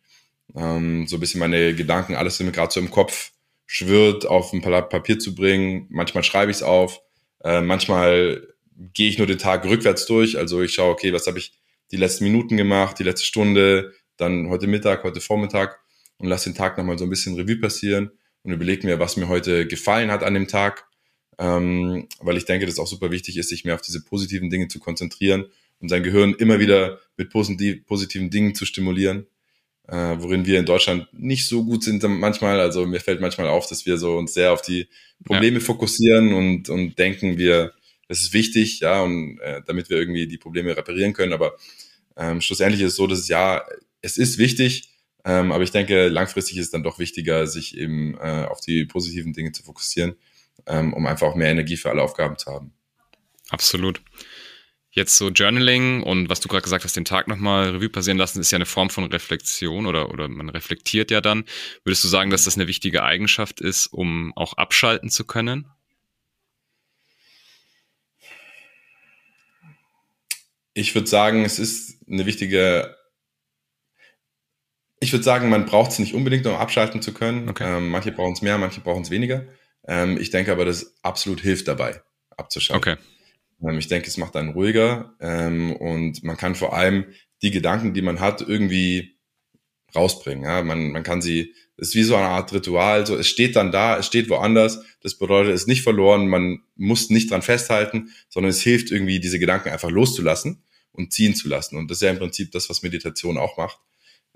Ähm, 0.55 1.07
so 1.07 1.17
ein 1.17 1.21
bisschen 1.21 1.41
meine 1.41 1.75
Gedanken, 1.75 2.15
alles, 2.15 2.39
was 2.39 2.47
mir 2.47 2.53
gerade 2.53 2.73
so 2.73 2.81
im 2.81 2.91
Kopf 2.91 3.33
schwirrt, 3.67 4.27
auf 4.27 4.53
ein 4.53 4.61
Papier 4.61 5.19
zu 5.19 5.35
bringen. 5.35 5.87
Manchmal 5.91 6.25
schreibe 6.25 6.51
ich 6.51 6.59
es 6.59 6.63
auf, 6.63 7.01
äh, 7.43 7.61
manchmal 7.61 8.50
gehe 8.95 9.09
ich 9.09 9.19
nur 9.19 9.27
den 9.27 9.39
Tag 9.39 9.65
rückwärts 9.65 10.07
durch. 10.07 10.39
Also 10.39 10.63
ich 10.63 10.75
schaue, 10.75 10.93
okay, 10.93 11.13
was 11.13 11.27
habe 11.27 11.39
ich 11.39 11.53
die 11.91 11.97
letzten 11.97 12.25
Minuten 12.25 12.57
gemacht, 12.57 12.99
die 12.99 13.05
letzte 13.05 13.27
Stunde, 13.27 13.93
dann 14.17 14.49
heute 14.49 14.67
Mittag, 14.67 15.05
heute 15.05 15.21
Vormittag 15.21 15.81
und 16.19 16.29
lasse 16.29 16.51
den 16.51 16.57
Tag 16.57 16.79
nochmal 16.79 16.99
so 16.99 17.05
ein 17.05 17.11
bisschen 17.11 17.37
Revue 17.37 17.57
passieren 17.57 18.11
und 18.43 18.53
überlege 18.53 18.87
mir, 18.87 18.99
was 18.99 19.17
mir 19.17 19.29
heute 19.29 19.67
gefallen 19.67 20.11
hat 20.11 20.23
an 20.23 20.35
dem 20.35 20.49
Tag, 20.49 20.87
ähm, 21.39 22.09
weil 22.21 22.37
ich 22.37 22.45
denke, 22.45 22.67
dass 22.67 22.75
es 22.75 22.79
auch 22.79 22.87
super 22.87 23.11
wichtig 23.11 23.37
ist, 23.37 23.49
sich 23.49 23.65
mehr 23.65 23.75
auf 23.75 23.83
diese 23.83 24.05
positiven 24.05 24.51
Dinge 24.51 24.69
zu 24.69 24.79
konzentrieren 24.79 25.47
und 25.81 25.89
sein 25.89 26.03
Gehirn 26.03 26.35
immer 26.35 26.59
wieder 26.59 27.01
mit 27.17 27.31
positiv, 27.31 27.85
positiven 27.87 28.31
Dingen 28.31 28.55
zu 28.55 28.67
stimulieren, 28.67 29.27
äh, 29.89 30.17
worin 30.19 30.47
wir 30.47 30.59
in 30.59 30.67
Deutschland 30.67 31.09
nicht 31.13 31.49
so 31.49 31.65
gut 31.65 31.83
sind 31.83 32.03
manchmal. 32.03 32.61
Also 32.61 32.87
mir 32.87 33.01
fällt 33.01 33.21
manchmal 33.21 33.49
auf, 33.49 33.67
dass 33.67 33.87
wir 33.87 33.97
so 33.97 34.17
uns 34.17 34.35
sehr 34.35 34.53
auf 34.53 34.63
die 34.63 34.89
Probleme 35.25 35.59
ja. 35.59 35.65
fokussieren 35.65 36.33
und, 36.35 36.69
und 36.69 36.99
denken, 36.99 37.39
wir, 37.39 37.73
das 38.11 38.23
ist 38.23 38.33
wichtig, 38.33 38.81
ja, 38.81 39.03
und 39.03 39.39
äh, 39.39 39.63
damit 39.65 39.89
wir 39.89 39.97
irgendwie 39.97 40.27
die 40.27 40.37
Probleme 40.37 40.77
reparieren 40.77 41.13
können. 41.13 41.33
Aber 41.33 41.55
ähm, 42.17 42.41
schlussendlich 42.41 42.83
ist 42.83 42.91
es 42.91 42.97
so, 42.97 43.07
dass 43.07 43.29
ja, 43.29 43.65
es 44.03 44.19
ist 44.19 44.37
wichtig, 44.37 44.91
ähm, 45.25 45.53
aber 45.53 45.63
ich 45.63 45.71
denke, 45.71 46.09
langfristig 46.09 46.57
ist 46.57 46.65
es 46.67 46.71
dann 46.73 46.83
doch 46.83 46.99
wichtiger, 46.99 47.47
sich 47.47 47.79
eben 47.79 48.15
äh, 48.19 48.47
auf 48.49 48.61
die 48.61 48.85
positiven 48.85 49.33
Dinge 49.33 49.53
zu 49.53 49.63
fokussieren, 49.63 50.17
ähm, 50.67 50.93
um 50.93 51.07
einfach 51.07 51.29
auch 51.29 51.37
mehr 51.37 51.51
Energie 51.51 51.77
für 51.77 51.89
alle 51.89 52.03
Aufgaben 52.03 52.37
zu 52.37 52.51
haben. 52.51 52.73
Absolut. 53.51 54.03
Jetzt 54.91 55.17
so 55.17 55.29
Journaling 55.29 56.03
und 56.03 56.29
was 56.29 56.41
du 56.41 56.49
gerade 56.49 56.65
gesagt 56.65 56.83
hast, 56.83 56.97
den 56.97 57.05
Tag 57.05 57.29
nochmal 57.29 57.77
Revue 57.77 57.91
passieren 57.91 58.19
lassen, 58.19 58.41
ist 58.41 58.51
ja 58.51 58.57
eine 58.57 58.67
Form 58.67 58.91
von 58.91 59.05
Reflexion 59.05 59.87
oder, 59.87 60.11
oder 60.11 60.27
man 60.27 60.49
reflektiert 60.49 61.13
ja 61.13 61.21
dann. 61.21 61.45
Würdest 61.85 62.03
du 62.03 62.09
sagen, 62.09 62.31
dass 62.31 62.43
das 62.43 62.57
eine 62.57 62.67
wichtige 62.67 63.05
Eigenschaft 63.05 63.61
ist, 63.61 63.87
um 63.87 64.33
auch 64.35 64.55
abschalten 64.55 65.11
zu 65.11 65.25
können? 65.25 65.69
Ich 70.81 70.95
würde 70.95 71.07
sagen, 71.07 71.45
es 71.45 71.59
ist 71.59 71.99
eine 72.09 72.27
wichtige 72.27 72.97
ich 75.01 75.13
würde 75.13 75.25
sagen, 75.25 75.49
man 75.49 75.65
braucht 75.65 75.93
es 75.93 75.99
nicht 75.99 76.15
unbedingt, 76.15 76.47
um 76.47 76.55
abschalten 76.55 77.01
zu 77.01 77.13
können. 77.15 77.49
Okay. 77.49 77.65
Ähm, 77.79 77.89
manche 77.89 78.13
brauchen 78.13 78.35
es 78.35 78.43
mehr, 78.43 78.59
manche 78.59 78.83
brauchen 78.83 79.03
es 79.03 79.11
weniger. 79.11 79.47
Ähm, 79.89 80.19
ich 80.21 80.31
denke 80.31 80.53
aber, 80.53 80.67
das 80.67 80.95
absolut 81.03 81.41
hilft 81.41 81.69
dabei, 81.69 82.03
abzuschalten. 82.37 82.97
Okay. 82.97 83.03
Ähm, 83.67 83.79
ich 83.79 83.89
denke, 83.89 84.09
es 84.09 84.19
macht 84.19 84.37
einen 84.37 84.51
ruhiger 84.51 85.15
ähm, 85.21 85.75
und 85.75 86.23
man 86.23 86.37
kann 86.37 86.55
vor 86.55 86.75
allem 86.75 87.07
die 87.41 87.51
Gedanken, 87.51 87.95
die 87.95 88.03
man 88.03 88.21
hat, 88.21 88.43
irgendwie 88.43 89.17
rausbringen. 89.95 90.45
Ja? 90.45 90.63
Man, 90.63 90.93
man 90.93 91.03
kann 91.03 91.23
sie, 91.23 91.55
es 91.79 91.89
ist 91.89 91.95
wie 91.95 92.03
so 92.03 92.15
eine 92.15 92.29
Art 92.29 92.53
Ritual, 92.53 93.07
so 93.07 93.17
es 93.17 93.27
steht 93.27 93.57
dann 93.57 93.73
da, 93.73 93.97
es 93.97 94.07
steht 94.07 94.29
woanders. 94.29 94.83
Das 95.03 95.17
bedeutet, 95.17 95.55
es 95.55 95.63
ist 95.63 95.69
nicht 95.69 95.83
verloren, 95.83 96.29
man 96.29 96.61
muss 96.77 97.09
nicht 97.09 97.31
dran 97.31 97.41
festhalten, 97.41 98.11
sondern 98.29 98.51
es 98.51 98.61
hilft 98.61 98.91
irgendwie, 98.91 99.19
diese 99.19 99.39
Gedanken 99.39 99.71
einfach 99.71 99.91
loszulassen 99.91 100.63
und 100.93 101.13
ziehen 101.13 101.35
zu 101.35 101.49
lassen. 101.49 101.77
Und 101.77 101.91
das 101.91 101.99
ist 101.99 102.03
ja 102.03 102.11
im 102.11 102.19
Prinzip 102.19 102.51
das, 102.53 102.69
was 102.69 102.83
Meditation 102.83 103.39
auch 103.39 103.57
macht 103.57 103.79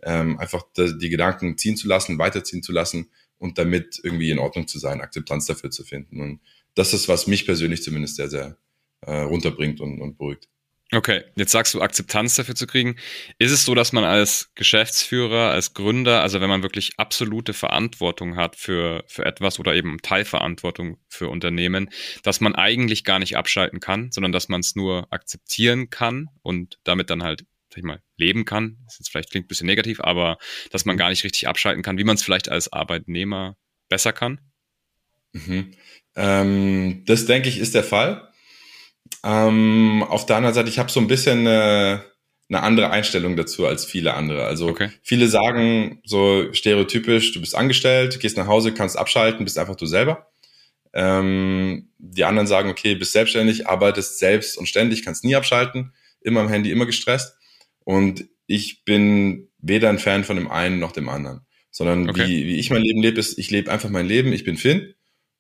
ähm, 0.05 0.39
einfach 0.39 0.65
die 0.77 1.09
Gedanken 1.09 1.57
ziehen 1.59 1.77
zu 1.77 1.89
lassen, 1.89 2.19
weiterziehen 2.19 2.63
zu 2.63 2.73
lassen 2.73 3.11
und 3.39 3.59
damit 3.59 4.01
irgendwie 4.03 4.31
in 4.31 4.39
Ordnung 4.39 4.69
zu 4.69 4.79
sein, 4.79 5.01
Akzeptanz 5.01 5.47
dafür 5.47 5.71
zu 5.71 5.85
finden. 5.85 6.21
Und 6.21 6.41
das 6.75 6.95
ist, 6.95 7.09
was 7.09 7.27
mich 7.27 7.47
persönlich 7.47 7.83
zumindest 7.83 8.17
sehr, 8.17 8.29
sehr 8.29 8.59
äh, 9.01 9.21
runterbringt 9.21 9.81
und, 9.81 10.01
und 10.01 10.19
beruhigt. 10.19 10.49
Okay, 10.93 11.25
jetzt 11.35 11.51
sagst 11.51 11.75
du, 11.75 11.81
Akzeptanz 11.81 12.35
dafür 12.37 12.55
zu 12.55 12.67
kriegen. 12.67 12.97
Ist 13.39 13.51
es 13.51 13.65
so, 13.65 13.75
dass 13.75 13.93
man 13.93 14.05
als 14.05 14.51
Geschäftsführer, 14.55 15.51
als 15.51 15.75
Gründer, 15.75 16.21
also 16.23 16.41
wenn 16.41 16.49
man 16.49 16.63
wirklich 16.63 16.93
absolute 16.99 17.53
Verantwortung 17.53 18.37
hat 18.37 18.55
für, 18.57 19.03
für 19.07 19.25
etwas 19.25 19.59
oder 19.59 19.75
eben 19.75 19.99
Teilverantwortung 20.03 20.99
für 21.09 21.29
Unternehmen, 21.29 21.91
dass 22.23 22.41
man 22.41 22.55
eigentlich 22.55 23.03
gar 23.03 23.19
nicht 23.19 23.37
abschalten 23.37 23.81
kann, 23.81 24.13
sondern 24.13 24.31
dass 24.31 24.49
man 24.49 24.61
es 24.61 24.77
nur 24.77 25.07
akzeptieren 25.11 25.91
kann 25.91 26.29
und 26.43 26.79
damit 26.85 27.11
dann 27.11 27.23
halt 27.23 27.45
sag 27.71 27.79
ich 27.79 27.85
mal, 27.85 28.03
leben 28.17 28.45
kann. 28.45 28.77
Das 28.85 28.99
jetzt 28.99 29.11
vielleicht 29.11 29.31
klingt 29.31 29.47
ein 29.47 29.49
bisschen 29.49 29.67
negativ, 29.67 30.01
aber 30.01 30.39
dass 30.71 30.85
man 30.85 30.97
gar 30.97 31.09
nicht 31.09 31.25
richtig 31.25 31.49
abschalten 31.49 31.83
kann, 31.83 31.99
wie 31.99 32.05
man 32.05 32.15
es 32.15 32.23
vielleicht 32.23 32.49
als 32.49 32.73
Arbeitnehmer 32.73 33.57
besser 33.89 34.13
kann? 34.13 34.41
Mhm. 35.33 35.73
Ähm, 36.15 37.03
das 37.07 37.27
denke 37.27 37.49
ich 37.49 37.59
ist 37.59 37.75
der 37.75 37.83
Fall. 37.83 38.29
Ähm, 39.25 40.05
auf 40.07 40.27
der 40.27 40.37
anderen 40.37 40.55
Seite, 40.55 40.69
ich 40.69 40.79
habe 40.79 40.93
so 40.93 41.01
ein 41.01 41.07
bisschen 41.07 41.41
eine, 41.41 42.05
eine, 42.51 42.63
andere 42.63 42.91
Einstellung 42.91 43.37
dazu 43.37 43.67
als 43.67 43.87
viele 43.87 44.15
andere. 44.15 44.45
Also 44.45 44.69
okay. 44.69 44.91
viele 45.03 45.29
sagen 45.29 46.01
so 46.05 46.53
stereotypisch, 46.53 47.33
du 47.33 47.41
bist 47.41 47.55
angestellt, 47.55 48.21
gehst 48.21 48.37
nach 48.37 48.47
Hause, 48.47 48.75
kannst 48.75 48.99
abschalten, 48.99 49.45
bist 49.45 49.59
einfach 49.59 49.77
du 49.77 49.87
selber. 49.87 50.31
Ähm, 50.93 51.89
die 51.99 52.25
anderen 52.25 52.47
sagen, 52.47 52.69
okay, 52.69 52.95
bist 52.95 53.13
selbstständig, 53.13 53.67
arbeitest 53.67 54.19
selbst 54.19 54.59
und 54.59 54.69
ständig, 54.69 55.05
kannst 55.05 55.25
nie 55.25 55.35
abschalten, 55.35 55.95
immer 56.21 56.41
am 56.41 56.49
Handy, 56.51 56.71
immer 56.71 56.87
gestresst. 56.87 57.37
Und 57.83 58.27
ich 58.47 58.85
bin 58.85 59.49
weder 59.59 59.89
ein 59.89 59.99
Fan 59.99 60.25
von 60.25 60.37
dem 60.37 60.51
einen 60.51 60.79
noch 60.79 60.93
dem 60.93 61.09
anderen, 61.09 61.47
sondern 61.71 62.11
okay. 62.11 62.29
wie, 62.29 62.47
wie 62.47 62.57
ich 62.57 62.69
mein 62.69 62.83
Leben 62.83 63.01
lebe, 63.01 63.19
ist, 63.19 63.39
ich 63.39 63.51
lebe 63.51 63.73
einfach 63.73 63.89
mein 63.89 64.07
Leben, 64.07 64.35
ich 64.35 64.45
bin 64.45 64.59
Finn, 64.59 64.95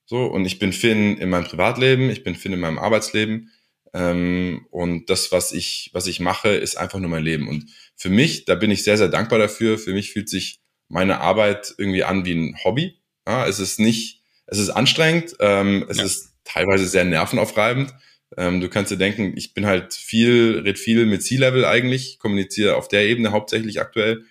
so, 0.07 0.25
und 0.25 0.47
ich 0.47 0.59
bin 0.59 0.73
Finn 0.73 1.19
in 1.19 1.29
meinem 1.29 1.45
Privatleben, 1.45 2.09
ich 2.09 2.25
bin 2.25 2.35
Finn 2.35 2.55
in 2.55 2.61
meinem 2.61 2.79
Arbeitsleben, 2.79 3.51
ähm, 3.95 4.67
und 4.71 5.09
das, 5.09 5.33
was 5.33 5.53
ich, 5.53 5.91
was 5.93 6.07
ich 6.07 6.21
mache, 6.21 6.49
ist 6.49 6.77
einfach 6.77 6.99
nur 6.99 7.11
mein 7.11 7.25
Leben. 7.25 7.49
Und 7.49 7.71
für 7.97 8.11
mich, 8.11 8.45
da 8.45 8.57
bin 8.57 8.71
ich 8.71 8.85
sehr, 8.85 8.99
sehr 8.99 9.09
dankbar 9.09 9.39
dafür. 9.39 9.79
Für 9.79 9.93
mich 9.93 10.13
fühlt 10.13 10.29
sich 10.29 10.61
meine 10.89 11.21
Arbeit 11.21 11.75
irgendwie 11.79 12.05
an 12.05 12.25
wie 12.25 12.35
ein 12.35 12.59
Hobby. 12.65 12.99
Ja, 13.27 13.47
es 13.47 13.61
ist 13.61 13.81
nicht, 13.81 14.23
es 14.47 14.59
ist 14.59 14.71
anstrengend, 14.71 15.37
ähm, 15.41 15.87
es 15.89 15.99
ja. 15.99 16.05
ist 16.05 16.35
teilweise 16.45 16.87
sehr 16.87 17.05
nervenaufreibend, 17.05 17.95
ähm, 18.37 18.61
du 18.61 18.69
kannst 18.69 18.91
dir 18.91 18.97
denken, 18.97 19.33
ich 19.37 19.55
bin 19.55 19.67
halt 19.67 19.95
viel, 19.95 20.63
red 20.65 20.79
viel 20.79 21.07
mit 21.07 21.23
C-Level 21.23 21.65
eigentlich, 21.65 22.19
kommuniziere 22.19 22.77
auf 22.77 22.89
der 22.89 23.07
Ebene 23.07 23.33
hauptsächlich 23.33 23.81
aktuell 23.81 24.25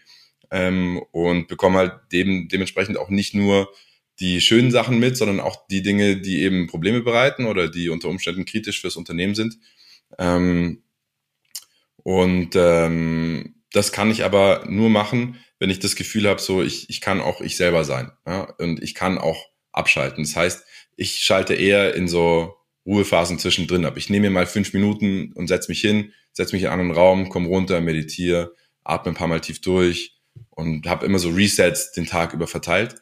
ähm, 0.51 1.01
und 1.11 1.47
bekomme 1.47 1.79
halt 1.79 1.93
dem, 2.11 2.47
dementsprechend 2.49 2.97
auch 2.97 3.09
nicht 3.09 3.33
nur 3.33 3.73
die 4.19 4.41
schönen 4.41 4.71
Sachen 4.71 4.99
mit, 4.99 5.17
sondern 5.17 5.39
auch 5.39 5.67
die 5.67 5.81
Dinge, 5.81 6.17
die 6.17 6.41
eben 6.41 6.67
Probleme 6.67 7.01
bereiten 7.01 7.45
oder 7.45 7.67
die 7.67 7.89
unter 7.89 8.09
Umständen 8.09 8.45
kritisch 8.45 8.81
fürs 8.81 8.95
Unternehmen 8.95 9.35
sind. 9.35 9.57
Ähm, 10.19 10.83
und 11.97 12.51
ähm, 12.55 13.55
das 13.71 13.91
kann 13.91 14.11
ich 14.11 14.23
aber 14.23 14.65
nur 14.67 14.89
machen, 14.89 15.37
wenn 15.59 15.69
ich 15.69 15.79
das 15.79 15.95
Gefühl 15.95 16.27
habe, 16.27 16.41
so 16.41 16.61
ich, 16.61 16.89
ich 16.89 17.01
kann 17.01 17.21
auch 17.21 17.41
ich 17.41 17.57
selber 17.57 17.85
sein 17.85 18.11
ja? 18.27 18.43
und 18.59 18.83
ich 18.83 18.93
kann 18.93 19.17
auch 19.17 19.47
abschalten. 19.71 20.23
Das 20.23 20.35
heißt, 20.35 20.65
ich 20.95 21.21
schalte 21.21 21.55
eher 21.55 21.95
in 21.95 22.07
so 22.07 22.55
Ruhephasen 22.85 23.39
zwischendrin 23.39 23.85
habe. 23.85 23.97
Ich 23.97 24.09
nehme 24.09 24.27
mir 24.27 24.33
mal 24.33 24.45
fünf 24.45 24.73
Minuten 24.73 25.31
und 25.33 25.47
setze 25.47 25.71
mich 25.71 25.81
hin, 25.81 26.13
setze 26.33 26.53
mich 26.53 26.63
in 26.63 26.69
einen 26.69 26.81
anderen 26.81 26.97
Raum, 26.97 27.29
komme 27.29 27.47
runter, 27.47 27.81
meditiere, 27.81 28.53
atme 28.83 29.11
ein 29.11 29.15
paar 29.15 29.27
Mal 29.27 29.41
tief 29.41 29.61
durch 29.61 30.17
und 30.49 30.87
habe 30.87 31.05
immer 31.05 31.19
so 31.19 31.29
Resets 31.29 31.91
den 31.93 32.05
Tag 32.05 32.33
über 32.33 32.47
verteilt. 32.47 32.95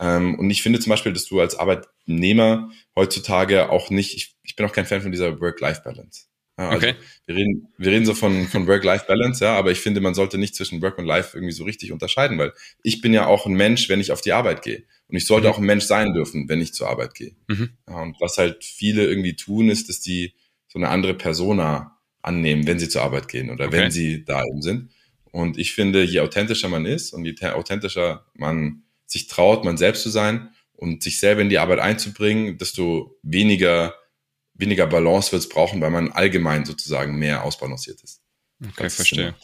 Ähm, 0.00 0.38
und 0.38 0.50
ich 0.50 0.62
finde 0.62 0.80
zum 0.80 0.90
Beispiel, 0.90 1.12
dass 1.12 1.26
du 1.26 1.40
als 1.40 1.58
Arbeitnehmer 1.58 2.70
heutzutage 2.94 3.70
auch 3.70 3.90
nicht, 3.90 4.14
ich, 4.14 4.36
ich 4.44 4.56
bin 4.56 4.66
auch 4.66 4.72
kein 4.72 4.86
Fan 4.86 5.02
von 5.02 5.10
dieser 5.10 5.40
Work-Life-Balance. 5.40 6.26
Ja, 6.58 6.70
also 6.70 6.88
okay. 6.88 6.96
Wir 7.26 7.36
reden, 7.36 7.68
wir 7.78 7.92
reden 7.92 8.06
so 8.06 8.14
von, 8.14 8.46
von 8.48 8.66
Work-Life-Balance, 8.66 9.44
ja, 9.44 9.56
aber 9.56 9.70
ich 9.70 9.80
finde, 9.80 10.00
man 10.00 10.14
sollte 10.14 10.38
nicht 10.38 10.56
zwischen 10.56 10.82
Work 10.82 10.98
und 10.98 11.06
Life 11.06 11.36
irgendwie 11.36 11.52
so 11.52 11.64
richtig 11.64 11.92
unterscheiden, 11.92 12.38
weil 12.38 12.52
ich 12.82 13.00
bin 13.00 13.12
ja 13.12 13.26
auch 13.26 13.46
ein 13.46 13.54
Mensch, 13.54 13.88
wenn 13.88 14.00
ich 14.00 14.12
auf 14.12 14.20
die 14.20 14.32
Arbeit 14.32 14.62
gehe. 14.62 14.84
Und 15.06 15.16
ich 15.16 15.26
sollte 15.26 15.46
mhm. 15.46 15.54
auch 15.54 15.58
ein 15.58 15.64
Mensch 15.64 15.84
sein 15.84 16.12
dürfen, 16.12 16.48
wenn 16.48 16.60
ich 16.60 16.74
zur 16.74 16.88
Arbeit 16.88 17.14
gehe. 17.14 17.34
Mhm. 17.46 17.70
Ja, 17.88 18.02
und 18.02 18.16
was 18.20 18.38
halt 18.38 18.64
viele 18.64 19.06
irgendwie 19.06 19.36
tun, 19.36 19.68
ist, 19.68 19.88
dass 19.88 20.00
die 20.00 20.34
so 20.66 20.78
eine 20.78 20.88
andere 20.88 21.14
Persona 21.14 21.98
annehmen, 22.22 22.66
wenn 22.66 22.78
sie 22.78 22.88
zur 22.88 23.02
Arbeit 23.02 23.28
gehen 23.28 23.50
oder 23.50 23.66
okay. 23.66 23.76
wenn 23.76 23.90
sie 23.90 24.24
da 24.24 24.44
eben 24.44 24.60
sind. 24.60 24.90
Und 25.30 25.58
ich 25.58 25.72
finde, 25.72 26.02
je 26.02 26.20
authentischer 26.20 26.68
man 26.68 26.86
ist 26.86 27.12
und 27.12 27.24
je 27.24 27.34
authentischer 27.42 28.26
man 28.34 28.82
sich 29.10 29.26
traut, 29.26 29.64
man 29.64 29.76
selbst 29.76 30.02
zu 30.02 30.10
sein 30.10 30.50
und 30.72 31.02
sich 31.02 31.18
selber 31.18 31.42
in 31.42 31.48
die 31.48 31.58
Arbeit 31.58 31.80
einzubringen, 31.80 32.58
desto 32.58 33.18
weniger 33.22 33.94
weniger 34.58 34.86
Balance 34.86 35.32
wird 35.32 35.42
es 35.42 35.48
brauchen, 35.48 35.80
weil 35.80 35.90
man 35.90 36.12
allgemein 36.12 36.64
sozusagen 36.64 37.16
mehr 37.16 37.44
ausbalanciert 37.44 38.02
ist. 38.02 38.22
Okay, 38.62 38.84
das 38.84 38.94
verstehe. 38.96 39.34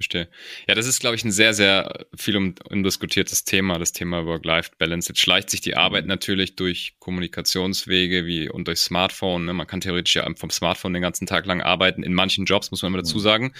Verstehe. 0.00 0.30
Ja, 0.66 0.74
das 0.74 0.86
ist, 0.86 1.00
glaube 1.00 1.16
ich, 1.16 1.24
ein 1.24 1.30
sehr, 1.30 1.52
sehr 1.52 2.06
viel 2.16 2.34
um, 2.34 2.54
umdiskutiertes 2.70 3.44
Thema, 3.44 3.78
das 3.78 3.92
Thema 3.92 4.24
Work-Life-Balance. 4.24 5.10
Jetzt 5.10 5.20
schleicht 5.20 5.50
sich 5.50 5.60
die 5.60 5.76
Arbeit 5.76 6.06
natürlich 6.06 6.56
durch 6.56 6.94
Kommunikationswege 7.00 8.24
wie 8.24 8.48
und 8.48 8.66
durch 8.66 8.78
Smartphone. 8.78 9.44
Ne? 9.44 9.52
Man 9.52 9.66
kann 9.66 9.82
theoretisch 9.82 10.16
ja 10.16 10.26
vom 10.36 10.48
Smartphone 10.48 10.94
den 10.94 11.02
ganzen 11.02 11.26
Tag 11.26 11.44
lang 11.44 11.60
arbeiten. 11.60 12.02
In 12.02 12.14
manchen 12.14 12.46
Jobs 12.46 12.70
muss 12.70 12.80
man 12.80 12.94
immer 12.94 13.02
dazu 13.02 13.18
mhm. 13.18 13.22
sagen. 13.22 13.52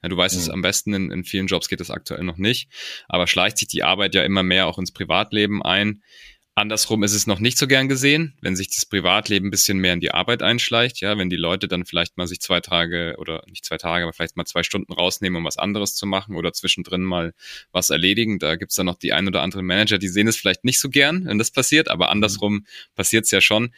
Ja, 0.00 0.08
du 0.08 0.16
weißt 0.16 0.36
mhm. 0.36 0.40
es 0.40 0.50
am 0.50 0.62
besten, 0.62 0.94
in, 0.94 1.10
in 1.10 1.24
vielen 1.24 1.48
Jobs 1.48 1.68
geht 1.68 1.80
das 1.80 1.90
aktuell 1.90 2.22
noch 2.22 2.36
nicht. 2.36 2.70
Aber 3.08 3.26
schleicht 3.26 3.58
sich 3.58 3.66
die 3.66 3.82
Arbeit 3.82 4.14
ja 4.14 4.22
immer 4.22 4.44
mehr 4.44 4.68
auch 4.68 4.78
ins 4.78 4.92
Privatleben 4.92 5.64
ein. 5.64 6.04
Andersrum 6.58 7.04
ist 7.04 7.14
es 7.14 7.28
noch 7.28 7.38
nicht 7.38 7.56
so 7.56 7.68
gern 7.68 7.88
gesehen, 7.88 8.34
wenn 8.40 8.56
sich 8.56 8.68
das 8.68 8.84
Privatleben 8.84 9.46
ein 9.46 9.50
bisschen 9.50 9.78
mehr 9.78 9.92
in 9.92 10.00
die 10.00 10.10
Arbeit 10.10 10.42
einschleicht, 10.42 11.00
ja, 11.00 11.16
wenn 11.16 11.30
die 11.30 11.36
Leute 11.36 11.68
dann 11.68 11.84
vielleicht 11.84 12.16
mal 12.16 12.26
sich 12.26 12.40
zwei 12.40 12.60
Tage 12.60 13.14
oder 13.18 13.44
nicht 13.46 13.64
zwei 13.64 13.78
Tage, 13.78 14.04
aber 14.04 14.12
vielleicht 14.12 14.36
mal 14.36 14.44
zwei 14.44 14.64
Stunden 14.64 14.92
rausnehmen, 14.92 15.36
um 15.36 15.44
was 15.44 15.56
anderes 15.56 15.94
zu 15.94 16.04
machen 16.04 16.34
oder 16.34 16.52
zwischendrin 16.52 17.02
mal 17.02 17.32
was 17.70 17.90
erledigen. 17.90 18.40
Da 18.40 18.56
gibt's 18.56 18.74
dann 18.74 18.86
noch 18.86 18.98
die 18.98 19.12
ein 19.12 19.28
oder 19.28 19.42
anderen 19.42 19.66
Manager, 19.66 19.98
die 19.98 20.08
sehen 20.08 20.26
es 20.26 20.36
vielleicht 20.36 20.64
nicht 20.64 20.80
so 20.80 20.90
gern, 20.90 21.26
wenn 21.26 21.38
das 21.38 21.52
passiert, 21.52 21.88
aber 21.88 22.10
andersrum 22.10 22.54
mhm. 22.54 22.66
passiert's 22.96 23.30
ja 23.30 23.40
schon. 23.40 23.72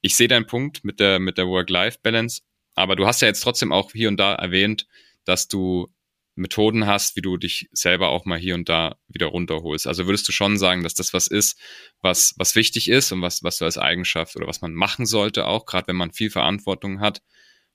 Ich 0.00 0.16
sehe 0.16 0.28
deinen 0.28 0.46
Punkt 0.46 0.82
mit 0.82 1.00
der, 1.00 1.18
mit 1.18 1.36
der 1.36 1.46
Work-Life-Balance, 1.46 2.40
aber 2.74 2.96
du 2.96 3.06
hast 3.06 3.20
ja 3.20 3.28
jetzt 3.28 3.40
trotzdem 3.40 3.70
auch 3.70 3.92
hier 3.92 4.08
und 4.08 4.18
da 4.18 4.34
erwähnt, 4.34 4.86
dass 5.26 5.46
du 5.48 5.92
Methoden 6.36 6.86
hast, 6.86 7.16
wie 7.16 7.22
du 7.22 7.36
dich 7.36 7.68
selber 7.72 8.08
auch 8.08 8.24
mal 8.24 8.38
hier 8.38 8.54
und 8.54 8.68
da 8.68 8.96
wieder 9.08 9.26
runterholst. 9.26 9.86
Also 9.86 10.06
würdest 10.06 10.26
du 10.26 10.32
schon 10.32 10.58
sagen, 10.58 10.82
dass 10.82 10.94
das 10.94 11.14
was 11.14 11.28
ist, 11.28 11.58
was, 12.00 12.34
was 12.36 12.56
wichtig 12.56 12.88
ist 12.88 13.12
und 13.12 13.22
was, 13.22 13.42
was 13.42 13.58
du 13.58 13.64
als 13.64 13.78
Eigenschaft 13.78 14.34
oder 14.36 14.46
was 14.46 14.60
man 14.60 14.74
machen 14.74 15.06
sollte 15.06 15.46
auch, 15.46 15.64
gerade 15.66 15.88
wenn 15.88 15.96
man 15.96 16.12
viel 16.12 16.30
Verantwortung 16.30 17.00
hat, 17.00 17.22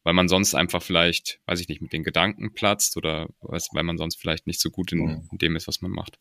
weil 0.03 0.13
man 0.13 0.27
sonst 0.27 0.55
einfach 0.55 0.83
vielleicht, 0.83 1.39
weiß 1.45 1.61
ich 1.61 1.69
nicht, 1.69 1.81
mit 1.81 1.93
den 1.93 2.03
Gedanken 2.03 2.53
platzt 2.53 2.97
oder 2.97 3.29
weiß, 3.41 3.69
weil 3.73 3.83
man 3.83 3.97
sonst 3.97 4.19
vielleicht 4.19 4.47
nicht 4.47 4.59
so 4.59 4.69
gut 4.69 4.91
in, 4.91 4.99
mhm. 4.99 5.29
in 5.31 5.37
dem 5.37 5.55
ist, 5.55 5.67
was 5.67 5.81
man 5.81 5.91
macht. 5.91 6.19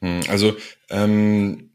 Mhm. 0.00 0.22
Also 0.28 0.56
ähm, 0.88 1.70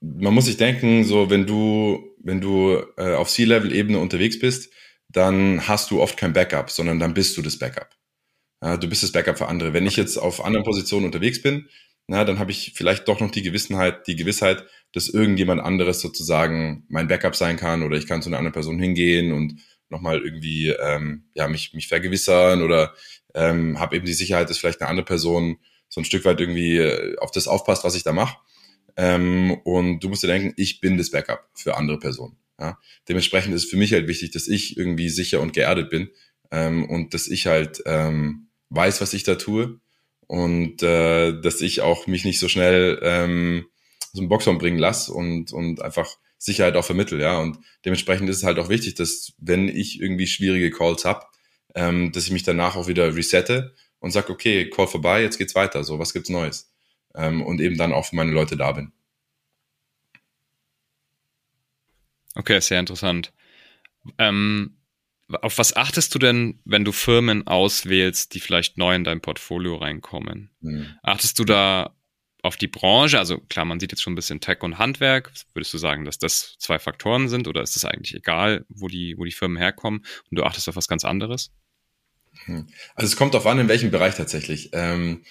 man 0.00 0.34
muss 0.34 0.46
sich 0.46 0.56
denken, 0.56 1.04
so 1.04 1.30
wenn 1.30 1.46
du, 1.46 2.16
wenn 2.18 2.40
du 2.40 2.82
äh, 2.96 3.14
auf 3.14 3.28
C-Level-Ebene 3.28 3.98
unterwegs 3.98 4.38
bist, 4.38 4.72
dann 5.08 5.68
hast 5.68 5.90
du 5.90 6.00
oft 6.00 6.16
kein 6.16 6.32
Backup, 6.32 6.70
sondern 6.70 6.98
dann 6.98 7.14
bist 7.14 7.36
du 7.36 7.42
das 7.42 7.58
Backup. 7.58 7.90
Ja, 8.62 8.76
du 8.76 8.88
bist 8.88 9.02
das 9.02 9.12
Backup 9.12 9.38
für 9.38 9.48
andere. 9.48 9.72
Wenn 9.72 9.86
ich 9.86 9.96
jetzt 9.96 10.16
auf 10.16 10.44
anderen 10.44 10.64
Positionen 10.64 11.04
unterwegs 11.04 11.42
bin, 11.42 11.68
na, 12.06 12.24
dann 12.24 12.38
habe 12.38 12.50
ich 12.50 12.72
vielleicht 12.74 13.08
doch 13.08 13.20
noch 13.20 13.30
die 13.30 13.42
Gewissenheit, 13.42 14.06
die 14.06 14.16
Gewissheit, 14.16 14.64
dass 14.92 15.08
irgendjemand 15.08 15.60
anderes 15.60 16.00
sozusagen 16.00 16.84
mein 16.88 17.08
Backup 17.08 17.34
sein 17.34 17.56
kann 17.56 17.82
oder 17.82 17.96
ich 17.96 18.06
kann 18.06 18.22
zu 18.22 18.28
einer 18.28 18.38
anderen 18.38 18.52
Person 18.52 18.78
hingehen 18.78 19.32
und 19.32 19.60
nochmal 19.88 20.20
irgendwie 20.20 20.68
ähm, 20.68 21.24
ja, 21.34 21.48
mich, 21.48 21.74
mich 21.74 21.88
vergewissern 21.88 22.62
oder 22.62 22.94
ähm, 23.34 23.78
habe 23.78 23.96
eben 23.96 24.06
die 24.06 24.12
Sicherheit, 24.14 24.48
dass 24.48 24.58
vielleicht 24.58 24.80
eine 24.80 24.90
andere 24.90 25.04
Person 25.04 25.58
so 25.88 26.00
ein 26.00 26.04
Stück 26.04 26.24
weit 26.24 26.40
irgendwie 26.40 26.78
äh, 26.78 27.16
auf 27.18 27.30
das 27.30 27.48
aufpasst, 27.48 27.84
was 27.84 27.94
ich 27.94 28.02
da 28.02 28.12
mache. 28.12 28.36
Ähm, 28.96 29.58
und 29.64 30.00
du 30.00 30.08
musst 30.08 30.22
dir 30.22 30.28
denken, 30.28 30.54
ich 30.56 30.80
bin 30.80 30.98
das 30.98 31.10
Backup 31.10 31.48
für 31.54 31.76
andere 31.76 31.98
Personen. 31.98 32.36
Ja? 32.60 32.78
Dementsprechend 33.08 33.54
ist 33.54 33.64
es 33.64 33.70
für 33.70 33.76
mich 33.76 33.92
halt 33.92 34.08
wichtig, 34.08 34.30
dass 34.32 34.48
ich 34.48 34.76
irgendwie 34.76 35.08
sicher 35.08 35.40
und 35.40 35.52
geerdet 35.52 35.90
bin 35.90 36.10
ähm, 36.50 36.88
und 36.88 37.14
dass 37.14 37.28
ich 37.28 37.46
halt 37.46 37.82
ähm, 37.86 38.48
weiß, 38.74 39.00
was 39.00 39.14
ich 39.14 39.22
da 39.22 39.36
tue 39.36 39.80
und 40.26 40.82
äh, 40.82 41.40
dass 41.40 41.60
ich 41.60 41.80
auch 41.80 42.06
mich 42.06 42.24
nicht 42.24 42.38
so 42.38 42.48
schnell 42.48 42.98
ähm, 43.02 43.66
einen 44.16 44.28
Boxhorn 44.28 44.58
bringen 44.58 44.78
lasse 44.78 45.12
und, 45.12 45.52
und 45.52 45.82
einfach 45.82 46.08
Sicherheit 46.38 46.76
auch 46.76 46.84
vermittel, 46.84 47.20
ja. 47.20 47.38
Und 47.38 47.58
dementsprechend 47.84 48.28
ist 48.28 48.38
es 48.38 48.44
halt 48.44 48.58
auch 48.58 48.68
wichtig, 48.68 48.94
dass 48.94 49.32
wenn 49.38 49.68
ich 49.68 50.00
irgendwie 50.00 50.26
schwierige 50.26 50.70
Calls 50.70 51.04
hab, 51.04 51.30
ähm, 51.74 52.12
dass 52.12 52.24
ich 52.24 52.32
mich 52.32 52.42
danach 52.42 52.76
auch 52.76 52.88
wieder 52.88 53.14
resette 53.14 53.74
und 54.00 54.10
sag, 54.10 54.28
okay, 54.28 54.68
Call 54.68 54.88
vorbei, 54.88 55.22
jetzt 55.22 55.38
geht's 55.38 55.54
weiter. 55.54 55.84
So, 55.84 55.98
was 55.98 56.12
gibt's 56.12 56.30
Neues? 56.30 56.72
Ähm, 57.14 57.42
und 57.42 57.60
eben 57.60 57.76
dann 57.76 57.92
auch 57.92 58.06
für 58.06 58.16
meine 58.16 58.32
Leute 58.32 58.56
da 58.56 58.72
bin. 58.72 58.92
Okay, 62.34 62.60
sehr 62.60 62.80
interessant. 62.80 63.32
Ähm, 64.18 64.76
auf 65.40 65.58
was 65.58 65.76
achtest 65.76 66.14
du 66.14 66.18
denn, 66.18 66.60
wenn 66.64 66.84
du 66.84 66.92
Firmen 66.92 67.46
auswählst, 67.46 68.34
die 68.34 68.40
vielleicht 68.40 68.78
neu 68.78 68.94
in 68.94 69.04
dein 69.04 69.20
Portfolio 69.20 69.76
reinkommen? 69.76 70.50
Mhm. 70.60 70.94
Achtest 71.02 71.38
du 71.38 71.44
da 71.44 71.94
auf 72.42 72.56
die 72.56 72.68
Branche? 72.68 73.18
Also 73.18 73.38
klar, 73.38 73.64
man 73.64 73.80
sieht 73.80 73.92
jetzt 73.92 74.02
schon 74.02 74.12
ein 74.12 74.16
bisschen 74.16 74.40
Tech 74.40 74.62
und 74.62 74.78
Handwerk. 74.78 75.32
Würdest 75.54 75.72
du 75.72 75.78
sagen, 75.78 76.04
dass 76.04 76.18
das 76.18 76.56
zwei 76.58 76.78
Faktoren 76.78 77.28
sind 77.28 77.48
oder 77.48 77.62
ist 77.62 77.76
es 77.76 77.84
eigentlich 77.84 78.14
egal, 78.14 78.64
wo 78.68 78.88
die, 78.88 79.16
wo 79.16 79.24
die 79.24 79.32
Firmen 79.32 79.56
herkommen 79.56 80.04
und 80.30 80.38
du 80.38 80.42
achtest 80.42 80.68
auf 80.68 80.76
was 80.76 80.88
ganz 80.88 81.04
anderes? 81.04 81.50
Hm. 82.44 82.66
Also 82.94 83.06
es 83.06 83.16
kommt 83.16 83.34
darauf 83.34 83.46
an, 83.46 83.58
in 83.58 83.68
welchem 83.68 83.90
Bereich 83.90 84.16
tatsächlich. 84.16 84.70
Ähm, 84.72 85.24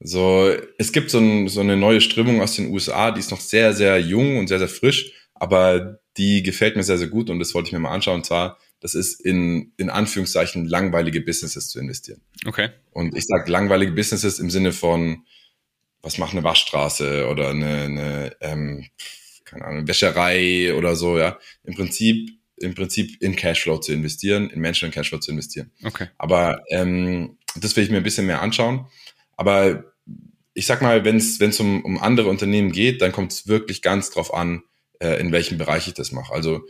so, 0.00 0.50
es 0.78 0.92
gibt 0.92 1.10
so, 1.10 1.18
ein, 1.18 1.48
so 1.48 1.60
eine 1.60 1.76
neue 1.76 2.00
Strömung 2.00 2.40
aus 2.40 2.56
den 2.56 2.70
USA, 2.70 3.10
die 3.10 3.20
ist 3.20 3.30
noch 3.30 3.40
sehr, 3.40 3.74
sehr 3.74 3.98
jung 4.00 4.38
und 4.38 4.48
sehr, 4.48 4.58
sehr 4.58 4.68
frisch, 4.68 5.12
aber 5.34 6.00
die 6.16 6.42
gefällt 6.42 6.76
mir 6.76 6.82
sehr, 6.82 6.98
sehr 6.98 7.08
gut 7.08 7.30
und 7.30 7.38
das 7.38 7.54
wollte 7.54 7.68
ich 7.68 7.72
mir 7.72 7.80
mal 7.80 7.92
anschauen. 7.92 8.16
Und 8.16 8.26
zwar, 8.26 8.58
das 8.80 8.94
ist 8.94 9.20
in, 9.20 9.72
in 9.76 9.90
Anführungszeichen 9.90 10.66
langweilige 10.66 11.20
Businesses 11.20 11.68
zu 11.68 11.78
investieren. 11.78 12.20
Okay. 12.46 12.70
Und 12.90 13.16
ich 13.16 13.26
sage 13.26 13.50
langweilige 13.50 13.92
Businesses 13.92 14.38
im 14.38 14.50
Sinne 14.50 14.72
von, 14.72 15.24
was 16.02 16.18
macht 16.18 16.32
eine 16.32 16.44
Waschstraße 16.44 17.28
oder 17.28 17.50
eine, 17.50 17.82
eine 17.82 18.36
ähm, 18.40 18.86
keine 19.44 19.64
Ahnung, 19.64 19.88
Wäscherei 19.88 20.74
oder 20.74 20.96
so, 20.96 21.18
ja. 21.18 21.38
Im 21.64 21.74
Prinzip, 21.74 22.30
im 22.56 22.74
Prinzip 22.74 23.20
in 23.20 23.36
Cashflow 23.36 23.78
zu 23.78 23.92
investieren, 23.92 24.48
in 24.48 24.60
Menschen 24.60 24.86
in 24.86 24.92
Cashflow 24.92 25.18
zu 25.18 25.32
investieren. 25.32 25.72
Okay. 25.84 26.08
Aber 26.18 26.62
ähm, 26.70 27.38
das 27.56 27.76
will 27.76 27.84
ich 27.84 27.90
mir 27.90 27.98
ein 27.98 28.02
bisschen 28.02 28.26
mehr 28.26 28.42
anschauen. 28.42 28.86
Aber 29.36 29.92
ich 30.54 30.66
sag 30.66 30.82
mal, 30.82 31.04
wenn 31.04 31.16
es 31.16 31.60
um, 31.60 31.84
um 31.84 31.98
andere 31.98 32.28
Unternehmen 32.28 32.72
geht, 32.72 33.02
dann 33.02 33.12
kommt 33.12 33.32
es 33.32 33.46
wirklich 33.46 33.82
ganz 33.82 34.10
drauf 34.10 34.32
an, 34.32 34.62
äh, 35.00 35.20
in 35.20 35.32
welchem 35.32 35.58
Bereich 35.58 35.88
ich 35.88 35.94
das 35.94 36.12
mache. 36.12 36.32
Also 36.32 36.64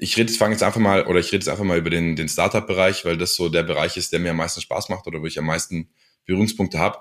ich 0.00 0.16
rede 0.16 0.30
jetzt, 0.30 0.38
fange 0.38 0.52
jetzt 0.54 0.62
einfach 0.62 0.80
mal, 0.80 1.06
oder 1.06 1.18
ich 1.18 1.26
rede 1.26 1.38
jetzt 1.38 1.48
einfach 1.48 1.64
mal 1.64 1.76
über 1.76 1.90
den, 1.90 2.14
den 2.14 2.28
Startup-Bereich, 2.28 3.04
weil 3.04 3.18
das 3.18 3.34
so 3.34 3.48
der 3.48 3.64
Bereich 3.64 3.96
ist, 3.96 4.12
der 4.12 4.20
mir 4.20 4.30
am 4.30 4.36
meisten 4.36 4.60
Spaß 4.60 4.88
macht 4.88 5.06
oder 5.08 5.20
wo 5.20 5.26
ich 5.26 5.38
am 5.38 5.46
meisten 5.46 5.90
Berührungspunkte 6.24 6.78
habe. 6.78 6.98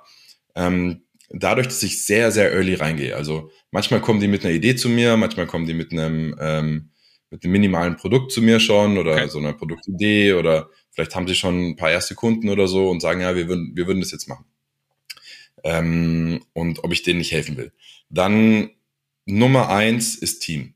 Ähm, 0.55 1.03
dadurch, 1.29 1.67
dass 1.67 1.83
ich 1.83 2.03
sehr, 2.03 2.31
sehr 2.31 2.51
early 2.51 2.73
reingehe. 2.73 3.15
Also 3.15 3.51
manchmal 3.69 4.01
kommen 4.01 4.19
die 4.19 4.27
mit 4.27 4.43
einer 4.43 4.53
Idee 4.53 4.75
zu 4.75 4.89
mir, 4.89 5.15
manchmal 5.15 5.45
kommen 5.45 5.67
die 5.67 5.75
mit 5.75 5.91
einem, 5.91 6.35
ähm, 6.39 6.89
mit 7.29 7.43
einem 7.43 7.51
minimalen 7.51 7.97
Produkt 7.97 8.31
zu 8.31 8.41
mir 8.41 8.59
schon 8.59 8.97
oder 8.97 9.13
okay. 9.13 9.27
so 9.27 9.37
einer 9.37 9.53
Produktidee 9.53 10.33
oder 10.33 10.71
vielleicht 10.89 11.13
haben 11.15 11.27
sie 11.27 11.35
schon 11.35 11.69
ein 11.71 11.75
paar 11.75 11.91
erste 11.91 12.15
Kunden 12.15 12.49
oder 12.49 12.67
so 12.67 12.89
und 12.89 13.01
sagen, 13.01 13.21
ja, 13.21 13.35
wir 13.35 13.47
würden, 13.47 13.73
wir 13.75 13.85
würden 13.85 13.99
das 13.99 14.11
jetzt 14.11 14.27
machen. 14.27 14.45
Ähm, 15.63 16.43
und 16.53 16.83
ob 16.83 16.91
ich 16.91 17.03
denen 17.03 17.19
nicht 17.19 17.31
helfen 17.31 17.57
will. 17.57 17.71
Dann 18.09 18.71
Nummer 19.25 19.69
eins 19.69 20.15
ist 20.15 20.39
Team. 20.39 20.73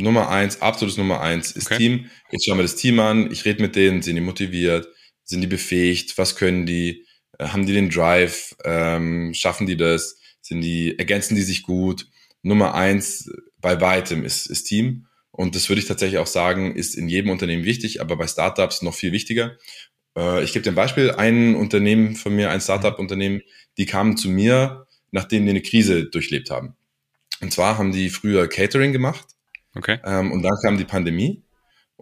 Nummer 0.00 0.28
eins, 0.30 0.62
absolutes 0.62 0.98
Nummer 0.98 1.20
eins 1.20 1.52
ist 1.52 1.66
okay. 1.66 1.76
Team. 1.76 2.10
Jetzt 2.30 2.46
schauen 2.46 2.58
wir 2.58 2.62
das 2.62 2.76
Team 2.76 3.00
an, 3.00 3.30
ich 3.30 3.44
rede 3.44 3.62
mit 3.62 3.76
denen, 3.76 4.02
sind 4.02 4.14
die 4.16 4.20
motiviert, 4.20 4.88
sind 5.24 5.40
die 5.40 5.46
befähigt, 5.46 6.18
was 6.18 6.36
können 6.36 6.66
die, 6.66 7.06
äh, 7.38 7.48
haben 7.48 7.66
die 7.66 7.72
den 7.72 7.90
Drive, 7.90 8.54
ähm, 8.64 9.32
schaffen 9.34 9.66
die 9.66 9.76
das, 9.76 10.18
sind 10.40 10.60
die, 10.62 10.98
ergänzen 10.98 11.34
die 11.36 11.42
sich 11.42 11.62
gut. 11.62 12.06
Nummer 12.42 12.74
eins 12.74 13.30
bei 13.58 13.80
weitem 13.80 14.24
ist, 14.24 14.46
ist 14.46 14.64
Team. 14.64 15.06
Und 15.30 15.54
das 15.54 15.68
würde 15.68 15.80
ich 15.80 15.88
tatsächlich 15.88 16.18
auch 16.18 16.26
sagen, 16.26 16.74
ist 16.74 16.94
in 16.94 17.08
jedem 17.08 17.30
Unternehmen 17.30 17.64
wichtig, 17.64 18.00
aber 18.00 18.16
bei 18.16 18.26
Startups 18.26 18.82
noch 18.82 18.94
viel 18.94 19.12
wichtiger. 19.12 19.56
Äh, 20.16 20.42
ich 20.44 20.52
gebe 20.52 20.62
dir 20.62 20.72
ein 20.72 20.76
Beispiel. 20.76 21.12
Ein 21.12 21.54
Unternehmen 21.54 22.16
von 22.16 22.34
mir, 22.34 22.50
ein 22.50 22.60
Startup-Unternehmen, 22.60 23.42
die 23.78 23.86
kamen 23.86 24.16
zu 24.16 24.28
mir, 24.28 24.86
nachdem 25.12 25.44
die 25.44 25.50
eine 25.50 25.62
Krise 25.62 26.04
durchlebt 26.04 26.50
haben. 26.50 26.76
Und 27.40 27.52
zwar 27.52 27.78
haben 27.78 27.92
die 27.92 28.10
früher 28.10 28.48
Catering 28.48 28.92
gemacht. 28.92 29.26
Okay. 29.74 29.98
Ähm, 30.04 30.32
und 30.32 30.42
dann 30.42 30.56
kam 30.62 30.78
die 30.78 30.84
Pandemie. 30.84 31.44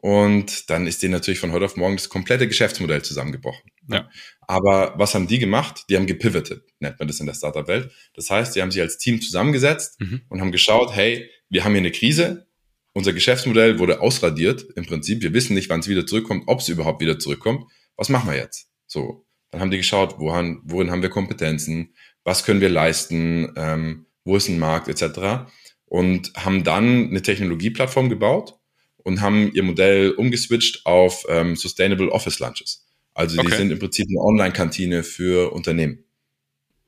Und 0.00 0.70
dann 0.70 0.86
ist 0.86 1.02
denen 1.02 1.12
natürlich 1.12 1.40
von 1.40 1.50
heute 1.50 1.64
auf 1.64 1.76
morgen 1.76 1.96
das 1.96 2.08
komplette 2.08 2.46
Geschäftsmodell 2.46 3.02
zusammengebrochen. 3.02 3.68
Ja. 3.88 4.08
Aber 4.42 4.94
was 4.96 5.14
haben 5.14 5.26
die 5.26 5.40
gemacht? 5.40 5.86
Die 5.90 5.96
haben 5.96 6.06
gepivotet, 6.06 6.62
nennt 6.78 7.00
man 7.00 7.08
das 7.08 7.18
in 7.18 7.26
der 7.26 7.34
Startup-Welt. 7.34 7.90
Das 8.14 8.30
heißt, 8.30 8.54
die 8.54 8.62
haben 8.62 8.70
sich 8.70 8.80
als 8.80 8.98
Team 8.98 9.20
zusammengesetzt 9.20 10.00
mhm. 10.00 10.22
und 10.28 10.40
haben 10.40 10.52
geschaut, 10.52 10.94
hey, 10.94 11.28
wir 11.50 11.64
haben 11.64 11.72
hier 11.72 11.80
eine 11.80 11.90
Krise, 11.90 12.46
unser 12.92 13.12
Geschäftsmodell 13.12 13.78
wurde 13.78 14.00
ausradiert 14.00 14.66
im 14.76 14.84
Prinzip. 14.86 15.22
Wir 15.22 15.32
wissen 15.32 15.54
nicht, 15.54 15.68
wann 15.68 15.80
es 15.80 15.88
wieder 15.88 16.06
zurückkommt, 16.06 16.44
ob 16.46 16.60
es 16.60 16.68
überhaupt 16.68 17.00
wieder 17.00 17.18
zurückkommt. 17.18 17.64
Was 17.96 18.08
machen 18.08 18.30
wir 18.30 18.36
jetzt? 18.36 18.70
So, 18.86 19.24
dann 19.50 19.60
haben 19.60 19.70
die 19.70 19.76
geschaut, 19.76 20.18
woran, 20.18 20.60
worin 20.64 20.90
haben 20.90 21.02
wir 21.02 21.10
Kompetenzen, 21.10 21.94
was 22.24 22.44
können 22.44 22.60
wir 22.60 22.68
leisten, 22.68 23.52
ähm, 23.56 24.06
wo 24.24 24.36
ist 24.36 24.48
ein 24.48 24.58
Markt 24.58 24.88
etc. 24.88 25.50
Und 25.88 26.32
haben 26.36 26.64
dann 26.64 27.08
eine 27.08 27.22
Technologieplattform 27.22 28.08
gebaut 28.10 28.58
und 28.98 29.20
haben 29.20 29.50
ihr 29.54 29.62
Modell 29.62 30.10
umgeswitcht 30.10 30.84
auf 30.84 31.24
ähm, 31.28 31.56
Sustainable 31.56 32.12
Office 32.12 32.38
Lunches. 32.40 32.86
Also 33.14 33.40
die 33.42 33.50
sind 33.50 33.72
im 33.72 33.78
Prinzip 33.78 34.06
eine 34.08 34.20
Online-Kantine 34.20 35.02
für 35.02 35.52
Unternehmen. 35.52 36.04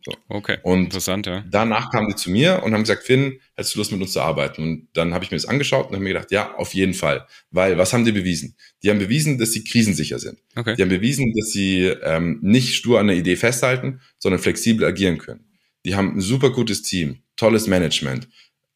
So. 0.02 0.12
Okay, 0.28 0.58
und 0.62 0.84
interessant, 0.84 1.26
ja. 1.26 1.44
Danach 1.50 1.90
kamen 1.90 2.08
die 2.08 2.16
zu 2.16 2.30
mir 2.30 2.62
und 2.62 2.72
haben 2.72 2.82
gesagt, 2.82 3.02
Finn, 3.02 3.38
hättest 3.54 3.74
du 3.74 3.80
Lust 3.80 3.92
mit 3.92 4.00
uns 4.00 4.12
zu 4.12 4.20
arbeiten? 4.20 4.62
Und 4.62 4.88
dann 4.94 5.12
habe 5.12 5.24
ich 5.24 5.30
mir 5.30 5.36
das 5.36 5.44
angeschaut 5.44 5.88
und 5.88 5.94
habe 5.94 6.02
mir 6.02 6.14
gedacht, 6.14 6.30
ja, 6.30 6.54
auf 6.56 6.72
jeden 6.72 6.94
Fall. 6.94 7.26
Weil, 7.50 7.76
was 7.76 7.92
haben 7.92 8.06
die 8.06 8.12
bewiesen? 8.12 8.56
Die 8.82 8.88
haben 8.88 8.98
bewiesen, 8.98 9.36
dass 9.36 9.52
sie 9.52 9.62
krisensicher 9.62 10.18
sind. 10.18 10.38
Okay. 10.56 10.74
Die 10.76 10.82
haben 10.82 10.88
bewiesen, 10.88 11.34
dass 11.36 11.50
sie 11.50 11.84
ähm, 12.02 12.38
nicht 12.40 12.76
stur 12.76 12.98
an 12.98 13.08
der 13.08 13.16
Idee 13.16 13.36
festhalten, 13.36 14.00
sondern 14.18 14.40
flexibel 14.40 14.86
agieren 14.86 15.18
können. 15.18 15.44
Die 15.84 15.94
haben 15.94 16.16
ein 16.16 16.20
super 16.20 16.50
gutes 16.50 16.80
Team, 16.82 17.22
tolles 17.36 17.66
Management, 17.66 18.28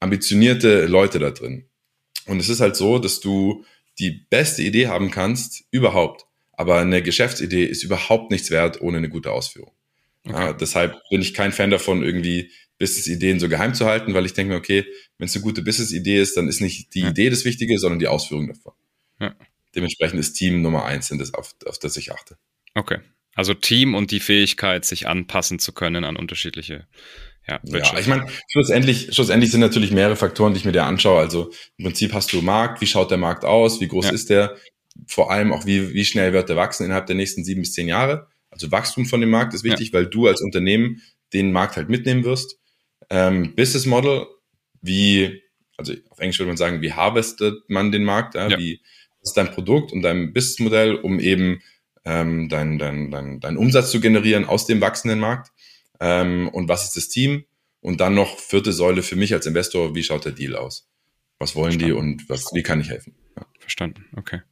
ambitionierte 0.05 0.87
Leute 0.87 1.19
da 1.19 1.31
drin. 1.31 1.67
Und 2.27 2.39
es 2.39 2.49
ist 2.49 2.61
halt 2.61 2.77
so, 2.77 2.99
dass 2.99 3.21
du 3.21 3.65
die 3.99 4.11
beste 4.31 4.63
Idee 4.63 4.89
haben 4.89 5.11
kannst 5.11 5.65
überhaupt. 5.71 6.27
Aber 6.53 6.79
eine 6.79 7.03
Geschäftsidee 7.03 7.65
ist 7.65 7.83
überhaupt 7.83 8.31
nichts 8.31 8.51
wert 8.51 8.81
ohne 8.81 8.99
eine 8.99 9.09
gute 9.09 9.33
Ausführung. 9.33 9.73
Okay. 10.27 10.37
Ja, 10.37 10.53
deshalb 10.53 10.97
bin 11.11 11.21
ich 11.21 11.35
kein 11.35 11.53
Fan 11.53 11.71
davon, 11.71 12.03
irgendwie 12.03 12.51
Business-Ideen 12.79 13.41
so 13.41 13.49
geheim 13.49 13.75
zu 13.75 13.87
halten, 13.87 14.15
weil 14.15 14.27
ich 14.27 14.35
denke 14.35 14.53
mir, 14.53 14.59
okay, 14.59 14.85
wenn 15.19 15.27
es 15.27 15.35
eine 15.35 15.43
gute 15.43 15.63
Business-Idee 15.63 16.21
ist, 16.21 16.37
dann 16.37 16.49
ist 16.49 16.61
nicht 16.61 16.95
die 16.95 17.01
ja. 17.01 17.11
Idee 17.11 17.31
das 17.31 17.45
Wichtige, 17.45 17.79
sondern 17.79 17.99
die 17.99 18.09
Ausführung 18.09 18.49
davon. 18.49 18.73
Ja. 19.21 19.35
Dementsprechend 19.75 20.21
ist 20.21 20.35
Team 20.35 20.63
Nummer 20.63 20.85
eins, 20.85 21.09
das 21.09 21.35
auf, 21.35 21.55
auf 21.67 21.79
das 21.79 21.97
ich 21.97 22.13
achte. 22.13 22.37
Okay. 22.75 23.01
Also 23.35 23.55
Team 23.55 23.95
und 23.95 24.11
die 24.11 24.21
Fähigkeit, 24.21 24.85
sich 24.85 25.09
anpassen 25.09 25.59
zu 25.59 25.73
können 25.73 26.05
an 26.05 26.17
unterschiedliche 26.17 26.87
ja, 27.47 27.61
ja, 27.65 27.99
ich 27.99 28.07
meine, 28.07 28.27
schlussendlich, 28.49 29.09
schlussendlich 29.13 29.51
sind 29.51 29.61
natürlich 29.61 29.91
mehrere 29.91 30.17
Faktoren, 30.17 30.55
die 30.55 30.59
ich 30.59 30.65
mir 30.65 30.73
da 30.73 30.87
anschaue. 30.87 31.21
Also 31.21 31.51
im 31.77 31.85
Prinzip 31.85 32.15
hast 32.15 32.33
du 32.33 32.41
Markt, 32.41 32.81
wie 32.81 32.87
schaut 32.87 33.11
der 33.11 33.19
Markt 33.19 33.45
aus, 33.45 33.81
wie 33.81 33.89
groß 33.89 34.07
ja. 34.07 34.13
ist 34.13 34.31
der, 34.31 34.57
vor 35.07 35.31
allem 35.31 35.53
auch 35.53 35.67
wie, 35.67 35.93
wie 35.93 36.05
schnell 36.05 36.33
wird 36.33 36.49
der 36.49 36.57
wachsen 36.57 36.85
innerhalb 36.85 37.07
der 37.07 37.17
nächsten 37.17 37.45
sieben 37.45 37.63
bis 37.63 37.75
zehn 37.75 37.89
Jahre. 37.89 38.29
Also 38.51 38.71
Wachstum 38.71 39.05
von 39.05 39.21
dem 39.21 39.31
Markt 39.31 39.53
ist 39.53 39.65
wichtig, 39.65 39.89
ja. 39.89 39.95
weil 39.95 40.07
du 40.07 40.27
als 40.27 40.41
Unternehmen 40.41 41.03
den 41.33 41.53
Markt 41.53 41.77
halt 41.77 41.89
mitnehmen 41.91 42.25
wirst. 42.25 42.59
Ähm, 43.11 43.55
Business 43.55 43.85
Model, 43.85 44.27
wie, 44.81 45.43
also 45.77 45.93
auf 46.09 46.21
Englisch 46.21 46.39
würde 46.39 46.49
man 46.49 46.57
sagen, 46.57 46.81
wie 46.81 46.93
harvestet 46.93 47.69
man 47.69 47.93
den 47.93 48.05
Markt? 48.05 48.37
Ja? 48.37 48.57
Wie 48.57 48.81
ist 49.21 49.37
dein 49.37 49.51
Produkt 49.51 49.93
und 49.93 50.03
dein 50.03 50.33
Businessmodell, 50.33 50.95
um 50.95 51.19
eben 51.21 51.61
ähm, 52.05 52.49
deinen 52.49 52.79
dein, 52.79 53.11
dein, 53.11 53.41
dein 53.41 53.57
Umsatz 53.57 53.91
zu 53.91 54.01
generieren 54.01 54.45
aus 54.47 54.67
dem 54.67 54.81
wachsenden 54.81 55.19
Markt? 55.19 55.51
Ähm, 56.05 56.51
und 56.51 56.69
was 56.69 56.85
ist 56.85 56.97
das 56.99 57.09
Team? 57.09 57.47
Und 57.81 58.01
dann 58.01 58.15
noch 58.15 58.39
vierte 58.39 58.73
Säule 58.73 59.03
für 59.03 59.17
mich 59.17 59.33
als 59.33 59.47
Investor, 59.47 59.95
wie 59.95 60.03
schaut 60.03 60.27
der 60.27 60.33
Deal 60.33 60.55
aus? 60.55 60.87
Was 61.39 61.57
wollen 61.57 61.73
Verstanden. 61.73 61.95
die 61.95 61.99
und 61.99 62.29
was, 62.29 62.53
wie 62.53 62.63
kann 62.63 62.81
ich 62.81 62.91
helfen? 62.91 63.15
Ja. 63.37 63.47
Verstanden, 63.59 64.05
okay. 64.15 64.43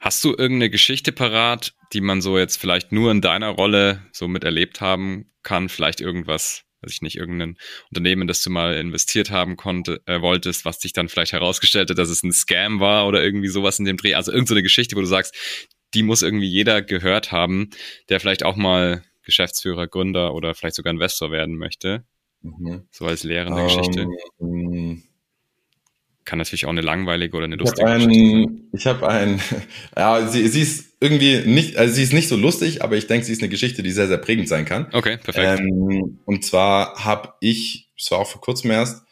Hast 0.00 0.24
du 0.24 0.30
irgendeine 0.30 0.70
Geschichte 0.70 1.12
parat, 1.12 1.74
die 1.92 2.00
man 2.00 2.20
so 2.20 2.36
jetzt 2.36 2.56
vielleicht 2.56 2.90
nur 2.90 3.12
in 3.12 3.20
deiner 3.20 3.50
Rolle 3.50 4.02
so 4.12 4.26
miterlebt 4.26 4.80
haben 4.80 5.30
kann? 5.44 5.68
Vielleicht 5.68 6.00
irgendwas, 6.00 6.64
weiß 6.82 6.92
ich 6.92 7.02
nicht, 7.02 7.16
irgendein 7.16 7.56
Unternehmen, 7.90 8.26
das 8.26 8.42
du 8.42 8.50
mal 8.50 8.74
investiert 8.74 9.30
haben 9.30 9.56
konnte, 9.56 10.02
äh, 10.06 10.20
wolltest, 10.20 10.64
was 10.64 10.80
dich 10.80 10.92
dann 10.92 11.08
vielleicht 11.08 11.32
herausgestellt 11.32 11.90
hat, 11.90 11.98
dass 11.98 12.10
es 12.10 12.24
ein 12.24 12.32
Scam 12.32 12.80
war 12.80 13.06
oder 13.06 13.22
irgendwie 13.22 13.48
sowas 13.48 13.78
in 13.78 13.84
dem 13.84 13.96
Dreh. 13.96 14.14
Also 14.14 14.32
irgendeine 14.32 14.60
so 14.60 14.64
Geschichte, 14.64 14.96
wo 14.96 15.00
du 15.00 15.06
sagst, 15.06 15.34
die 15.94 16.02
muss 16.02 16.22
irgendwie 16.22 16.48
jeder 16.48 16.82
gehört 16.82 17.30
haben, 17.30 17.70
der 18.08 18.18
vielleicht 18.18 18.42
auch 18.42 18.56
mal 18.56 19.04
Geschäftsführer, 19.26 19.86
Gründer 19.88 20.34
oder 20.34 20.54
vielleicht 20.54 20.76
sogar 20.76 20.92
Investor 20.92 21.30
werden 21.30 21.58
möchte. 21.58 22.04
Mhm. 22.40 22.84
So 22.90 23.04
als 23.04 23.24
lehrende 23.24 23.60
um, 23.60 23.66
Geschichte. 23.66 24.06
Ähm, 24.40 25.02
kann 26.24 26.38
natürlich 26.38 26.66
auch 26.66 26.70
eine 26.70 26.80
langweilige 26.80 27.36
oder 27.36 27.44
eine 27.44 27.56
lustige 27.56 27.88
ich 27.88 28.06
Geschichte 28.06 28.20
sein. 28.20 28.68
Ich 28.72 28.86
habe 28.86 29.08
ein, 29.08 29.40
ja, 29.96 30.26
sie, 30.26 30.46
sie 30.48 30.62
ist 30.62 30.96
irgendwie 31.00 31.42
nicht, 31.44 31.76
also 31.76 31.94
sie 31.94 32.02
ist 32.02 32.12
nicht 32.12 32.28
so 32.28 32.36
lustig, 32.36 32.82
aber 32.82 32.96
ich 32.96 33.06
denke, 33.06 33.26
sie 33.26 33.32
ist 33.32 33.42
eine 33.42 33.48
Geschichte, 33.48 33.82
die 33.82 33.90
sehr, 33.90 34.08
sehr 34.08 34.18
prägend 34.18 34.48
sein 34.48 34.64
kann. 34.64 34.88
Okay, 34.92 35.18
perfekt. 35.18 35.60
Ähm, 35.60 36.20
und 36.24 36.44
zwar 36.44 37.04
habe 37.04 37.34
ich, 37.40 37.90
es 37.96 38.10
war 38.10 38.18
auch 38.18 38.28
vor 38.28 38.40
kurzem 38.40 38.70
erst, 38.70 39.04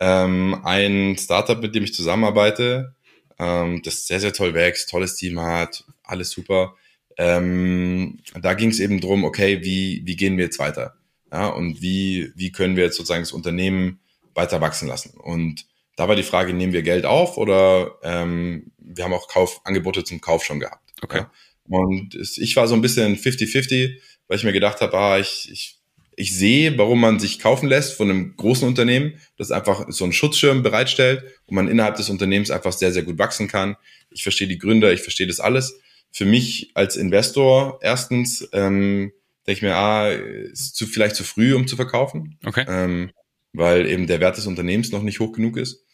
ähm, 0.00 0.60
ein 0.64 1.16
Startup, 1.18 1.60
mit 1.60 1.74
dem 1.74 1.84
ich 1.84 1.94
zusammenarbeite, 1.94 2.94
ähm, 3.38 3.82
das 3.84 4.06
sehr, 4.06 4.20
sehr 4.20 4.32
toll 4.32 4.54
wächst, 4.54 4.90
tolles 4.90 5.16
Team 5.16 5.40
hat, 5.40 5.84
alles 6.02 6.30
super. 6.30 6.74
Ähm, 7.18 8.20
da 8.40 8.54
ging 8.54 8.70
es 8.70 8.80
eben 8.80 9.00
drum, 9.00 9.24
okay, 9.24 9.62
wie, 9.62 10.02
wie 10.04 10.16
gehen 10.16 10.36
wir 10.36 10.44
jetzt 10.44 10.58
weiter? 10.58 10.94
Ja, 11.32 11.48
und 11.48 11.80
wie, 11.80 12.32
wie 12.36 12.52
können 12.52 12.76
wir 12.76 12.84
jetzt 12.84 12.96
sozusagen 12.96 13.22
das 13.22 13.32
Unternehmen 13.32 14.00
weiter 14.34 14.60
wachsen 14.60 14.88
lassen? 14.88 15.18
Und 15.18 15.66
da 15.96 16.08
war 16.08 16.16
die 16.16 16.22
Frage, 16.22 16.52
nehmen 16.52 16.72
wir 16.72 16.82
Geld 16.82 17.04
auf 17.04 17.36
oder 17.36 17.98
ähm, 18.02 18.72
wir 18.78 19.04
haben 19.04 19.12
auch 19.12 19.28
Kauf, 19.28 19.60
Angebote 19.64 20.04
zum 20.04 20.20
Kauf 20.20 20.44
schon 20.44 20.60
gehabt. 20.60 20.92
Okay. 21.02 21.18
Ja? 21.18 21.30
Und 21.68 22.14
ich 22.14 22.56
war 22.56 22.66
so 22.68 22.74
ein 22.74 22.82
bisschen 22.82 23.16
50-50, 23.16 23.96
weil 24.28 24.36
ich 24.36 24.44
mir 24.44 24.52
gedacht 24.52 24.80
habe, 24.80 24.96
ah, 24.96 25.18
ich, 25.18 25.50
ich, 25.50 25.78
ich 26.16 26.36
sehe, 26.36 26.76
warum 26.76 27.00
man 27.00 27.18
sich 27.18 27.38
kaufen 27.38 27.68
lässt 27.68 27.94
von 27.94 28.10
einem 28.10 28.36
großen 28.36 28.66
Unternehmen, 28.66 29.14
das 29.36 29.50
einfach 29.50 29.86
so 29.88 30.04
einen 30.04 30.12
Schutzschirm 30.12 30.62
bereitstellt 30.62 31.24
und 31.46 31.54
man 31.54 31.68
innerhalb 31.68 31.96
des 31.96 32.10
Unternehmens 32.10 32.50
einfach 32.50 32.72
sehr, 32.72 32.92
sehr 32.92 33.02
gut 33.02 33.18
wachsen 33.18 33.48
kann. 33.48 33.76
Ich 34.10 34.22
verstehe 34.22 34.48
die 34.48 34.58
Gründer, 34.58 34.92
ich 34.92 35.00
verstehe 35.00 35.26
das 35.26 35.40
alles. 35.40 35.80
Für 36.12 36.26
mich 36.26 36.70
als 36.74 36.96
Investor 36.96 37.78
erstens 37.82 38.48
ähm, 38.52 39.12
denke 39.46 39.58
ich 39.58 39.62
mir, 39.62 39.74
ah, 39.74 40.10
ist 40.10 40.76
zu, 40.76 40.86
vielleicht 40.86 41.16
zu 41.16 41.24
früh, 41.24 41.54
um 41.54 41.66
zu 41.66 41.76
verkaufen. 41.76 42.38
Okay. 42.44 42.64
Ähm, 42.68 43.10
weil 43.52 43.86
eben 43.86 44.06
der 44.06 44.20
Wert 44.20 44.36
des 44.36 44.46
Unternehmens 44.46 44.92
noch 44.92 45.02
nicht 45.02 45.20
hoch 45.20 45.32
genug 45.32 45.56
ist. 45.56 45.84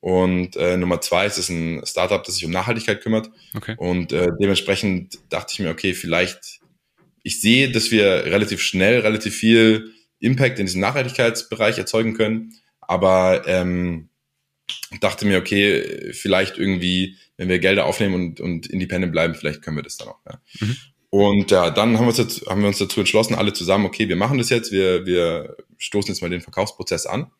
Und 0.00 0.56
äh, 0.56 0.76
Nummer 0.76 1.00
zwei 1.00 1.26
ist 1.26 1.38
es 1.38 1.48
ein 1.48 1.80
Startup, 1.86 2.22
das 2.22 2.34
sich 2.34 2.44
um 2.44 2.50
Nachhaltigkeit 2.50 3.00
kümmert. 3.00 3.30
Okay. 3.54 3.74
Und 3.78 4.12
äh, 4.12 4.28
dementsprechend 4.38 5.18
dachte 5.30 5.52
ich 5.54 5.60
mir, 5.60 5.70
okay, 5.70 5.94
vielleicht, 5.94 6.60
ich 7.22 7.40
sehe, 7.40 7.70
dass 7.70 7.90
wir 7.90 8.26
relativ 8.26 8.60
schnell, 8.60 9.00
relativ 9.00 9.34
viel 9.34 9.92
Impact 10.18 10.58
in 10.58 10.66
diesem 10.66 10.82
Nachhaltigkeitsbereich 10.82 11.78
erzeugen 11.78 12.14
können. 12.14 12.52
Aber 12.80 13.44
ähm, 13.46 14.10
dachte 15.00 15.26
mir, 15.26 15.38
okay, 15.38 16.12
vielleicht 16.12 16.58
irgendwie, 16.58 17.16
wenn 17.36 17.48
wir 17.48 17.58
Gelder 17.58 17.86
aufnehmen 17.86 18.14
und, 18.14 18.40
und 18.40 18.66
independent 18.66 19.12
bleiben, 19.12 19.34
vielleicht 19.34 19.62
können 19.62 19.76
wir 19.76 19.82
das 19.82 19.96
dann 19.96 20.08
auch. 20.08 20.20
Ja. 20.26 20.40
Mhm. 20.60 20.76
Und 21.10 21.50
ja, 21.52 21.70
dann 21.70 21.96
haben 21.96 22.04
wir, 22.04 22.08
uns 22.08 22.16
dazu, 22.16 22.46
haben 22.46 22.60
wir 22.62 22.68
uns 22.68 22.78
dazu 22.78 22.98
entschlossen, 22.98 23.36
alle 23.36 23.52
zusammen, 23.52 23.86
okay, 23.86 24.08
wir 24.08 24.16
machen 24.16 24.38
das 24.38 24.50
jetzt, 24.50 24.72
wir, 24.72 25.06
wir 25.06 25.56
stoßen 25.78 26.12
jetzt 26.12 26.22
mal 26.22 26.30
den 26.30 26.40
Verkaufsprozess 26.40 27.06
an. 27.06 27.30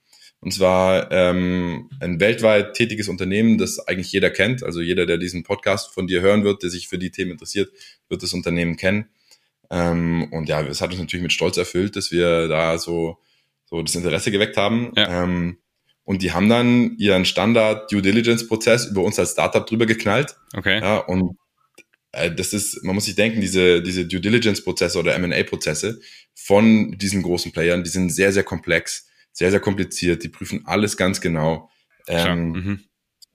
Und 0.41 0.53
zwar 0.53 1.11
ähm, 1.11 1.89
ein 2.01 2.21
weltweit 2.21 2.75
tätiges 2.75 3.09
Unternehmen, 3.09 3.57
das 3.57 3.81
eigentlich 3.81 4.13
jeder 4.13 4.31
kennt. 4.31 4.63
Also 4.63 4.81
jeder, 4.81 5.07
der 5.07 5.17
diesen 5.17 5.43
Podcast 5.43 5.93
von 5.93 6.07
dir 6.07 6.21
hören 6.21 6.45
wird, 6.45 6.63
der 6.63 6.71
sich 6.71 6.87
für 6.87 6.99
die 6.99 7.11
Themen 7.11 7.31
interessiert, 7.31 7.73
wird 8.09 8.23
das 8.23 8.35
Unternehmen 8.35 8.77
kennen. 8.77 9.09
Ähm, 9.71 10.29
und 10.31 10.49
ja, 10.49 10.61
es 10.61 10.81
hat 10.81 10.91
uns 10.91 11.01
natürlich 11.01 11.23
mit 11.23 11.33
Stolz 11.33 11.57
erfüllt, 11.57 11.97
dass 11.97 12.13
wir 12.13 12.47
da 12.47 12.79
so, 12.79 13.19
so 13.65 13.81
das 13.83 13.95
Interesse 13.95 14.31
geweckt 14.31 14.57
haben. 14.57 14.93
Ja. 14.97 15.25
Ähm, 15.25 15.57
und 16.05 16.23
die 16.23 16.33
haben 16.33 16.49
dann 16.49 16.97
ihren 16.99 17.25
Standard 17.25 17.91
Due 17.91 18.03
Diligence 18.03 18.47
Prozess 18.47 18.87
über 18.87 19.03
uns 19.03 19.19
als 19.19 19.33
Startup 19.33 19.67
drüber 19.67 19.87
geknallt. 19.87 20.37
Okay. 20.55 20.81
Ja, 20.81 20.99
und 20.99 21.37
äh, 22.13 22.31
das 22.31 22.53
ist, 22.53 22.85
man 22.85 22.95
muss 22.95 23.07
sich 23.07 23.15
denken, 23.15 23.41
diese, 23.41 23.83
diese 23.83 24.07
Due 24.07 24.21
Diligence 24.21 24.63
Prozesse 24.63 24.99
oder 24.99 25.15
M&A 25.15 25.43
Prozesse 25.43 26.01
von 26.35 26.97
diesen 26.99 27.23
großen 27.23 27.53
Playern, 27.53 27.83
die 27.83 27.91
sind 27.91 28.11
sehr, 28.11 28.33
sehr 28.33 28.45
komplex, 28.45 29.07
sehr, 29.33 29.51
sehr 29.51 29.61
kompliziert, 29.61 30.23
die 30.23 30.29
prüfen 30.29 30.63
alles 30.67 30.97
ganz 30.97 31.21
genau. 31.21 31.71
Ähm, 32.07 32.51
mhm. 32.51 32.81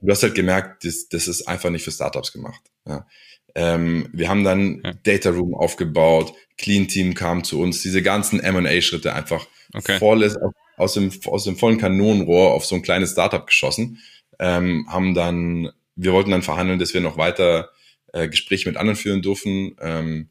Du 0.00 0.10
hast 0.10 0.22
halt 0.22 0.34
gemerkt, 0.34 0.84
das, 0.84 1.08
das 1.08 1.28
ist 1.28 1.46
einfach 1.46 1.70
nicht 1.70 1.84
für 1.84 1.90
Startups 1.90 2.32
gemacht. 2.32 2.62
Ja. 2.86 3.06
Ähm, 3.54 4.08
wir 4.12 4.28
haben 4.28 4.44
dann 4.44 4.80
ja. 4.82 4.92
Data 5.02 5.30
Room 5.30 5.54
aufgebaut, 5.54 6.32
Clean 6.56 6.86
Team 6.88 7.14
kam 7.14 7.42
zu 7.42 7.60
uns, 7.60 7.82
diese 7.82 8.00
ganzen 8.00 8.40
M&A-Schritte 8.40 9.12
einfach 9.12 9.46
okay. 9.74 9.98
volles, 9.98 10.36
aus 10.80 10.94
dem, 10.94 11.10
aus 11.26 11.44
dem 11.44 11.56
vollen 11.56 11.78
Kanonenrohr 11.78 12.52
auf 12.52 12.64
so 12.64 12.74
ein 12.74 12.82
kleines 12.82 13.12
Startup 13.12 13.46
geschossen, 13.46 13.98
ähm, 14.38 14.86
haben 14.88 15.14
dann, 15.14 15.70
wir 15.94 16.12
wollten 16.12 16.30
dann 16.30 16.42
verhandeln, 16.42 16.78
dass 16.78 16.94
wir 16.94 17.00
noch 17.00 17.16
weiter 17.16 17.70
äh, 18.12 18.28
Gespräche 18.28 18.68
mit 18.68 18.76
anderen 18.76 18.96
führen 18.96 19.22
durften, 19.22 19.76
ähm, 19.80 20.30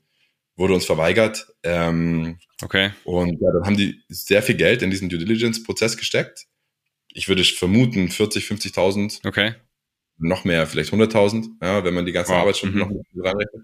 wurde 0.55 0.73
uns 0.73 0.85
verweigert. 0.85 1.47
Ähm, 1.63 2.37
okay. 2.61 2.91
Und 3.03 3.39
ja, 3.39 3.51
dann 3.53 3.65
haben 3.65 3.77
die 3.77 4.01
sehr 4.09 4.43
viel 4.43 4.55
Geld 4.55 4.81
in 4.81 4.89
diesen 4.89 5.09
Due 5.09 5.19
Diligence-Prozess 5.19 5.95
gesteckt. 5.97 6.47
Ich 7.13 7.27
würde 7.27 7.43
vermuten 7.43 8.09
40, 8.09 8.45
50.000. 8.45 9.25
Okay. 9.25 9.55
Noch 10.17 10.43
mehr, 10.43 10.67
vielleicht 10.67 10.91
100.000, 10.91 11.47
ja, 11.61 11.83
wenn 11.83 11.93
man 11.93 12.05
die 12.05 12.11
ganzen 12.11 12.33
wow. 12.33 12.39
Arbeitsstunden 12.39 12.81
mhm. 12.81 13.03
noch 13.13 13.23
reinrechnet. 13.23 13.63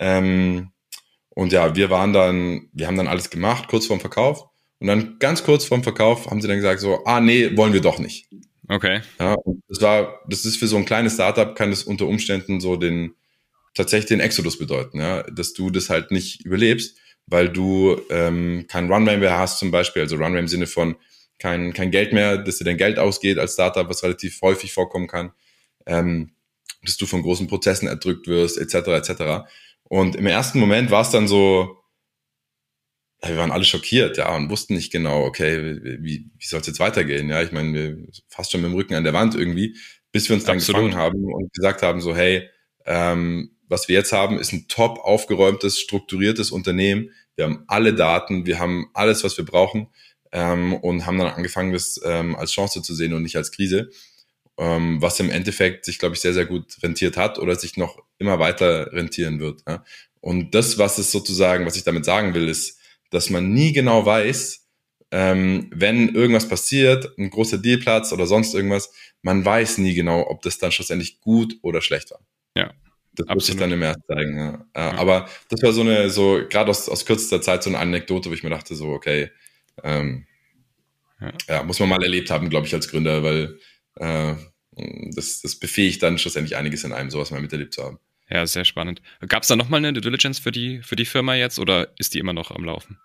Ähm, 0.00 0.70
und 1.30 1.52
ja, 1.52 1.74
wir 1.76 1.90
waren 1.90 2.12
dann, 2.12 2.68
wir 2.72 2.86
haben 2.86 2.96
dann 2.96 3.08
alles 3.08 3.28
gemacht, 3.28 3.68
kurz 3.68 3.86
vorm 3.86 4.00
Verkauf. 4.00 4.48
Und 4.80 4.88
dann 4.88 5.18
ganz 5.18 5.44
kurz 5.44 5.64
vorm 5.64 5.82
Verkauf 5.82 6.30
haben 6.30 6.40
sie 6.40 6.48
dann 6.48 6.56
gesagt 6.56 6.80
so, 6.80 7.04
ah 7.04 7.20
nee, 7.20 7.56
wollen 7.56 7.72
wir 7.72 7.80
doch 7.80 7.98
nicht. 7.98 8.28
Okay. 8.68 9.00
Ja, 9.18 9.36
das 9.68 9.80
war, 9.80 10.20
das 10.28 10.44
ist 10.44 10.56
für 10.56 10.66
so 10.66 10.76
ein 10.76 10.84
kleines 10.84 11.14
Startup, 11.14 11.54
kann 11.54 11.70
das 11.70 11.84
unter 11.84 12.06
Umständen 12.06 12.60
so 12.60 12.76
den, 12.76 13.14
tatsächlich 13.74 14.08
den 14.08 14.20
Exodus 14.20 14.58
bedeuten, 14.58 15.00
ja, 15.00 15.22
dass 15.24 15.52
du 15.52 15.70
das 15.70 15.90
halt 15.90 16.10
nicht 16.10 16.44
überlebst, 16.44 16.96
weil 17.26 17.48
du 17.48 18.00
ähm, 18.10 18.66
kein 18.68 18.90
Runway 18.90 19.16
mehr 19.16 19.38
hast 19.38 19.58
zum 19.58 19.70
Beispiel, 19.70 20.02
also 20.02 20.16
Runway 20.16 20.40
im 20.40 20.48
Sinne 20.48 20.66
von 20.66 20.96
kein, 21.38 21.72
kein 21.72 21.90
Geld 21.90 22.12
mehr, 22.12 22.38
dass 22.38 22.58
dir 22.58 22.64
dein 22.64 22.76
Geld 22.76 22.98
ausgeht 22.98 23.38
als 23.38 23.54
Startup, 23.54 23.88
was 23.88 24.02
relativ 24.02 24.40
häufig 24.40 24.72
vorkommen 24.72 25.08
kann, 25.08 25.32
ähm, 25.86 26.32
dass 26.82 26.96
du 26.96 27.06
von 27.06 27.22
großen 27.22 27.48
Prozessen 27.48 27.88
erdrückt 27.88 28.26
wirst, 28.26 28.56
etc., 28.56 28.88
etc. 28.88 29.46
Und 29.84 30.16
im 30.16 30.26
ersten 30.26 30.58
Moment 30.58 30.90
war 30.90 31.02
es 31.02 31.10
dann 31.10 31.28
so, 31.28 31.83
wir 33.26 33.36
waren 33.36 33.52
alle 33.52 33.64
schockiert, 33.64 34.16
ja, 34.16 34.34
und 34.34 34.50
wussten 34.50 34.74
nicht 34.74 34.92
genau, 34.92 35.24
okay, 35.24 35.80
wie, 36.00 36.30
wie 36.36 36.46
soll 36.46 36.60
es 36.60 36.66
jetzt 36.66 36.80
weitergehen? 36.80 37.28
Ja, 37.28 37.42
ich 37.42 37.52
meine, 37.52 37.72
wir 37.72 38.06
fast 38.28 38.52
schon 38.52 38.60
mit 38.62 38.70
dem 38.70 38.74
Rücken 38.74 38.94
an 38.94 39.04
der 39.04 39.12
Wand 39.12 39.34
irgendwie, 39.34 39.76
bis 40.12 40.28
wir 40.28 40.36
uns 40.36 40.44
dann 40.44 40.56
Absolut. 40.56 40.82
gefangen 40.82 40.96
haben 40.96 41.24
und 41.24 41.52
gesagt 41.52 41.82
haben, 41.82 42.00
so, 42.00 42.14
hey, 42.14 42.48
ähm, 42.86 43.50
was 43.68 43.88
wir 43.88 43.96
jetzt 43.96 44.12
haben, 44.12 44.38
ist 44.38 44.52
ein 44.52 44.68
top 44.68 44.98
aufgeräumtes, 44.98 45.80
strukturiertes 45.80 46.50
Unternehmen. 46.50 47.10
Wir 47.36 47.46
haben 47.46 47.64
alle 47.66 47.94
Daten, 47.94 48.46
wir 48.46 48.58
haben 48.58 48.90
alles, 48.94 49.24
was 49.24 49.36
wir 49.36 49.44
brauchen 49.44 49.88
ähm, 50.32 50.74
und 50.74 51.06
haben 51.06 51.18
dann 51.18 51.28
angefangen, 51.28 51.72
das 51.72 52.00
ähm, 52.04 52.36
als 52.36 52.52
Chance 52.52 52.82
zu 52.82 52.94
sehen 52.94 53.14
und 53.14 53.22
nicht 53.22 53.36
als 53.36 53.52
Krise, 53.52 53.90
ähm, 54.58 55.00
was 55.00 55.18
im 55.18 55.30
Endeffekt 55.30 55.84
sich, 55.84 55.98
glaube 55.98 56.14
ich, 56.14 56.20
sehr, 56.20 56.34
sehr 56.34 56.46
gut 56.46 56.76
rentiert 56.82 57.16
hat 57.16 57.38
oder 57.38 57.56
sich 57.56 57.76
noch 57.76 57.98
immer 58.18 58.38
weiter 58.38 58.92
rentieren 58.92 59.40
wird. 59.40 59.62
Ja? 59.66 59.84
Und 60.20 60.54
das, 60.54 60.78
was 60.78 60.98
es 60.98 61.10
sozusagen, 61.10 61.66
was 61.66 61.76
ich 61.76 61.84
damit 61.84 62.04
sagen 62.04 62.34
will, 62.34 62.48
ist, 62.48 62.78
dass 63.14 63.30
man 63.30 63.52
nie 63.52 63.72
genau 63.72 64.04
weiß, 64.04 64.66
ähm, 65.10 65.70
wenn 65.72 66.14
irgendwas 66.14 66.48
passiert, 66.48 67.16
ein 67.18 67.30
großer 67.30 67.58
Dealplatz 67.58 68.12
oder 68.12 68.26
sonst 68.26 68.54
irgendwas, 68.54 68.92
man 69.22 69.44
weiß 69.44 69.78
nie 69.78 69.94
genau, 69.94 70.28
ob 70.28 70.42
das 70.42 70.58
dann 70.58 70.72
schlussendlich 70.72 71.20
gut 71.20 71.56
oder 71.62 71.80
schlecht 71.80 72.10
war. 72.10 72.20
Ja. 72.56 72.72
Das 73.12 73.28
wird 73.28 73.42
sich 73.42 73.56
dann 73.56 73.70
im 73.70 73.78
März 73.78 74.00
zeigen, 74.08 74.36
ja. 74.36 74.66
ja. 74.74 74.92
Aber 74.94 75.28
das 75.48 75.62
war 75.62 75.72
so 75.72 75.82
eine, 75.82 76.10
so, 76.10 76.40
gerade 76.50 76.68
aus, 76.68 76.88
aus 76.88 77.06
kürzester 77.06 77.40
Zeit 77.40 77.62
so 77.62 77.70
eine 77.70 77.78
Anekdote, 77.78 78.28
wo 78.28 78.34
ich 78.34 78.42
mir 78.42 78.50
dachte, 78.50 78.74
so, 78.74 78.88
okay, 78.88 79.30
ähm, 79.84 80.26
ja. 81.20 81.32
ja. 81.48 81.62
muss 81.62 81.78
man 81.78 81.90
mal 81.90 82.02
erlebt 82.02 82.30
haben, 82.30 82.50
glaube 82.50 82.66
ich, 82.66 82.74
als 82.74 82.88
Gründer, 82.88 83.22
weil 83.22 83.60
äh, 84.00 84.34
das, 85.14 85.40
das 85.42 85.54
befähigt 85.54 86.02
dann 86.02 86.18
schlussendlich 86.18 86.56
einiges 86.56 86.82
in 86.82 86.92
einem, 86.92 87.10
sowas 87.10 87.30
mal 87.30 87.40
miterlebt 87.40 87.74
zu 87.74 87.84
haben. 87.84 88.00
Ja, 88.34 88.44
sehr 88.48 88.64
spannend. 88.64 89.00
Gab 89.28 89.42
es 89.44 89.48
da 89.48 89.54
nochmal 89.54 89.78
eine 89.78 89.92
Due 89.92 90.02
Diligence 90.02 90.40
für 90.40 90.50
die, 90.50 90.82
für 90.82 90.96
die 90.96 91.04
Firma 91.04 91.36
jetzt 91.36 91.60
oder 91.60 91.92
ist 91.98 92.14
die 92.14 92.18
immer 92.18 92.32
noch 92.32 92.50
am 92.50 92.64
Laufen? 92.64 92.98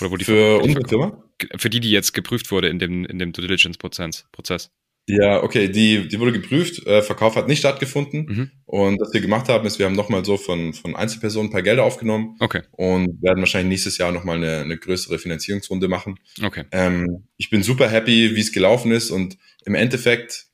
Oder 0.00 0.10
wo 0.10 0.16
die 0.16 0.24
für 0.24 0.60
unsere 0.60 0.88
Firma? 0.88 1.22
Für 1.56 1.70
die, 1.70 1.78
die 1.78 1.92
jetzt 1.92 2.12
geprüft 2.12 2.50
wurde 2.50 2.68
in 2.68 2.80
dem, 2.80 3.04
in 3.04 3.20
dem 3.20 3.30
Due 3.30 3.46
Diligence-Prozess. 3.46 4.72
Ja, 5.08 5.44
okay, 5.44 5.68
die, 5.68 6.08
die 6.08 6.18
wurde 6.18 6.32
geprüft, 6.32 6.84
äh, 6.88 7.02
Verkauf 7.02 7.36
hat 7.36 7.46
nicht 7.46 7.60
stattgefunden. 7.60 8.26
Mhm. 8.26 8.50
Und 8.64 9.00
was 9.00 9.14
wir 9.14 9.20
gemacht 9.20 9.48
haben, 9.48 9.64
ist, 9.64 9.78
wir 9.78 9.86
haben 9.86 9.94
nochmal 9.94 10.24
so 10.24 10.36
von, 10.36 10.74
von 10.74 10.96
Einzelpersonen 10.96 11.48
ein 11.48 11.52
paar 11.52 11.62
Gelder 11.62 11.84
aufgenommen 11.84 12.34
okay. 12.40 12.62
und 12.72 13.22
werden 13.22 13.38
wahrscheinlich 13.38 13.68
nächstes 13.68 13.96
Jahr 13.96 14.10
nochmal 14.10 14.38
eine, 14.38 14.62
eine 14.62 14.76
größere 14.76 15.20
Finanzierungsrunde 15.20 15.86
machen. 15.86 16.18
Okay. 16.42 16.64
Ähm, 16.72 17.28
ich 17.36 17.48
bin 17.48 17.62
super 17.62 17.88
happy, 17.88 18.34
wie 18.34 18.40
es 18.40 18.50
gelaufen 18.50 18.90
ist 18.90 19.12
und 19.12 19.38
im 19.64 19.76
Endeffekt 19.76 20.48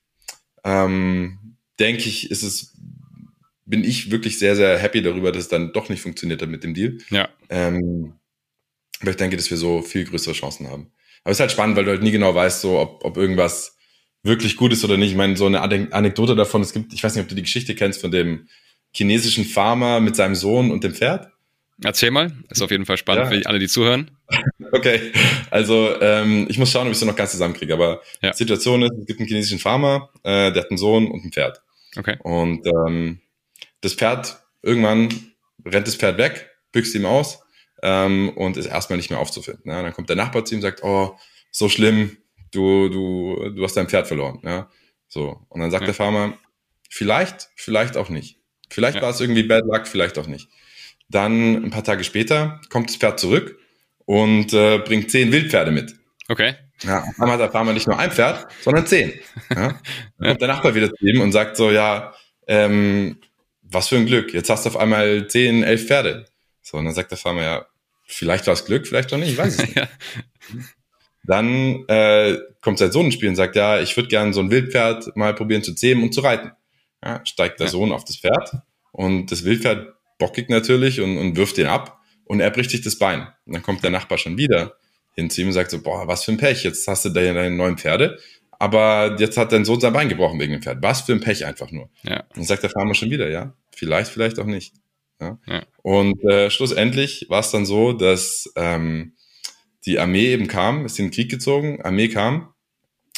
ähm, 0.63 1.57
denke 1.79 2.03
ich, 2.03 2.31
ist 2.31 2.43
es, 2.43 2.75
bin 3.65 3.85
ich 3.85 4.11
wirklich 4.11 4.39
sehr, 4.39 4.57
sehr 4.57 4.79
happy 4.79 5.03
darüber, 5.03 5.33
dass 5.33 5.45
es 5.45 5.49
dann 5.49 5.73
doch 5.73 5.89
nicht 5.89 6.03
funktioniert 6.03 6.43
hat 6.43 6.49
mit 6.49 6.65
dem 6.65 6.75
Deal. 6.75 6.99
Ja. 7.11 7.29
Ähm, 7.49 8.15
aber 9.01 9.11
ich 9.11 9.17
denke, 9.17 9.37
dass 9.37 9.51
wir 9.51 9.57
so 9.57 9.83
viel 9.83 10.05
größere 10.05 10.35
Chancen 10.35 10.69
haben. 10.69 10.93
Aber 11.25 11.31
es 11.31 11.37
ist 11.37 11.41
halt 11.41 11.53
spannend, 11.53 11.77
weil 11.77 11.85
du 11.85 11.91
halt 11.91 12.03
nie 12.03 12.11
genau 12.11 12.35
weißt, 12.35 12.61
so, 12.61 12.79
ob, 12.79 13.05
ob 13.05 13.17
irgendwas 13.17 13.77
wirklich 14.23 14.57
gut 14.57 14.73
ist 14.73 14.85
oder 14.85 14.97
nicht. 14.97 15.11
Ich 15.11 15.17
meine, 15.17 15.37
so 15.37 15.47
eine 15.47 15.61
Anekdote 15.61 16.35
davon, 16.35 16.63
es 16.63 16.73
gibt, 16.73 16.93
ich 16.93 17.03
weiß 17.03 17.15
nicht, 17.15 17.23
ob 17.23 17.29
du 17.29 17.35
die 17.35 17.43
Geschichte 17.43 17.75
kennst 17.75 18.01
von 18.01 18.11
dem 18.11 18.49
chinesischen 18.93 19.45
Farmer 19.45 20.01
mit 20.01 20.17
seinem 20.17 20.35
Sohn 20.35 20.71
und 20.71 20.85
dem 20.85 20.95
Pferd. 20.95 21.29
Erzähl 21.83 22.11
mal, 22.11 22.33
ist 22.49 22.63
auf 22.63 22.71
jeden 22.71 22.87
Fall 22.87 22.97
spannend 22.97 23.33
ja. 23.33 23.41
für 23.41 23.47
alle, 23.47 23.59
die 23.59 23.69
zuhören. 23.69 24.11
Okay, 24.75 25.13
also 25.51 26.01
ähm, 26.01 26.47
ich 26.49 26.57
muss 26.57 26.71
schauen, 26.71 26.87
ob 26.87 26.93
ich 26.93 26.99
es 26.99 27.05
noch 27.05 27.15
ganz 27.15 27.33
zusammenkriege, 27.33 27.75
aber 27.75 28.01
ja. 28.23 28.31
die 28.31 28.39
Situation 28.39 28.81
ist, 28.81 28.93
es 28.99 29.05
gibt 29.05 29.21
einen 29.21 29.29
chinesischen 29.29 29.59
Farmer, 29.59 30.09
äh, 30.23 30.51
der 30.51 30.63
hat 30.63 30.71
einen 30.71 30.79
Sohn 30.79 31.11
und 31.11 31.23
ein 31.27 31.31
Pferd. 31.31 31.61
Okay. 31.95 32.17
Und 32.23 32.67
ähm, 32.67 33.21
das 33.83 33.95
Pferd, 33.95 34.39
irgendwann 34.63 35.09
rennt 35.65 35.87
das 35.87 35.97
Pferd 35.97 36.19
weg, 36.19 36.51
büchst 36.73 36.95
ihm 36.95 37.05
aus 37.05 37.41
ähm, 37.83 38.31
und 38.31 38.57
ist 38.57 38.67
erstmal 38.67 38.97
nicht 38.97 39.11
mehr 39.11 39.19
aufzufinden. 39.19 39.71
Ja? 39.71 39.83
Dann 39.83 39.93
kommt 39.93 40.09
der 40.09 40.17
Nachbar 40.17 40.45
zu 40.45 40.55
ihm 40.55 40.59
und 40.59 40.63
sagt, 40.63 40.83
oh, 40.83 41.17
so 41.51 41.69
schlimm, 41.69 42.17
du, 42.53 42.89
du, 42.89 43.51
du 43.51 43.63
hast 43.63 43.77
dein 43.77 43.89
Pferd 43.89 44.07
verloren. 44.07 44.41
Ja? 44.43 44.71
So. 45.09 45.41
Und 45.49 45.61
dann 45.61 45.71
sagt 45.71 45.83
ja. 45.83 45.87
der 45.87 45.95
Farmer, 45.95 46.39
vielleicht, 46.89 47.51
vielleicht 47.57 47.97
auch 47.97 48.09
nicht. 48.09 48.39
Vielleicht 48.71 48.97
ja. 48.97 49.03
war 49.03 49.11
es 49.11 49.21
irgendwie 49.21 49.43
Bad 49.43 49.65
Luck, 49.67 49.87
vielleicht 49.87 50.19
auch 50.19 50.27
nicht. 50.27 50.49
Dann 51.09 51.65
ein 51.65 51.71
paar 51.71 51.85
Tage 51.85 52.05
später 52.05 52.61
kommt 52.71 52.89
das 52.89 52.97
Pferd 52.97 53.21
zurück 53.21 53.59
und 54.07 54.53
äh, 54.55 54.79
bringt 54.79 55.11
zehn 55.11 55.31
Wildpferde 55.31 55.71
mit. 55.71 55.95
Okay. 56.29 56.55
Ja, 56.83 57.05
dann 57.19 57.31
hat 57.31 57.41
der 57.41 57.51
Farmer 57.51 57.73
nicht 57.73 57.87
nur 57.87 57.99
ein 57.99 58.11
Pferd, 58.11 58.47
sondern 58.63 58.87
zehn. 58.87 59.13
Ja? 59.51 59.79
Dann 60.19 60.29
kommt 60.29 60.41
der 60.41 60.49
Nachbar 60.49 60.75
wieder 60.75 60.93
zu 60.93 61.07
ihm 61.07 61.21
und 61.21 61.31
sagt 61.31 61.57
so, 61.57 61.71
ja, 61.71 62.13
ähm, 62.49 63.19
was 63.73 63.89
für 63.89 63.97
ein 63.97 64.07
Glück, 64.07 64.33
jetzt 64.35 64.51
hast 64.51 64.65
du 64.65 64.71
auf 64.71 64.77
einmal 64.77 65.27
zehn, 65.29 65.63
elf 65.63 65.87
Pferde. 65.87 66.27
So, 66.63 66.79
und 66.79 66.85
dann 66.85 66.95
sagt 66.95 67.11
der 67.11 67.19
Farmer, 67.19 67.43
ja, 67.43 67.67
vielleicht 68.05 68.47
war 68.47 68.55
es 68.55 68.65
Glück, 68.65 68.87
vielleicht 68.87 69.13
auch 69.13 69.19
nicht, 69.19 69.33
ich 69.33 69.39
weiß 69.39 69.55
es 69.55 69.61
nicht. 69.61 69.77
ja. 69.77 69.89
Dann 71.25 71.85
äh, 71.89 72.39
kommt 72.61 72.79
sein 72.79 72.91
Sohn 72.91 73.07
ins 73.07 73.15
Spiel 73.15 73.29
und 73.29 73.37
sagt, 73.37 73.55
ja, 73.55 73.81
ich 73.81 73.97
würde 73.97 74.09
gerne 74.09 74.33
so 74.33 74.41
ein 74.41 74.51
Wildpferd 74.51 75.17
mal 75.17 75.35
probieren 75.35 75.63
zu 75.63 75.75
zähmen 75.75 76.03
und 76.03 76.13
zu 76.13 76.21
reiten. 76.21 76.51
Ja, 77.05 77.25
steigt 77.25 77.61
der 77.61 77.67
ja. 77.67 77.71
Sohn 77.71 77.93
auf 77.93 78.05
das 78.05 78.17
Pferd 78.17 78.57
und 78.93 79.31
das 79.31 79.45
Wildpferd 79.45 79.95
bockig 80.19 80.49
natürlich 80.49 81.01
und, 81.01 81.19
und 81.19 81.37
wirft 81.37 81.59
ihn 81.59 81.67
ab 81.67 82.01
und 82.25 82.41
er 82.41 82.51
bricht 82.51 82.71
sich 82.71 82.83
das 82.83 82.99
Bein. 82.99 83.29
Und 83.47 83.55
dann 83.55 83.63
kommt 83.63 83.83
der 83.83 83.91
Nachbar 83.91 84.19
schon 84.19 84.37
wieder 84.37 84.77
hin 85.15 85.31
zu 85.31 85.41
ihm 85.41 85.49
und 85.49 85.53
sagt 85.53 85.71
so, 85.71 85.83
boah, 85.83 86.07
was 86.07 86.25
für 86.25 86.33
ein 86.33 86.39
Pech, 86.39 86.65
jetzt 86.65 86.87
hast 86.89 87.05
du 87.05 87.11
da 87.11 87.21
deine 87.21 87.51
neuen 87.51 87.77
Pferde, 87.77 88.19
aber 88.59 89.17
jetzt 89.19 89.37
hat 89.37 89.53
dein 89.53 89.65
Sohn 89.65 89.81
sein 89.81 89.93
Bein 89.93 90.09
gebrochen 90.09 90.39
wegen 90.41 90.53
dem 90.53 90.63
Pferd. 90.63 90.83
Was 90.83 91.03
für 91.03 91.13
ein 91.13 91.21
Pech 91.21 91.45
einfach 91.45 91.71
nur. 91.71 91.91
Ja. 92.05 92.21
Und 92.21 92.37
dann 92.37 92.45
sagt 92.45 92.63
der 92.63 92.71
Farmer 92.71 92.95
schon 92.95 93.11
wieder, 93.11 93.29
ja, 93.29 93.55
vielleicht, 93.75 94.11
vielleicht 94.11 94.39
auch 94.39 94.47
nicht. 94.47 94.75
Ja. 95.21 95.39
ja. 95.47 95.63
Und 95.83 96.23
äh, 96.25 96.51
schlussendlich 96.51 97.27
war 97.29 97.41
es 97.41 97.51
dann 97.51 97.67
so, 97.67 97.93
dass 97.93 98.53
ähm, 98.57 99.15
die 99.87 99.99
Armee 99.99 100.33
eben 100.33 100.49
kam, 100.49 100.85
ist 100.87 100.99
in 100.99 101.07
den 101.07 101.13
Krieg 101.13 101.31
gezogen, 101.31 101.83
Armee 101.83 102.09
kam, 102.09 102.53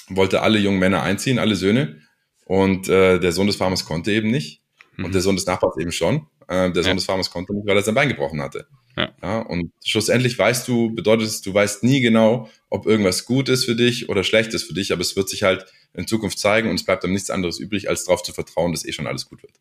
wollte 0.09 0.43
alle 0.43 0.59
jungen 0.59 0.79
Männer 0.79 1.03
einziehen, 1.03 1.39
alle 1.39 1.57
Söhne. 1.57 2.01
Und 2.47 2.89
äh, 2.89 3.19
der 3.19 3.33
Sohn 3.33 3.47
des 3.47 3.57
Farmers 3.57 3.85
konnte 3.85 4.13
eben 4.13 4.31
nicht. 4.31 4.63
Mhm. 4.97 5.07
Und 5.07 5.15
der 5.15 5.23
Sohn 5.23 5.37
des 5.37 5.47
Nachbars 5.47 5.77
eben 5.79 5.93
schon. 5.93 6.27
Äh, 6.47 6.71
der 6.73 6.83
Sohn 6.83 6.91
ja. 6.91 6.95
des 6.95 7.07
Farmers 7.07 7.31
konnte 7.31 7.55
nicht, 7.55 7.67
weil 7.67 7.77
er 7.77 7.83
sein 7.83 7.95
Bein 7.95 8.09
gebrochen 8.09 8.43
hatte. 8.43 8.67
Ja. 8.97 9.13
ja. 9.23 9.41
Und 9.41 9.73
schlussendlich 9.85 10.39
weißt 10.39 10.69
du, 10.69 10.95
bedeutet 10.95 11.27
es, 11.27 11.41
du 11.41 11.55
weißt 11.55 11.83
nie 11.85 12.01
genau, 12.01 12.51
ob 12.69 12.87
irgendwas 12.87 13.25
gut 13.25 13.49
ist 13.49 13.65
für 13.65 13.77
dich 13.77 14.09
oder 14.09 14.25
schlecht 14.25 14.53
ist 14.55 14.65
für 14.65 14.75
dich, 14.75 14.93
aber 14.93 15.01
es 15.01 15.17
wird 15.17 15.29
sich 15.29 15.43
halt 15.43 15.67
in 15.95 16.07
Zukunft 16.07 16.39
zeigen 16.39 16.69
und 16.69 16.77
es 16.77 16.85
bleibt 16.85 17.05
dann 17.05 17.13
nichts 17.13 17.31
anderes 17.31 17.59
übrig, 17.59 17.89
als 17.89 18.05
darauf 18.05 18.23
zu 18.23 18.33
vertrauen, 18.33 18.73
dass 18.73 18.85
eh 18.85 18.93
schon 18.93 19.07
alles 19.07 19.27
gut 19.27 19.43
wird. 19.43 19.55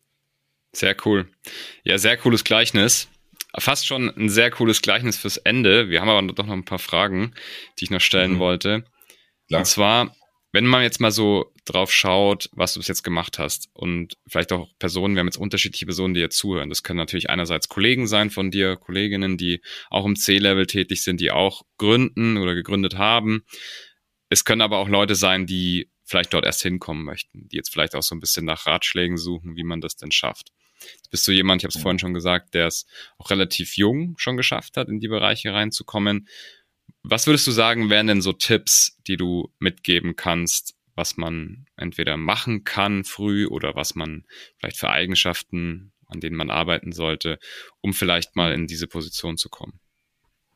Sehr 0.74 0.96
cool. 1.04 1.28
Ja, 1.84 1.98
sehr 1.98 2.16
cooles 2.16 2.44
Gleichnis. 2.44 3.08
Fast 3.56 3.86
schon 3.86 4.10
ein 4.10 4.28
sehr 4.28 4.50
cooles 4.50 4.82
Gleichnis 4.82 5.16
fürs 5.16 5.36
Ende. 5.36 5.88
Wir 5.88 6.00
haben 6.00 6.08
aber 6.08 6.32
doch 6.32 6.46
noch 6.46 6.52
ein 6.52 6.64
paar 6.64 6.80
Fragen, 6.80 7.34
die 7.78 7.84
ich 7.84 7.90
noch 7.90 8.00
stellen 8.00 8.34
mhm. 8.34 8.38
wollte. 8.40 8.84
Klar. 9.48 9.60
Und 9.60 9.64
zwar, 9.66 10.16
wenn 10.52 10.66
man 10.66 10.82
jetzt 10.82 11.00
mal 11.00 11.12
so 11.12 11.52
drauf 11.64 11.92
schaut, 11.92 12.50
was 12.52 12.74
du 12.74 12.80
bis 12.80 12.88
jetzt 12.88 13.04
gemacht 13.04 13.38
hast 13.38 13.68
und 13.72 14.18
vielleicht 14.26 14.52
auch 14.52 14.68
Personen, 14.78 15.14
wir 15.14 15.20
haben 15.20 15.28
jetzt 15.28 15.36
unterschiedliche 15.36 15.86
Personen, 15.86 16.14
die 16.14 16.20
jetzt 16.20 16.36
zuhören. 16.36 16.68
Das 16.68 16.82
können 16.82 16.98
natürlich 16.98 17.30
einerseits 17.30 17.68
Kollegen 17.68 18.06
sein 18.06 18.30
von 18.30 18.50
dir, 18.50 18.76
Kolleginnen, 18.76 19.38
die 19.38 19.62
auch 19.88 20.04
im 20.04 20.16
C-Level 20.16 20.66
tätig 20.66 21.02
sind, 21.02 21.20
die 21.20 21.30
auch 21.30 21.62
gründen 21.78 22.36
oder 22.36 22.54
gegründet 22.54 22.96
haben. 22.96 23.44
Es 24.28 24.44
können 24.44 24.60
aber 24.60 24.78
auch 24.78 24.88
Leute 24.88 25.14
sein, 25.14 25.46
die 25.46 25.90
vielleicht 26.04 26.34
dort 26.34 26.44
erst 26.44 26.62
hinkommen 26.62 27.04
möchten, 27.04 27.48
die 27.48 27.56
jetzt 27.56 27.72
vielleicht 27.72 27.94
auch 27.94 28.02
so 28.02 28.14
ein 28.14 28.20
bisschen 28.20 28.44
nach 28.44 28.66
Ratschlägen 28.66 29.16
suchen, 29.16 29.56
wie 29.56 29.64
man 29.64 29.80
das 29.80 29.96
denn 29.96 30.10
schafft. 30.10 30.50
Jetzt 30.96 31.10
bist 31.10 31.28
du 31.28 31.32
jemand, 31.32 31.62
ich 31.62 31.64
habe 31.64 31.74
es 31.74 31.80
vorhin 31.80 31.98
schon 31.98 32.14
gesagt, 32.14 32.54
der 32.54 32.66
es 32.66 32.86
auch 33.18 33.30
relativ 33.30 33.76
jung 33.76 34.14
schon 34.18 34.36
geschafft 34.36 34.76
hat, 34.76 34.88
in 34.88 35.00
die 35.00 35.08
Bereiche 35.08 35.52
reinzukommen. 35.52 36.28
Was 37.02 37.26
würdest 37.26 37.46
du 37.46 37.50
sagen, 37.50 37.90
wären 37.90 38.06
denn 38.06 38.22
so 38.22 38.32
Tipps, 38.32 38.98
die 39.06 39.16
du 39.16 39.52
mitgeben 39.58 40.16
kannst, 40.16 40.74
was 40.94 41.16
man 41.16 41.66
entweder 41.76 42.16
machen 42.16 42.64
kann 42.64 43.04
früh 43.04 43.46
oder 43.46 43.74
was 43.74 43.94
man 43.94 44.24
vielleicht 44.58 44.78
für 44.78 44.90
Eigenschaften, 44.90 45.92
an 46.06 46.20
denen 46.20 46.36
man 46.36 46.50
arbeiten 46.50 46.92
sollte, 46.92 47.38
um 47.80 47.92
vielleicht 47.92 48.36
mal 48.36 48.52
in 48.52 48.66
diese 48.66 48.86
Position 48.86 49.36
zu 49.36 49.48
kommen? 49.48 49.80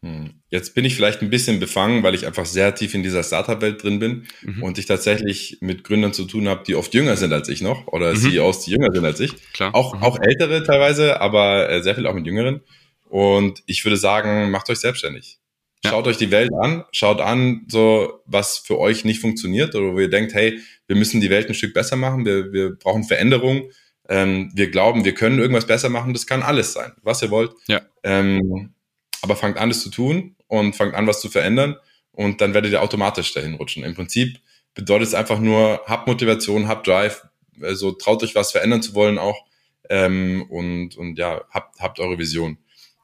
Hm. 0.03 0.35
Jetzt 0.49 0.75
bin 0.75 0.85
ich 0.85 0.95
vielleicht 0.95 1.23
ein 1.23 1.31
bisschen 1.31 1.59
befangen, 1.59 2.03
weil 2.03 2.15
ich 2.15 2.27
einfach 2.27 2.47
sehr 2.47 2.75
tief 2.75 2.95
in 2.95 3.03
dieser 3.03 3.25
Startup-Welt 3.25 3.83
drin 3.83 3.99
bin 3.99 4.27
mhm. 4.43 4.63
und 4.63 4.79
ich 4.79 4.87
tatsächlich 4.87 5.59
mit 5.61 5.83
Gründern 5.83 6.13
zu 6.13 6.25
tun 6.25 6.49
habe, 6.49 6.63
die 6.65 6.77
oft 6.77 6.95
jünger 6.95 7.17
sind 7.17 7.33
als 7.33 7.49
ich 7.49 7.63
noch 7.63 7.89
oder 7.89 8.15
mhm. 8.15 8.19
CEOs, 8.19 8.65
die 8.65 8.71
jünger 8.71 8.93
sind 8.93 9.05
als 9.05 9.19
ich. 9.19 9.33
Klar. 9.53 9.75
Auch, 9.75 9.97
mhm. 9.97 10.03
auch 10.03 10.19
ältere 10.21 10.63
teilweise, 10.63 11.21
aber 11.21 11.69
äh, 11.69 11.83
sehr 11.83 11.97
viel 11.97 12.07
auch 12.07 12.15
mit 12.15 12.27
jüngeren. 12.27 12.61
Und 13.09 13.63
ich 13.67 13.85
würde 13.85 13.97
sagen, 13.97 14.51
macht 14.51 14.71
euch 14.71 14.79
selbstständig. 14.79 15.39
Ja. 15.85 15.91
Schaut 15.91 16.07
euch 16.07 16.17
die 16.17 16.31
Welt 16.31 16.51
an, 16.61 16.85
schaut 16.93 17.21
an, 17.21 17.65
so 17.69 18.23
was 18.25 18.59
für 18.59 18.79
euch 18.79 19.05
nicht 19.05 19.21
funktioniert 19.21 19.75
oder 19.75 19.95
wo 19.95 20.01
ihr 20.01 20.11
denkt, 20.11 20.35
hey, 20.35 20.61
wir 20.87 20.97
müssen 20.97 21.21
die 21.21 21.31
Welt 21.31 21.49
ein 21.49 21.55
Stück 21.55 21.75
besser 21.75 21.97
machen, 21.97 22.25
wir, 22.25 22.53
wir 22.53 22.75
brauchen 22.75 23.05
Veränderung, 23.05 23.71
ähm, 24.09 24.51
wir 24.55 24.71
glauben, 24.71 25.05
wir 25.05 25.15
können 25.15 25.39
irgendwas 25.39 25.67
besser 25.67 25.89
machen, 25.89 26.13
das 26.13 26.27
kann 26.27 26.43
alles 26.43 26.73
sein, 26.73 26.93
was 27.03 27.23
ihr 27.23 27.31
wollt. 27.31 27.53
Ja. 27.69 27.81
Ähm, 28.03 28.75
aber 29.23 29.37
fangt 29.37 29.59
an, 29.59 29.69
das 29.69 29.81
zu 29.81 29.91
tun 29.91 30.37
und 30.47 30.77
fangt 30.77 30.95
an, 30.95 31.07
was 31.07 31.21
zu 31.21 31.29
verändern 31.29 31.77
und 32.13 32.41
dann 32.41 32.55
werdet 32.55 32.73
ihr 32.73 32.83
automatisch 32.83 33.33
dahin 33.33 33.55
rutschen. 33.55 33.85
Im 33.85 33.95
Prinzip 33.95 34.41
bedeutet 34.75 35.09
es 35.09 35.15
einfach 35.15 35.41
nur, 35.41 35.83
habt 35.87 36.07
Motivation, 36.07 36.69
habt 36.69 36.87
Drive, 36.87 37.27
also 37.61 37.93
traut 37.93 38.23
euch 38.23 38.35
was 38.35 38.53
verändern 38.53 38.83
zu 38.83 38.95
wollen 38.95 39.19
auch 39.19 39.45
ähm, 39.89 40.47
und, 40.49 40.97
und 40.97 41.19
ja, 41.19 41.45
habt, 41.51 41.81
habt 41.81 42.01
eure 42.01 42.19
Vision. 42.19 42.59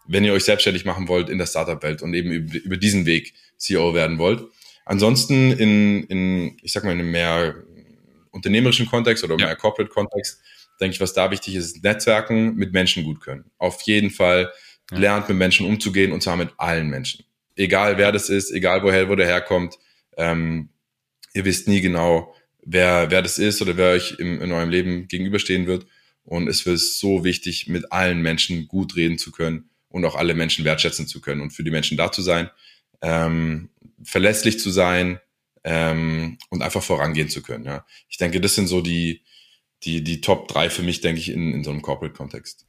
Wenn 0.06 0.24
ihr 0.24 0.32
euch 0.32 0.44
selbstständig 0.44 0.84
machen 0.84 1.08
wollt 1.08 1.30
in 1.30 1.38
der 1.38 1.46
Startup-Welt 1.46 2.02
und 2.02 2.12
eben 2.14 2.30
über, 2.30 2.56
über 2.56 2.76
diesen 2.76 3.06
Weg 3.06 3.34
CEO 3.56 3.94
werden 3.94 4.18
wollt. 4.18 4.44
Ansonsten 4.84 5.52
in, 5.52 6.04
in 6.04 6.56
ich 6.62 6.72
sag 6.72 6.84
mal, 6.84 6.92
in 6.92 7.00
einem 7.00 7.10
mehr 7.10 7.54
unternehmerischen 8.30 8.86
Kontext 8.86 9.24
oder 9.24 9.36
ja. 9.38 9.46
mehr 9.46 9.56
Corporate-Kontext, 9.56 10.42
denke 10.80 10.94
ich, 10.94 11.00
was 11.00 11.14
da 11.14 11.30
wichtig 11.30 11.54
ist, 11.54 11.76
ist 11.76 11.84
Netzwerken 11.84 12.56
mit 12.56 12.72
Menschen 12.72 13.04
gut 13.04 13.20
können. 13.20 13.44
Auf 13.58 13.80
jeden 13.82 14.10
Fall 14.10 14.52
lernt 14.90 15.28
mit 15.28 15.38
Menschen 15.38 15.66
umzugehen 15.66 16.12
und 16.12 16.22
zwar 16.22 16.36
mit 16.36 16.50
allen 16.56 16.88
Menschen. 16.88 17.24
Egal 17.56 17.98
wer 17.98 18.12
das 18.12 18.28
ist, 18.28 18.50
egal 18.50 18.82
woher, 18.82 19.08
wo 19.08 19.14
der 19.14 19.26
herkommt. 19.26 19.78
Ähm, 20.16 20.70
ihr 21.32 21.44
wisst 21.44 21.68
nie 21.68 21.80
genau, 21.80 22.34
wer, 22.62 23.10
wer 23.10 23.22
das 23.22 23.38
ist 23.38 23.62
oder 23.62 23.76
wer 23.76 23.90
euch 23.90 24.16
im, 24.18 24.40
in 24.40 24.52
eurem 24.52 24.70
Leben 24.70 25.08
gegenüberstehen 25.08 25.66
wird. 25.66 25.86
Und 26.24 26.48
es 26.48 26.64
wird 26.64 26.78
so 26.78 27.22
wichtig, 27.24 27.68
mit 27.68 27.92
allen 27.92 28.22
Menschen 28.22 28.66
gut 28.66 28.96
reden 28.96 29.18
zu 29.18 29.30
können 29.30 29.68
und 29.88 30.04
auch 30.04 30.16
alle 30.16 30.34
Menschen 30.34 30.64
wertschätzen 30.64 31.06
zu 31.06 31.20
können 31.20 31.40
und 31.40 31.50
für 31.50 31.64
die 31.64 31.70
Menschen 31.70 31.96
da 31.96 32.10
zu 32.10 32.22
sein, 32.22 32.50
ähm, 33.02 33.68
verlässlich 34.02 34.58
zu 34.58 34.70
sein 34.70 35.20
ähm, 35.64 36.38
und 36.48 36.62
einfach 36.62 36.82
vorangehen 36.82 37.28
zu 37.28 37.42
können. 37.42 37.64
Ja. 37.64 37.86
Ich 38.08 38.16
denke, 38.16 38.40
das 38.40 38.54
sind 38.54 38.66
so 38.66 38.80
die, 38.80 39.22
die, 39.82 40.02
die 40.02 40.20
Top 40.20 40.48
drei 40.48 40.70
für 40.70 40.82
mich, 40.82 41.00
denke 41.00 41.20
ich, 41.20 41.30
in, 41.30 41.52
in 41.52 41.64
so 41.64 41.70
einem 41.70 41.82
Corporate-Kontext. 41.82 42.66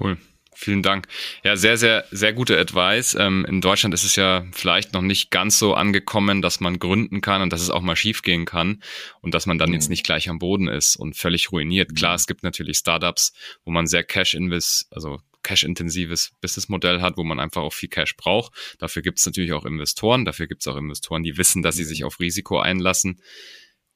Cool. 0.00 0.18
Vielen 0.60 0.82
Dank. 0.82 1.06
Ja, 1.44 1.54
sehr, 1.54 1.76
sehr, 1.76 2.04
sehr 2.10 2.32
gute 2.32 2.58
Advice. 2.58 3.14
Ähm, 3.14 3.46
in 3.48 3.60
Deutschland 3.60 3.94
ist 3.94 4.02
es 4.02 4.16
ja 4.16 4.44
vielleicht 4.50 4.92
noch 4.92 5.02
nicht 5.02 5.30
ganz 5.30 5.56
so 5.56 5.74
angekommen, 5.74 6.42
dass 6.42 6.58
man 6.58 6.80
gründen 6.80 7.20
kann 7.20 7.42
und 7.42 7.52
dass 7.52 7.62
es 7.62 7.70
auch 7.70 7.80
mal 7.80 7.94
schiefgehen 7.94 8.44
kann 8.44 8.82
und 9.20 9.34
dass 9.34 9.46
man 9.46 9.58
dann 9.58 9.68
mhm. 9.68 9.74
jetzt 9.74 9.88
nicht 9.88 10.02
gleich 10.02 10.28
am 10.28 10.40
Boden 10.40 10.66
ist 10.66 10.96
und 10.96 11.16
völlig 11.16 11.52
ruiniert. 11.52 11.92
Mhm. 11.92 11.94
Klar, 11.94 12.16
es 12.16 12.26
gibt 12.26 12.42
natürlich 12.42 12.78
Startups, 12.78 13.32
wo 13.64 13.70
man 13.70 13.86
sehr 13.86 14.02
Cash 14.02 14.34
invest, 14.34 14.88
also 14.90 15.20
cash-intensives 15.44 16.32
Businessmodell 16.40 17.02
hat, 17.02 17.16
wo 17.18 17.22
man 17.22 17.38
einfach 17.38 17.62
auch 17.62 17.72
viel 17.72 17.88
Cash 17.88 18.16
braucht. 18.16 18.52
Dafür 18.80 19.02
gibt 19.02 19.20
es 19.20 19.26
natürlich 19.26 19.52
auch 19.52 19.64
Investoren. 19.64 20.24
Dafür 20.24 20.48
gibt 20.48 20.62
es 20.62 20.66
auch 20.66 20.76
Investoren, 20.76 21.22
die 21.22 21.38
wissen, 21.38 21.62
dass 21.62 21.76
sie 21.76 21.84
sich 21.84 22.02
auf 22.02 22.18
Risiko 22.18 22.58
einlassen 22.58 23.22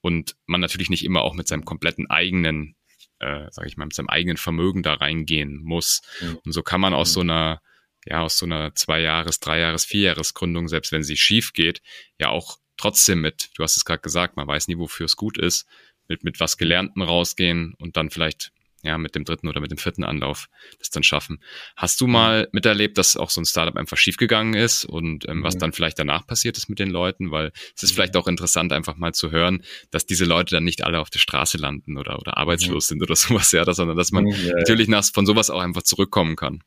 und 0.01 0.37
man 0.47 0.61
natürlich 0.61 0.91
nicht 0.91 1.05
immer 1.05 1.23
auch 1.23 1.35
mit 1.35 1.49
seinem 1.49 1.65
kompletten 1.65 2.09
eigenen 2.09 2.77
äh, 3.23 3.47
sage 3.51 3.69
ich 3.69 3.77
mal, 3.77 3.87
mit 3.87 3.95
seinem 3.95 4.09
eigenen 4.09 4.37
Vermögen 4.37 4.83
da 4.83 4.95
reingehen 4.95 5.63
muss. 5.63 6.03
Mhm. 6.21 6.39
Und 6.45 6.53
so 6.53 6.63
kann 6.63 6.81
man 6.81 6.93
aus 6.93 7.11
mhm. 7.11 7.15
so 7.15 7.21
einer, 7.21 7.63
ja, 8.05 8.21
aus 8.21 8.37
so 8.37 8.47
einer 8.47 8.75
Zwei-Jahres-, 8.75 9.41
Drei-Jahres-, 9.41 9.87
Vier-Jahres-Gründung, 9.87 10.69
selbst 10.69 10.93
wenn 10.93 11.03
sie 11.03 11.17
schief 11.17 11.53
geht, 11.53 11.81
ja 12.19 12.29
auch 12.29 12.59
trotzdem 12.77 13.21
mit, 13.21 13.51
du 13.55 13.63
hast 13.63 13.77
es 13.77 13.85
gerade 13.85 14.03
gesagt, 14.03 14.37
man 14.37 14.49
weiß 14.49 14.69
nie, 14.69 14.77
wofür 14.77 15.07
es 15.07 15.17
gut 15.17 15.39
ist, 15.39 15.67
mit, 16.09 16.25
mit 16.25 16.41
was 16.41 16.57
Gelernten 16.57 17.01
rausgehen 17.01 17.75
und 17.79 17.97
dann 17.97 18.11
vielleicht 18.11 18.53
ja, 18.83 18.99
mit 18.99 19.15
dem 19.15 19.25
dritten 19.25 19.49
oder 19.49 19.61
mit 19.61 19.71
dem 19.71 19.79
vierten 19.79 20.05
Anlauf 20.05 20.49
das 20.79 20.91
dann 20.91 21.03
schaffen. 21.03 21.41
Hast 21.77 22.01
du 22.01 22.07
mal 22.07 22.49
miterlebt, 22.53 22.99
dass 22.99 23.17
auch 23.17 23.31
so 23.31 23.41
ein 23.41 23.45
Startup 23.45 23.77
einfach 23.77 23.97
schiefgegangen 23.97 24.55
ist 24.55 24.85
und 24.85 25.29
ähm, 25.29 25.43
was 25.43 25.55
mhm. 25.55 25.61
dann 25.61 25.73
vielleicht 25.73 25.99
danach 25.99 26.27
passiert 26.27 26.57
ist 26.57 26.69
mit 26.69 26.79
den 26.79 26.91
Leuten? 26.91 27.31
Weil 27.31 27.53
es 27.77 27.83
ist 27.83 27.93
vielleicht 27.93 28.17
auch 28.17 28.27
interessant, 28.27 28.73
einfach 28.73 28.97
mal 28.97 29.15
zu 29.15 29.31
hören, 29.31 29.63
dass 29.91 30.07
diese 30.07 30.25
Leute 30.25 30.57
dann 30.57 30.65
nicht 30.65 30.85
alle 30.85 31.01
auf 31.01 31.11
der 31.11 31.21
Straße 31.21 31.59
landen 31.59 31.97
oder, 31.97 32.19
oder 32.19 32.37
arbeitslos 32.37 32.89
sind 32.89 33.03
oder 33.03 33.17
sowas, 33.17 33.53
ja, 33.53 33.73
sondern 33.73 33.97
dass 33.97 34.13
man 34.13 34.27
ja, 34.27 34.55
natürlich 34.57 34.89
nach, 34.89 35.05
von 35.05 35.27
sowas 35.27 35.51
auch 35.51 35.61
einfach 35.61 35.83
zurückkommen 35.83 36.37
kann. 36.37 36.63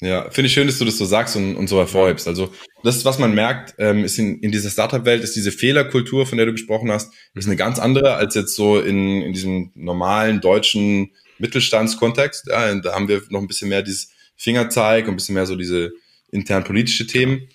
Ja, 0.00 0.08
ja 0.08 0.30
finde 0.30 0.46
ich 0.46 0.54
schön, 0.54 0.66
dass 0.66 0.78
du 0.78 0.84
das 0.84 0.98
so 0.98 1.04
sagst 1.04 1.36
und, 1.36 1.56
und 1.56 1.68
so 1.68 1.78
hervorhebst. 1.78 2.28
Also 2.28 2.52
das 2.82 3.04
was 3.04 3.18
man 3.18 3.34
merkt, 3.34 3.74
ähm, 3.78 4.04
ist 4.04 4.18
in, 4.18 4.40
in 4.40 4.52
dieser 4.52 4.70
Startup-Welt, 4.70 5.22
ist 5.22 5.36
diese 5.36 5.52
Fehlerkultur, 5.52 6.26
von 6.26 6.36
der 6.38 6.46
du 6.46 6.52
gesprochen 6.52 6.90
hast, 6.90 7.12
ist 7.34 7.46
eine 7.46 7.56
ganz 7.56 7.78
andere 7.78 8.14
als 8.14 8.34
jetzt 8.34 8.54
so 8.54 8.78
in, 8.78 9.22
in 9.22 9.32
diesem 9.32 9.72
normalen 9.74 10.40
deutschen 10.40 11.10
Mittelstandskontext. 11.38 12.46
Ja, 12.48 12.74
da 12.74 12.94
haben 12.94 13.08
wir 13.08 13.22
noch 13.28 13.40
ein 13.40 13.46
bisschen 13.46 13.68
mehr 13.68 13.82
dieses 13.82 14.10
Fingerzeig 14.36 15.06
und 15.06 15.14
ein 15.14 15.16
bisschen 15.16 15.34
mehr 15.34 15.46
so 15.46 15.56
diese 15.56 15.92
intern 16.30 16.64
politische 16.64 17.06
Themen. 17.06 17.48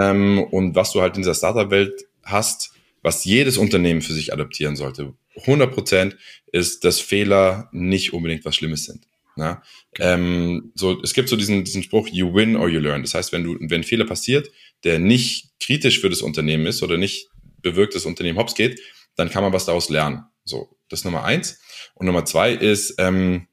Ähm, 0.00 0.42
und 0.50 0.74
was 0.74 0.92
du 0.92 1.00
halt 1.00 1.16
in 1.16 1.22
dieser 1.22 1.34
Startup-Welt 1.34 2.06
hast, 2.22 2.72
was 3.02 3.24
jedes 3.24 3.58
Unternehmen 3.58 4.00
für 4.00 4.12
sich 4.12 4.32
adaptieren 4.32 4.76
sollte, 4.76 5.14
100 5.36 5.72
Prozent, 5.72 6.16
ist, 6.52 6.84
dass 6.84 7.00
Fehler 7.00 7.68
nicht 7.72 8.12
unbedingt 8.12 8.44
was 8.44 8.54
Schlimmes 8.54 8.84
sind. 8.84 9.06
Ja? 9.36 9.62
Ähm, 9.98 10.72
so, 10.74 11.00
es 11.02 11.14
gibt 11.14 11.28
so 11.28 11.36
diesen, 11.36 11.64
diesen 11.64 11.82
Spruch, 11.82 12.08
you 12.08 12.34
win 12.34 12.56
or 12.56 12.68
you 12.68 12.80
learn. 12.80 13.02
Das 13.02 13.14
heißt, 13.14 13.32
wenn 13.32 13.44
du, 13.44 13.56
wenn 13.60 13.80
ein 13.80 13.84
Fehler 13.84 14.06
passiert, 14.06 14.50
der 14.84 14.98
nicht 14.98 15.50
kritisch 15.60 16.00
für 16.00 16.10
das 16.10 16.22
Unternehmen 16.22 16.66
ist 16.66 16.82
oder 16.82 16.96
nicht 16.96 17.28
bewirkt, 17.60 17.94
dass 17.94 18.02
das 18.02 18.08
Unternehmen 18.08 18.38
hops 18.38 18.54
geht, 18.54 18.80
dann 19.16 19.30
kann 19.30 19.42
man 19.42 19.52
was 19.52 19.66
daraus 19.66 19.88
lernen. 19.88 20.24
So, 20.44 20.76
das 20.88 21.00
ist 21.00 21.04
Nummer 21.04 21.24
eins. 21.24 21.60
Und 21.94 22.06
Nummer 22.06 22.24
zwei 22.24 22.52
ist, 22.52 22.94
ähm, 22.98 23.46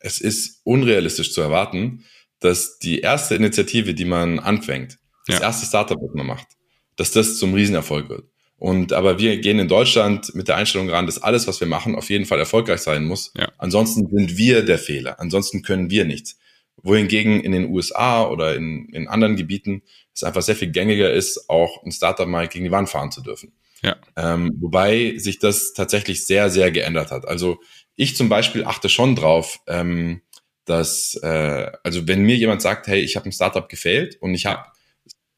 es 0.00 0.20
ist 0.20 0.60
unrealistisch 0.64 1.32
zu 1.32 1.40
erwarten, 1.40 2.04
dass 2.40 2.78
die 2.78 3.00
erste 3.00 3.34
Initiative, 3.34 3.94
die 3.94 4.04
man 4.04 4.38
anfängt, 4.38 4.98
das 5.26 5.38
ja. 5.38 5.42
erste 5.42 5.66
Startup, 5.66 5.98
was 6.00 6.14
man 6.14 6.26
macht, 6.26 6.48
dass 6.96 7.12
das 7.12 7.38
zum 7.38 7.54
Riesenerfolg 7.54 8.08
wird. 8.08 8.24
Und 8.56 8.92
aber 8.92 9.18
wir 9.18 9.38
gehen 9.38 9.58
in 9.58 9.66
Deutschland 9.66 10.34
mit 10.34 10.46
der 10.46 10.56
Einstellung 10.56 10.88
ran, 10.88 11.06
dass 11.06 11.20
alles, 11.20 11.48
was 11.48 11.58
wir 11.58 11.66
machen, 11.66 11.96
auf 11.96 12.10
jeden 12.10 12.26
Fall 12.26 12.38
erfolgreich 12.38 12.80
sein 12.80 13.04
muss. 13.04 13.32
Ja. 13.36 13.50
Ansonsten 13.58 14.06
sind 14.08 14.36
wir 14.36 14.64
der 14.64 14.78
Fehler. 14.78 15.18
Ansonsten 15.18 15.62
können 15.62 15.90
wir 15.90 16.04
nichts. 16.04 16.38
Wohingegen 16.76 17.40
in 17.40 17.52
den 17.52 17.70
USA 17.70 18.24
oder 18.24 18.54
in, 18.54 18.88
in 18.90 19.08
anderen 19.08 19.36
Gebieten 19.36 19.82
es 20.14 20.22
einfach 20.22 20.42
sehr 20.42 20.56
viel 20.56 20.70
gängiger 20.70 21.12
ist, 21.12 21.48
auch 21.48 21.82
ein 21.82 21.90
Startup 21.92 22.28
mal 22.28 22.46
gegen 22.48 22.64
die 22.64 22.70
Wand 22.70 22.88
fahren 22.88 23.10
zu 23.10 23.20
dürfen. 23.20 23.52
Ja. 23.82 23.96
Ähm, 24.16 24.56
wobei 24.60 25.14
sich 25.18 25.38
das 25.38 25.72
tatsächlich 25.72 26.24
sehr, 26.24 26.50
sehr 26.50 26.70
geändert 26.70 27.10
hat. 27.10 27.26
Also 27.26 27.60
ich 27.96 28.16
zum 28.16 28.28
Beispiel 28.28 28.64
achte 28.64 28.88
schon 28.88 29.16
drauf, 29.16 29.58
ähm, 29.66 30.22
dass, 30.64 31.18
äh, 31.22 31.70
also 31.82 32.06
wenn 32.06 32.22
mir 32.22 32.36
jemand 32.36 32.62
sagt, 32.62 32.86
hey, 32.86 33.00
ich 33.00 33.16
habe 33.16 33.28
ein 33.28 33.32
Startup 33.32 33.68
gefailt 33.68 34.16
und 34.20 34.34
ich 34.34 34.46
habe 34.46 34.64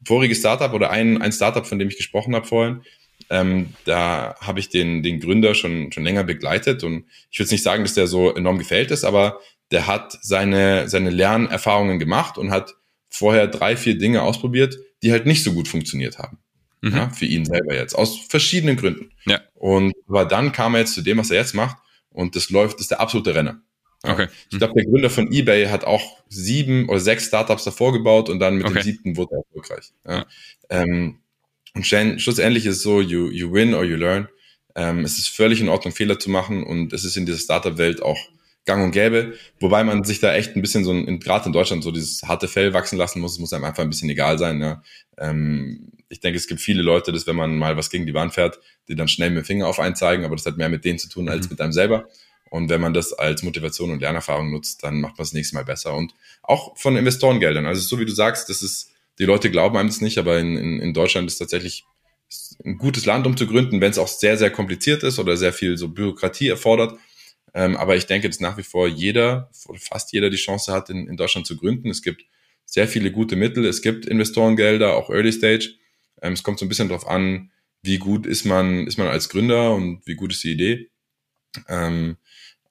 voriges 0.06 0.38
Startup 0.38 0.72
oder 0.74 0.90
ein, 0.90 1.22
ein 1.22 1.32
Startup, 1.32 1.66
von 1.66 1.78
dem 1.78 1.88
ich 1.88 1.96
gesprochen 1.96 2.34
habe 2.34 2.46
vorhin, 2.46 2.82
ähm, 3.30 3.72
da 3.86 4.36
habe 4.40 4.60
ich 4.60 4.68
den, 4.68 5.02
den 5.02 5.20
Gründer 5.20 5.54
schon, 5.54 5.90
schon 5.92 6.04
länger 6.04 6.24
begleitet 6.24 6.84
und 6.84 7.06
ich 7.30 7.38
würde 7.38 7.52
nicht 7.52 7.62
sagen, 7.62 7.84
dass 7.84 7.94
der 7.94 8.06
so 8.06 8.34
enorm 8.34 8.58
gefällt 8.58 8.90
ist, 8.90 9.04
aber 9.04 9.40
der 9.70 9.86
hat 9.86 10.18
seine, 10.20 10.90
seine 10.90 11.08
Lernerfahrungen 11.08 11.98
gemacht 11.98 12.36
und 12.36 12.50
hat 12.50 12.74
vorher 13.08 13.46
drei, 13.46 13.76
vier 13.76 13.96
Dinge 13.96 14.20
ausprobiert, 14.20 14.76
die 15.02 15.12
halt 15.12 15.24
nicht 15.24 15.42
so 15.42 15.54
gut 15.54 15.68
funktioniert 15.68 16.18
haben 16.18 16.43
mhm. 16.84 16.96
ja, 16.96 17.10
für 17.10 17.26
ihn 17.26 17.44
selber 17.44 17.74
jetzt, 17.74 17.94
aus 17.94 18.18
verschiedenen 18.28 18.76
Gründen. 18.76 19.10
Ja. 19.26 19.40
Und 19.54 19.94
aber 20.08 20.24
dann 20.24 20.52
kam 20.52 20.74
er 20.74 20.80
jetzt 20.80 20.94
zu 20.94 21.02
dem, 21.02 21.18
was 21.18 21.30
er 21.30 21.38
jetzt 21.38 21.54
macht 21.54 21.76
und 22.10 22.36
das 22.36 22.50
läuft, 22.50 22.74
das 22.74 22.82
ist 22.82 22.90
der 22.90 23.00
absolute 23.00 23.34
Renner. 23.34 23.60
Ja. 24.04 24.12
Okay. 24.12 24.28
Ich 24.50 24.58
glaube, 24.58 24.74
der 24.74 24.84
Gründer 24.84 25.10
von 25.10 25.32
eBay 25.32 25.66
hat 25.66 25.84
auch 25.84 26.18
sieben 26.28 26.88
oder 26.88 27.00
sechs 27.00 27.26
Startups 27.26 27.64
davor 27.64 27.92
gebaut 27.92 28.28
und 28.28 28.38
dann 28.38 28.56
mit 28.56 28.66
okay. 28.66 28.74
dem 28.74 28.82
siebten 28.82 29.16
wurde 29.16 29.36
er 29.36 29.38
erfolgreich. 29.38 29.92
Ja. 30.06 30.26
Ähm, 30.68 31.20
und 31.74 31.86
schlussendlich 31.86 32.66
ist 32.66 32.76
es 32.76 32.82
so, 32.82 33.00
you, 33.00 33.30
you 33.30 33.52
win 33.52 33.74
or 33.74 33.84
you 33.84 33.96
learn. 33.96 34.28
Ähm, 34.76 35.04
es 35.04 35.18
ist 35.18 35.28
völlig 35.28 35.60
in 35.60 35.68
Ordnung, 35.68 35.94
Fehler 35.94 36.18
zu 36.18 36.30
machen 36.30 36.64
und 36.64 36.92
es 36.92 37.04
ist 37.04 37.16
in 37.16 37.26
dieser 37.26 37.38
Startup-Welt 37.38 38.02
auch 38.02 38.18
gang 38.64 38.82
und 38.82 38.92
gäbe, 38.92 39.34
wobei 39.60 39.84
man 39.84 40.04
sich 40.04 40.20
da 40.20 40.34
echt 40.34 40.56
ein 40.56 40.62
bisschen 40.62 40.84
so, 40.84 40.92
gerade 41.18 41.46
in 41.46 41.52
Deutschland, 41.52 41.84
so 41.84 41.90
dieses 41.90 42.22
harte 42.22 42.48
Fell 42.48 42.72
wachsen 42.72 42.96
lassen 42.96 43.20
muss, 43.20 43.32
es 43.32 43.38
muss 43.38 43.52
einem 43.52 43.64
einfach 43.64 43.82
ein 43.82 43.90
bisschen 43.90 44.08
egal 44.08 44.38
sein. 44.38 44.60
Ja. 44.60 44.82
Ähm, 45.18 45.92
ich 46.14 46.20
denke, 46.20 46.36
es 46.36 46.46
gibt 46.46 46.60
viele 46.60 46.80
Leute, 46.80 47.10
dass 47.10 47.26
wenn 47.26 47.34
man 47.34 47.58
mal 47.58 47.76
was 47.76 47.90
gegen 47.90 48.06
die 48.06 48.14
Wand 48.14 48.34
fährt, 48.34 48.60
die 48.86 48.94
dann 48.94 49.08
schnell 49.08 49.30
mit 49.30 49.38
dem 49.38 49.44
Finger 49.44 49.66
auf 49.66 49.80
einen 49.80 49.96
zeigen, 49.96 50.24
aber 50.24 50.36
das 50.36 50.46
hat 50.46 50.56
mehr 50.56 50.68
mit 50.68 50.84
denen 50.84 50.96
zu 50.96 51.08
tun 51.08 51.28
als 51.28 51.46
mhm. 51.46 51.54
mit 51.54 51.60
einem 51.60 51.72
selber. 51.72 52.06
Und 52.50 52.68
wenn 52.68 52.80
man 52.80 52.94
das 52.94 53.12
als 53.12 53.42
Motivation 53.42 53.90
und 53.90 54.00
Lernerfahrung 54.00 54.52
nutzt, 54.52 54.84
dann 54.84 55.00
macht 55.00 55.18
man 55.18 55.24
das 55.24 55.32
nächste 55.32 55.56
Mal 55.56 55.64
besser. 55.64 55.96
Und 55.96 56.14
auch 56.44 56.78
von 56.78 56.96
Investorengeldern. 56.96 57.66
Also 57.66 57.80
so 57.80 57.98
wie 57.98 58.04
du 58.04 58.12
sagst, 58.12 58.48
das 58.48 58.62
ist, 58.62 58.92
die 59.18 59.24
Leute 59.24 59.50
glauben 59.50 59.76
einem 59.76 59.88
das 59.88 60.00
nicht, 60.00 60.18
aber 60.18 60.38
in, 60.38 60.56
in, 60.56 60.78
in 60.78 60.94
Deutschland 60.94 61.26
ist 61.26 61.38
tatsächlich 61.38 61.84
ein 62.64 62.78
gutes 62.78 63.06
Land, 63.06 63.26
um 63.26 63.36
zu 63.36 63.48
gründen, 63.48 63.80
wenn 63.80 63.90
es 63.90 63.98
auch 63.98 64.06
sehr, 64.06 64.36
sehr 64.36 64.50
kompliziert 64.50 65.02
ist 65.02 65.18
oder 65.18 65.36
sehr 65.36 65.52
viel 65.52 65.76
so 65.76 65.88
Bürokratie 65.88 66.48
erfordert. 66.48 66.96
Ähm, 67.54 67.76
aber 67.76 67.96
ich 67.96 68.06
denke, 68.06 68.28
dass 68.28 68.38
nach 68.38 68.56
wie 68.56 68.62
vor 68.62 68.86
jeder, 68.86 69.50
fast 69.80 70.12
jeder 70.12 70.30
die 70.30 70.36
Chance 70.36 70.72
hat, 70.72 70.90
in, 70.90 71.08
in 71.08 71.16
Deutschland 71.16 71.48
zu 71.48 71.56
gründen. 71.56 71.90
Es 71.90 72.02
gibt 72.02 72.24
sehr 72.66 72.86
viele 72.86 73.10
gute 73.10 73.34
Mittel. 73.34 73.64
Es 73.64 73.82
gibt 73.82 74.06
Investorengelder, 74.06 74.94
auch 74.94 75.10
Early 75.10 75.32
Stage. 75.32 75.74
Ähm, 76.24 76.32
es 76.32 76.42
kommt 76.42 76.58
so 76.58 76.64
ein 76.64 76.68
bisschen 76.68 76.88
darauf 76.88 77.06
an, 77.06 77.50
wie 77.82 77.98
gut 77.98 78.26
ist 78.26 78.44
man, 78.44 78.86
ist 78.86 78.96
man 78.96 79.08
als 79.08 79.28
Gründer 79.28 79.74
und 79.74 80.00
wie 80.06 80.14
gut 80.14 80.32
ist 80.32 80.42
die 80.42 80.52
Idee. 80.52 80.90
Ähm, 81.68 82.16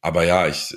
aber 0.02 0.26
ja, 0.26 0.48
ich, 0.48 0.76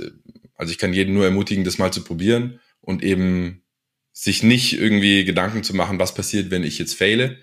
also 0.55 0.71
ich 0.71 0.79
kann 0.79 0.93
jeden 0.93 1.15
nur 1.15 1.25
ermutigen, 1.25 1.65
das 1.65 1.79
mal 1.79 1.93
zu 1.93 2.05
probieren 2.05 2.61
und 2.81 3.03
eben 3.03 3.65
sich 4.13 4.43
nicht 4.43 4.75
irgendwie 4.75 5.25
Gedanken 5.25 5.65
zu 5.65 5.75
machen, 5.75 5.99
was 5.99 6.15
passiert, 6.15 6.51
wenn 6.51 6.65
ich 6.65 6.79
jetzt 6.79 6.95
faile 6.95 7.39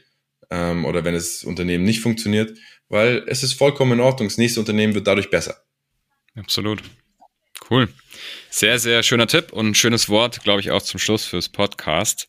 ähm, 0.51 0.85
oder 0.85 1.03
wenn 1.03 1.15
das 1.15 1.43
Unternehmen 1.43 1.83
nicht 1.83 1.99
funktioniert, 1.99 2.57
weil 2.89 3.23
es 3.27 3.41
ist 3.41 3.53
vollkommen 3.53 3.93
in 3.93 3.99
Ordnung. 3.99 4.29
Das 4.29 4.37
nächste 4.37 4.59
Unternehmen 4.59 4.93
wird 4.93 5.07
dadurch 5.07 5.31
besser. 5.31 5.63
Absolut. 6.35 6.83
Cool. 7.69 7.89
Sehr, 8.49 8.77
sehr 8.77 9.01
schöner 9.01 9.27
Tipp 9.27 9.51
und 9.51 9.77
schönes 9.77 10.09
Wort, 10.09 10.43
glaube 10.43 10.61
ich, 10.61 10.69
auch 10.69 10.81
zum 10.81 10.99
Schluss 10.99 11.25
fürs 11.25 11.49
Podcast. 11.49 12.27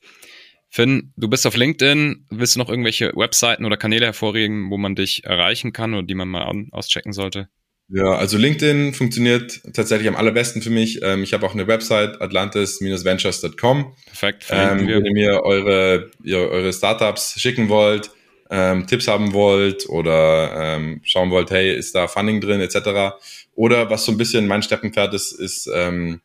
Finn, 0.74 1.12
du 1.16 1.28
bist 1.28 1.46
auf 1.46 1.54
LinkedIn. 1.54 2.26
Willst 2.30 2.56
du 2.56 2.58
noch 2.58 2.68
irgendwelche 2.68 3.12
Webseiten 3.14 3.64
oder 3.64 3.76
Kanäle 3.76 4.06
hervorregen, 4.06 4.70
wo 4.70 4.76
man 4.76 4.96
dich 4.96 5.22
erreichen 5.22 5.72
kann 5.72 5.94
oder 5.94 6.02
die 6.02 6.16
man 6.16 6.26
mal 6.26 6.50
auschecken 6.72 7.12
sollte? 7.12 7.48
Ja, 7.88 8.16
also 8.16 8.38
LinkedIn 8.38 8.92
funktioniert 8.92 9.60
tatsächlich 9.72 10.08
am 10.08 10.16
allerbesten 10.16 10.62
für 10.62 10.70
mich. 10.70 10.98
Ähm, 11.04 11.22
ich 11.22 11.32
habe 11.32 11.46
auch 11.46 11.54
eine 11.54 11.68
Website, 11.68 12.20
atlantis-ventures.com. 12.20 13.94
Perfekt. 14.06 14.46
Ähm, 14.50 14.88
wenn 14.88 15.04
ihr 15.04 15.12
mir 15.12 15.42
eure, 15.44 16.10
ihr, 16.24 16.38
eure 16.38 16.72
Startups 16.72 17.40
schicken 17.40 17.68
wollt, 17.68 18.10
ähm, 18.50 18.88
Tipps 18.88 19.06
haben 19.06 19.32
wollt 19.32 19.88
oder 19.88 20.74
ähm, 20.74 21.02
schauen 21.04 21.30
wollt, 21.30 21.52
hey, 21.52 21.72
ist 21.72 21.94
da 21.94 22.08
Funding 22.08 22.40
drin, 22.40 22.60
etc. 22.60 23.14
Oder 23.54 23.90
was 23.90 24.04
so 24.04 24.10
ein 24.10 24.18
bisschen 24.18 24.48
mein 24.48 24.64
Steppenpferd 24.64 25.14
ist, 25.14 25.30
ist 25.30 25.70
ähm, 25.72 26.20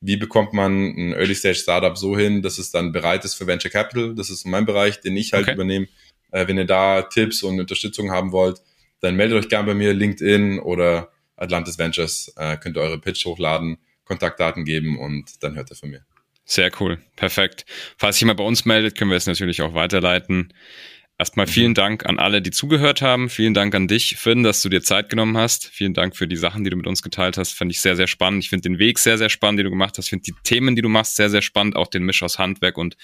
wie 0.00 0.16
bekommt 0.16 0.52
man 0.52 0.72
ein 0.72 1.12
Early 1.12 1.34
Stage 1.34 1.56
Startup 1.56 1.96
so 1.96 2.16
hin, 2.16 2.42
dass 2.42 2.58
es 2.58 2.70
dann 2.70 2.92
bereit 2.92 3.24
ist 3.24 3.34
für 3.34 3.46
Venture 3.46 3.70
Capital? 3.70 4.14
Das 4.14 4.30
ist 4.30 4.46
mein 4.46 4.64
Bereich, 4.64 5.00
den 5.00 5.16
ich 5.16 5.32
halt 5.32 5.44
okay. 5.44 5.54
übernehme. 5.54 5.88
Äh, 6.32 6.48
wenn 6.48 6.58
ihr 6.58 6.64
da 6.64 7.02
Tipps 7.02 7.42
und 7.42 7.60
Unterstützung 7.60 8.10
haben 8.10 8.32
wollt, 8.32 8.60
dann 9.00 9.16
meldet 9.16 9.38
euch 9.38 9.48
gerne 9.48 9.66
bei 9.66 9.74
mir, 9.74 9.92
LinkedIn 9.92 10.58
oder 10.58 11.10
Atlantis 11.36 11.78
Ventures, 11.78 12.32
äh, 12.36 12.56
könnt 12.56 12.76
ihr 12.76 12.82
eure 12.82 12.98
Pitch 12.98 13.24
hochladen, 13.24 13.78
Kontaktdaten 14.04 14.64
geben 14.64 14.98
und 14.98 15.42
dann 15.42 15.54
hört 15.54 15.70
ihr 15.70 15.76
von 15.76 15.90
mir. 15.90 16.04
Sehr 16.44 16.70
cool, 16.80 16.98
perfekt. 17.16 17.64
Falls 17.96 18.16
sich 18.16 18.22
jemand 18.22 18.38
bei 18.38 18.44
uns 18.44 18.64
meldet, 18.64 18.98
können 18.98 19.10
wir 19.10 19.16
es 19.16 19.26
natürlich 19.26 19.62
auch 19.62 19.74
weiterleiten. 19.74 20.52
Erstmal 21.20 21.44
mhm. 21.44 21.50
vielen 21.50 21.74
Dank 21.74 22.06
an 22.06 22.18
alle, 22.18 22.40
die 22.40 22.50
zugehört 22.50 23.02
haben. 23.02 23.28
Vielen 23.28 23.52
Dank 23.52 23.74
an 23.74 23.88
dich, 23.88 24.16
Finn, 24.16 24.42
dass 24.42 24.62
du 24.62 24.70
dir 24.70 24.80
Zeit 24.80 25.10
genommen 25.10 25.36
hast. 25.36 25.66
Vielen 25.66 25.92
Dank 25.92 26.16
für 26.16 26.26
die 26.26 26.36
Sachen, 26.36 26.64
die 26.64 26.70
du 26.70 26.76
mit 26.76 26.86
uns 26.86 27.02
geteilt 27.02 27.36
hast. 27.36 27.52
Fand 27.52 27.70
ich 27.70 27.82
sehr, 27.82 27.94
sehr 27.94 28.06
spannend. 28.06 28.42
Ich 28.42 28.48
finde 28.48 28.70
den 28.70 28.78
Weg 28.78 28.98
sehr, 28.98 29.18
sehr 29.18 29.28
spannend, 29.28 29.58
den 29.58 29.64
du 29.64 29.70
gemacht 29.70 29.98
hast. 29.98 30.06
Ich 30.06 30.10
finde 30.10 30.22
die 30.24 30.34
Themen, 30.44 30.76
die 30.76 30.80
du 30.80 30.88
machst, 30.88 31.16
sehr, 31.16 31.28
sehr 31.28 31.42
spannend. 31.42 31.76
Auch 31.76 31.88
den 31.88 32.04
Misch 32.04 32.22
aus 32.22 32.38
Handwerk 32.38 32.78
und 32.78 32.96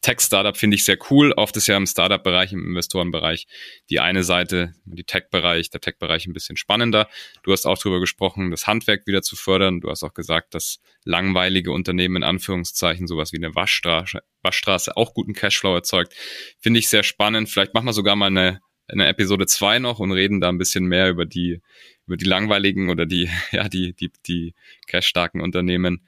Tech-Startup 0.00 0.56
finde 0.56 0.76
ich 0.76 0.84
sehr 0.84 0.96
cool. 1.10 1.32
Oft 1.32 1.56
ist 1.56 1.66
ja 1.66 1.76
im 1.76 1.86
Startup-Bereich, 1.86 2.52
im 2.52 2.64
Investorenbereich 2.64 3.46
die 3.90 3.98
eine 3.98 4.22
Seite, 4.22 4.74
die 4.84 5.04
Tech-Bereich, 5.04 5.70
der 5.70 5.80
Tech-Bereich 5.80 6.26
ein 6.26 6.32
bisschen 6.32 6.56
spannender. 6.56 7.08
Du 7.42 7.52
hast 7.52 7.66
auch 7.66 7.76
darüber 7.76 7.98
gesprochen, 7.98 8.50
das 8.52 8.66
Handwerk 8.66 9.06
wieder 9.06 9.22
zu 9.22 9.34
fördern. 9.34 9.80
Du 9.80 9.90
hast 9.90 10.04
auch 10.04 10.14
gesagt, 10.14 10.54
dass 10.54 10.80
langweilige 11.04 11.72
Unternehmen 11.72 12.16
in 12.16 12.22
Anführungszeichen 12.22 13.08
sowas 13.08 13.32
wie 13.32 13.38
eine 13.38 13.54
Waschstraße, 13.54 14.20
Waschstraße 14.42 14.96
auch 14.96 15.14
guten 15.14 15.32
Cashflow 15.32 15.74
erzeugt. 15.74 16.14
Finde 16.60 16.78
ich 16.78 16.88
sehr 16.88 17.02
spannend. 17.02 17.48
Vielleicht 17.48 17.74
machen 17.74 17.86
wir 17.86 17.92
sogar 17.92 18.14
mal 18.14 18.26
eine, 18.26 18.60
eine 18.86 19.08
Episode 19.08 19.46
zwei 19.46 19.80
noch 19.80 19.98
und 19.98 20.12
reden 20.12 20.40
da 20.40 20.48
ein 20.48 20.58
bisschen 20.58 20.86
mehr 20.86 21.10
über 21.10 21.26
die, 21.26 21.60
über 22.06 22.16
die 22.16 22.24
langweiligen 22.24 22.88
oder 22.88 23.04
die, 23.04 23.28
ja, 23.50 23.68
die, 23.68 23.94
die, 23.94 24.12
die 24.26 24.54
cash-starken 24.86 25.40
Unternehmen. 25.40 26.06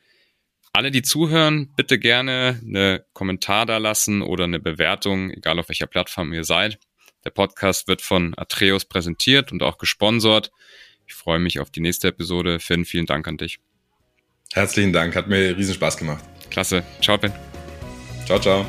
Alle, 0.72 0.90
die 0.90 1.02
zuhören, 1.02 1.68
bitte 1.76 1.98
gerne 1.98 2.60
eine 2.64 3.04
Kommentar 3.12 3.66
da 3.66 3.78
lassen 3.78 4.22
oder 4.22 4.44
eine 4.44 4.60
Bewertung, 4.60 5.30
egal 5.30 5.58
auf 5.58 5.68
welcher 5.68 5.86
Plattform 5.86 6.32
ihr 6.32 6.44
seid. 6.44 6.78
Der 7.24 7.30
Podcast 7.30 7.88
wird 7.88 8.02
von 8.02 8.34
Atreus 8.36 8.84
präsentiert 8.84 9.52
und 9.52 9.62
auch 9.62 9.78
gesponsert. 9.78 10.52
Ich 11.06 11.14
freue 11.14 11.40
mich 11.40 11.58
auf 11.58 11.70
die 11.70 11.80
nächste 11.80 12.08
Episode. 12.08 12.60
Finn, 12.60 12.84
vielen 12.84 13.06
Dank 13.06 13.26
an 13.26 13.36
dich. 13.36 13.58
Herzlichen 14.52 14.92
Dank, 14.92 15.16
hat 15.16 15.28
mir 15.28 15.56
riesen 15.56 15.74
Spaß 15.74 15.96
gemacht. 15.96 16.24
Klasse. 16.50 16.84
Ciao, 17.00 17.18
Ben. 17.18 17.32
Ciao, 18.26 18.38
ciao. 18.38 18.64